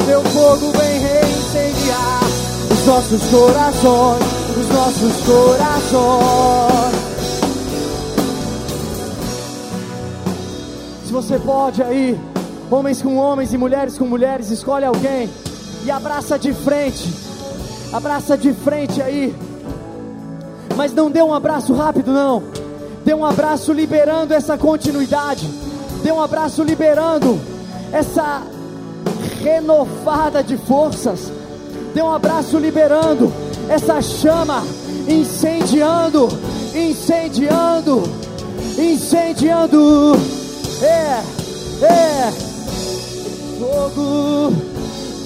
Teu 0.06 0.22
fogo 0.22 0.72
vem 0.78 1.00
reincendiar 1.00 2.20
os 2.70 2.86
nossos 2.86 3.22
corações, 3.30 4.24
os 4.56 4.68
nossos 4.74 5.12
corações. 5.26 6.98
Se 11.04 11.12
você 11.12 11.38
pode 11.38 11.82
aí, 11.82 12.18
homens 12.70 13.02
com 13.02 13.16
homens 13.16 13.52
e 13.52 13.58
mulheres 13.58 13.98
com 13.98 14.06
mulheres, 14.06 14.50
escolhe 14.50 14.84
alguém 14.84 15.28
e 15.84 15.90
abraça 15.90 16.38
de 16.38 16.52
frente. 16.52 17.08
Abraça 17.92 18.36
de 18.36 18.52
frente 18.52 19.00
aí. 19.00 19.34
Mas 20.76 20.92
não 20.92 21.10
dê 21.10 21.22
um 21.22 21.32
abraço 21.32 21.72
rápido, 21.72 22.12
não. 22.12 22.42
Dê 23.04 23.14
um 23.14 23.24
abraço 23.24 23.72
liberando 23.72 24.34
essa 24.34 24.58
continuidade. 24.58 25.48
Dê 26.02 26.12
um 26.12 26.20
abraço 26.20 26.62
liberando 26.62 27.40
essa 27.92 28.42
renovada 29.42 30.42
de 30.42 30.56
forças. 30.56 31.32
Dê 31.94 32.02
um 32.02 32.12
abraço 32.12 32.58
liberando 32.58 33.32
essa 33.68 34.00
chama, 34.02 34.62
incendiando, 35.08 36.28
incendiando, 36.74 38.02
incendiando. 38.78 40.12
É, 40.82 41.22
é. 41.84 42.47
Fogo, 43.58 44.52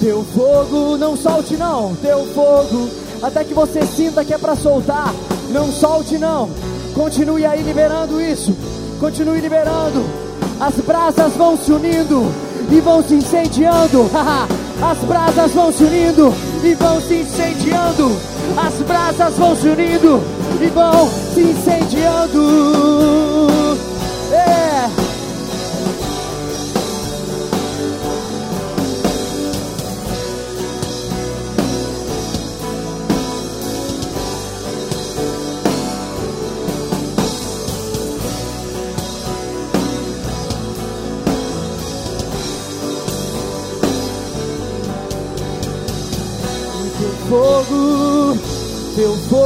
teu 0.01 0.23
fogo, 0.33 0.97
não 0.97 1.15
solte 1.15 1.55
não, 1.55 1.95
teu 2.01 2.25
fogo, 2.33 2.89
até 3.21 3.43
que 3.43 3.53
você 3.53 3.85
sinta 3.85 4.25
que 4.25 4.33
é 4.33 4.37
para 4.39 4.55
soltar. 4.55 5.13
Não 5.51 5.71
solte 5.71 6.17
não. 6.17 6.49
Continue 6.95 7.45
aí 7.45 7.61
liberando 7.61 8.19
isso. 8.19 8.55
Continue 8.99 9.39
liberando. 9.39 10.03
As 10.59 10.73
brasas 10.75 11.33
vão 11.33 11.55
se 11.55 11.71
unindo 11.71 12.25
e 12.71 12.79
vão 12.79 13.03
se 13.03 13.13
incendiando. 13.13 14.09
As 14.81 14.97
brasas 14.99 15.51
vão 15.51 15.71
se 15.71 15.83
unindo 15.83 16.33
e 16.63 16.73
vão 16.73 16.99
se 17.01 17.13
incendiando. 17.13 18.17
As 18.57 18.73
brasas 18.85 19.37
vão 19.37 19.55
se 19.55 19.67
unindo 19.67 20.21
e 20.59 20.67
vão 20.67 21.07
se 21.33 21.41
incendiando. 21.41 23.32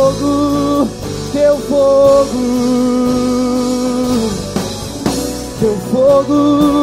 Fogo, 0.07 0.87
teu 1.33 1.57
fogo, 1.57 2.29
teu 5.59 5.77
fogo, 5.91 6.76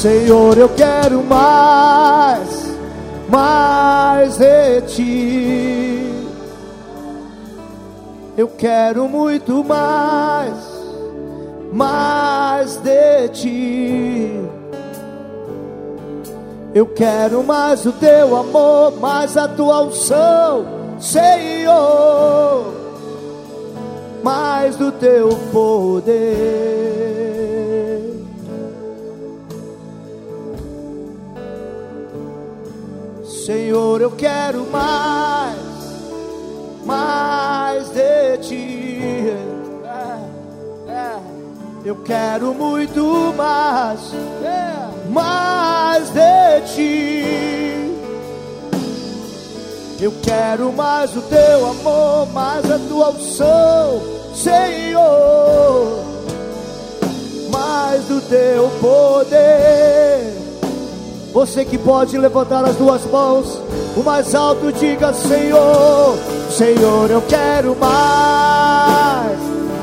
Senhor, 0.00 0.56
eu 0.56 0.70
quero 0.70 1.22
mais, 1.22 2.74
mais 3.28 4.38
de 4.38 4.80
ti. 4.86 6.06
Eu 8.34 8.48
quero 8.48 9.06
muito 9.06 9.62
mais, 9.62 10.54
mais 11.70 12.78
de 12.78 13.28
ti. 13.28 14.40
Eu 16.74 16.86
quero 16.86 17.44
mais 17.44 17.84
o 17.84 17.92
teu 17.92 18.36
amor, 18.38 18.98
mais 18.98 19.36
a 19.36 19.46
tua 19.48 19.82
unção, 19.82 20.64
Senhor, 20.98 22.72
mais 24.22 24.76
do 24.76 24.90
teu 24.92 25.28
poder. 25.52 27.09
Senhor, 33.46 34.02
eu 34.02 34.10
quero 34.10 34.66
mais 34.70 35.70
mais 36.84 37.88
de 37.90 38.38
ti. 38.38 38.98
É, 39.84 40.92
é. 40.92 41.16
Eu 41.84 41.96
quero 41.96 42.52
muito 42.52 43.32
mais, 43.36 44.00
mais 45.08 46.10
de 46.10 46.74
ti. 46.74 47.24
Eu 50.00 50.12
quero 50.22 50.72
mais 50.72 51.16
o 51.16 51.22
teu 51.22 51.66
amor, 51.66 52.26
mais 52.32 52.70
a 52.70 52.78
tua 52.78 53.10
unção, 53.10 54.02
Senhor, 54.34 56.04
mais 57.50 58.04
do 58.04 58.20
teu 58.22 58.68
poder. 58.80 60.49
Você 61.32 61.64
que 61.64 61.78
pode 61.78 62.18
levantar 62.18 62.64
as 62.64 62.74
duas 62.74 63.04
mãos, 63.04 63.60
o 63.96 64.02
mais 64.02 64.34
alto 64.34 64.72
diga: 64.72 65.12
Senhor, 65.12 66.18
Senhor, 66.50 67.08
eu 67.08 67.22
quero 67.22 67.76
mais, 67.76 69.38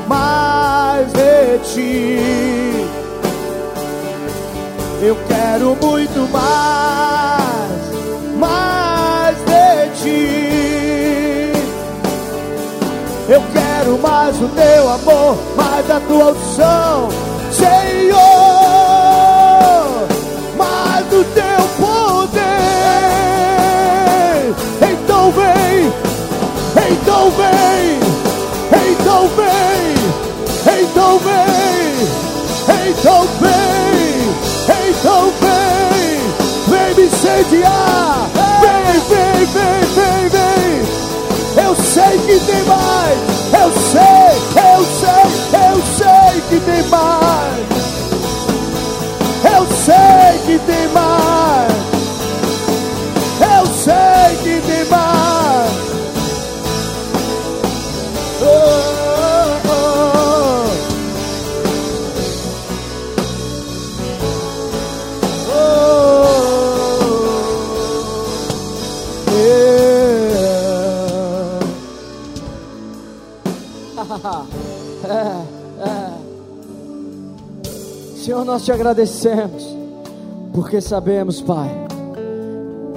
mais 0.06 1.06
de 1.12 1.58
ti. 1.72 2.88
Eu 5.00 5.16
quero 5.26 5.76
muito 5.80 6.30
mais, 6.30 7.70
mais 8.36 9.36
de 9.38 10.02
ti. 10.02 11.52
Eu 13.26 13.42
quero 13.52 13.98
mais 13.98 14.36
o 14.42 14.48
teu 14.48 14.88
amor, 14.90 15.36
mais 15.56 15.90
a 15.90 16.00
tua 16.00 16.32
unção, 16.32 17.08
Senhor, 17.52 18.37
então 32.88 33.28
vem, 33.38 34.88
então 34.88 35.30
vem, 35.40 36.20
vem 36.68 36.94
me 36.94 37.02
incendiar, 37.06 38.30
vem, 38.62 38.92
vem, 39.08 39.46
vem, 39.46 39.80
vem, 39.94 40.28
vem. 40.30 41.64
Eu 41.64 41.76
sei 41.76 42.18
que 42.18 42.36
tem 42.46 42.62
mais, 42.64 43.18
eu 43.52 43.72
sei, 43.72 44.30
eu 44.56 44.78
sei, 45.00 45.24
eu 45.52 45.76
sei 45.98 46.40
que 46.48 46.60
tem 46.64 46.82
mais. 46.88 47.68
Eu 49.44 49.66
sei 49.84 50.38
que 50.46 50.58
tem 50.66 50.88
mais. 50.88 51.17
Nós 78.48 78.64
te 78.64 78.72
agradecemos, 78.72 79.76
porque 80.54 80.80
sabemos, 80.80 81.42
Pai, 81.42 81.68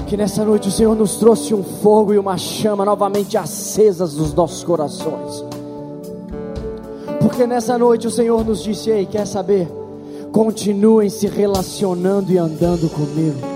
que 0.07 0.15
nessa 0.15 0.45
noite 0.45 0.69
o 0.69 0.71
Senhor 0.71 0.95
nos 0.95 1.17
trouxe 1.17 1.53
um 1.53 1.61
fogo 1.61 2.13
e 2.13 2.17
uma 2.17 2.37
chama 2.37 2.85
novamente 2.85 3.37
acesas 3.37 4.15
nos 4.15 4.33
nossos 4.33 4.63
corações. 4.63 5.43
Porque 7.19 7.45
nessa 7.45 7.77
noite 7.77 8.07
o 8.07 8.11
Senhor 8.11 8.45
nos 8.45 8.63
disse: 8.63 8.89
Ei, 8.89 9.05
quer 9.05 9.27
saber? 9.27 9.67
Continuem 10.31 11.09
se 11.09 11.27
relacionando 11.27 12.31
e 12.31 12.37
andando 12.37 12.89
comigo 12.89 13.50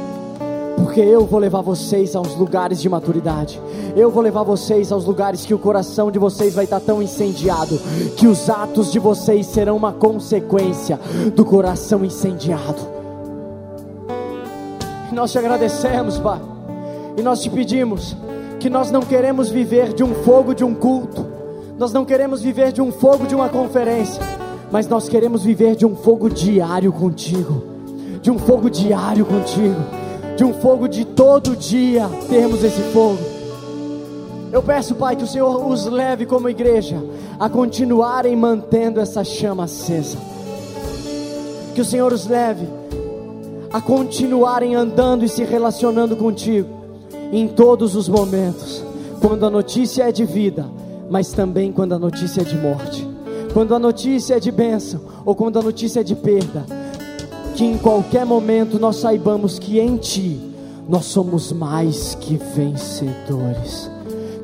porque 0.76 1.00
eu 1.00 1.26
vou 1.26 1.40
levar 1.40 1.62
vocês 1.62 2.16
aos 2.16 2.36
lugares 2.36 2.82
de 2.82 2.90
maturidade. 2.90 3.62
Eu 3.96 4.12
vou 4.12 4.22
levar 4.22 4.44
vocês 4.44 4.92
aos 4.92 5.06
lugares 5.06 5.46
que 5.46 5.54
o 5.54 5.60
coração 5.60 6.12
de 6.12 6.20
vocês 6.20 6.54
vai 6.54 6.66
estar 6.66 6.80
tão 6.80 7.02
incendiado 7.02 7.80
que 8.18 8.28
os 8.28 8.50
atos 8.50 8.92
de 8.92 9.00
vocês 9.00 9.46
serão 9.48 9.78
uma 9.78 9.94
consequência 9.94 11.00
do 11.34 11.46
coração 11.46 12.04
incendiado. 12.04 12.96
Nós 15.12 15.32
te 15.32 15.38
agradecemos, 15.38 16.18
Pai. 16.18 16.42
E 17.18 17.22
nós 17.22 17.42
te 17.42 17.50
pedimos 17.50 18.16
que 18.60 18.70
nós 18.70 18.92
não 18.92 19.02
queremos 19.02 19.50
viver 19.50 19.94
de 19.94 20.04
um 20.04 20.14
fogo 20.14 20.54
de 20.54 20.64
um 20.64 20.76
culto. 20.76 21.26
Nós 21.80 21.94
não 21.94 22.04
queremos 22.04 22.42
viver 22.42 22.74
de 22.74 22.82
um 22.82 22.92
fogo 22.92 23.26
de 23.26 23.34
uma 23.34 23.48
conferência, 23.48 24.22
mas 24.72 24.88
nós 24.88 25.08
queremos 25.08 25.44
viver 25.44 25.76
de 25.76 25.86
um 25.86 25.96
fogo 25.96 26.30
diário 26.30 26.92
contigo. 26.92 27.64
De 28.22 28.30
um 28.30 28.38
fogo 28.38 28.70
diário 28.70 29.26
contigo 29.26 30.05
de 30.36 30.44
um 30.44 30.54
fogo 30.54 30.88
de 30.88 31.06
todo 31.06 31.56
dia 31.56 32.10
termos 32.30 32.64
esse 32.64 32.82
fogo. 32.92 33.20
Eu 34.52 34.62
peço, 34.62 34.96
Pai, 34.96 35.16
que 35.16 35.24
o 35.24 35.28
Senhor 35.28 35.66
os 35.68 35.86
leve 35.86 36.26
como 36.26 36.50
igreja 36.50 37.02
a 37.40 37.50
continuarem 37.50 38.36
mantendo 38.36 39.00
essa 39.00 39.24
chama 39.24 39.66
acesa. 39.66 40.18
Que 41.74 41.82
o 41.82 41.86
Senhor 41.86 42.14
os 42.14 42.28
leve 42.28 42.68
a 43.72 43.82
continuarem 43.82 44.76
andando 44.76 45.26
e 45.26 45.30
se 45.30 45.44
relacionando 45.44 46.16
contigo 46.16 46.70
em 47.32 47.48
todos 47.48 47.96
os 47.96 48.08
momentos. 48.08 48.84
Quando 49.20 49.46
a 49.46 49.50
notícia 49.50 50.04
é 50.04 50.12
de 50.12 50.24
vida, 50.24 50.66
mas 51.10 51.32
também 51.32 51.72
quando 51.72 51.94
a 51.94 52.00
notícia 52.00 52.42
é 52.42 52.44
de 52.44 52.58
morte. 52.58 53.06
Quando 53.54 53.76
a 53.76 53.80
notícia 53.80 54.36
é 54.36 54.40
de 54.40 54.52
bênção 54.52 55.02
ou 55.26 55.36
quando 55.36 55.60
a 55.60 55.62
notícia 55.62 56.00
é 56.00 56.04
de 56.04 56.16
perda. 56.16 56.66
Que 57.56 57.66
em 57.66 57.78
qualquer 57.78 58.26
momento 58.26 58.78
nós 58.80 58.98
saibamos 58.98 59.58
que 59.58 59.80
em 59.80 59.98
Ti 59.98 60.40
nós 60.88 61.06
somos 61.06 61.52
mais 61.52 62.16
que 62.16 62.36
vencedores. 62.36 63.90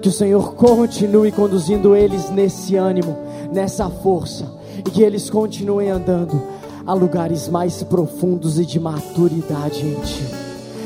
Que 0.01 0.09
o 0.09 0.11
Senhor 0.11 0.55
continue 0.55 1.31
conduzindo 1.31 1.95
eles 1.95 2.29
nesse 2.29 2.75
ânimo, 2.75 3.17
nessa 3.51 3.89
força, 3.89 4.45
e 4.79 4.89
que 4.89 5.03
eles 5.03 5.29
continuem 5.29 5.89
andando 5.89 6.41
a 6.85 6.93
lugares 6.93 7.47
mais 7.47 7.83
profundos 7.83 8.57
e 8.57 8.65
de 8.65 8.79
maturidade 8.79 9.85
em 9.85 9.99
Ti. 9.99 10.25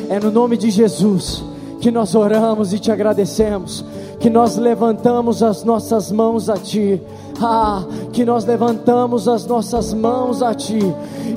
É 0.10 0.20
no 0.20 0.32
nome 0.32 0.58
de 0.58 0.70
Jesus 0.70 1.44
que 1.86 1.92
nós 1.92 2.16
oramos 2.16 2.74
e 2.74 2.80
te 2.80 2.92
agradecemos, 2.92 3.86
que 4.20 4.28
nós 4.28 4.58
levantamos 4.58 5.44
as 5.44 5.64
nossas 5.64 6.12
mãos 6.12 6.50
a 6.50 6.58
Ti. 6.58 7.00
Ah, 7.40 7.84
que 8.12 8.26
nós 8.26 8.44
levantamos 8.44 9.28
as 9.28 9.46
nossas 9.46 9.94
mãos 9.94 10.42
a 10.42 10.56
Ti 10.56 10.80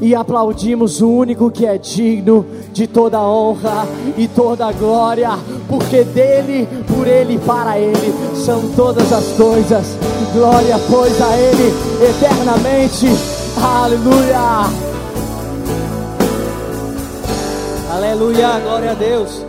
e 0.01 0.15
aplaudimos 0.15 1.03
o 1.03 1.11
único 1.11 1.51
que 1.51 1.67
é 1.67 1.77
digno 1.77 2.47
de 2.73 2.87
toda 2.87 3.21
honra 3.21 3.87
e 4.17 4.27
toda 4.27 4.73
glória, 4.73 5.33
porque 5.69 6.03
dele, 6.03 6.67
por 6.87 7.07
Ele 7.07 7.35
e 7.35 7.39
para 7.41 7.79
Ele 7.79 8.15
são 8.35 8.71
todas 8.75 9.13
as 9.13 9.27
coisas. 9.33 9.99
Glória, 10.33 10.77
pois, 10.89 11.21
a 11.21 11.37
Ele 11.37 11.75
eternamente. 12.09 13.07
Aleluia. 13.63 14.65
Aleluia, 17.93 18.61
glória 18.61 18.93
a 18.93 18.95
Deus. 18.95 19.48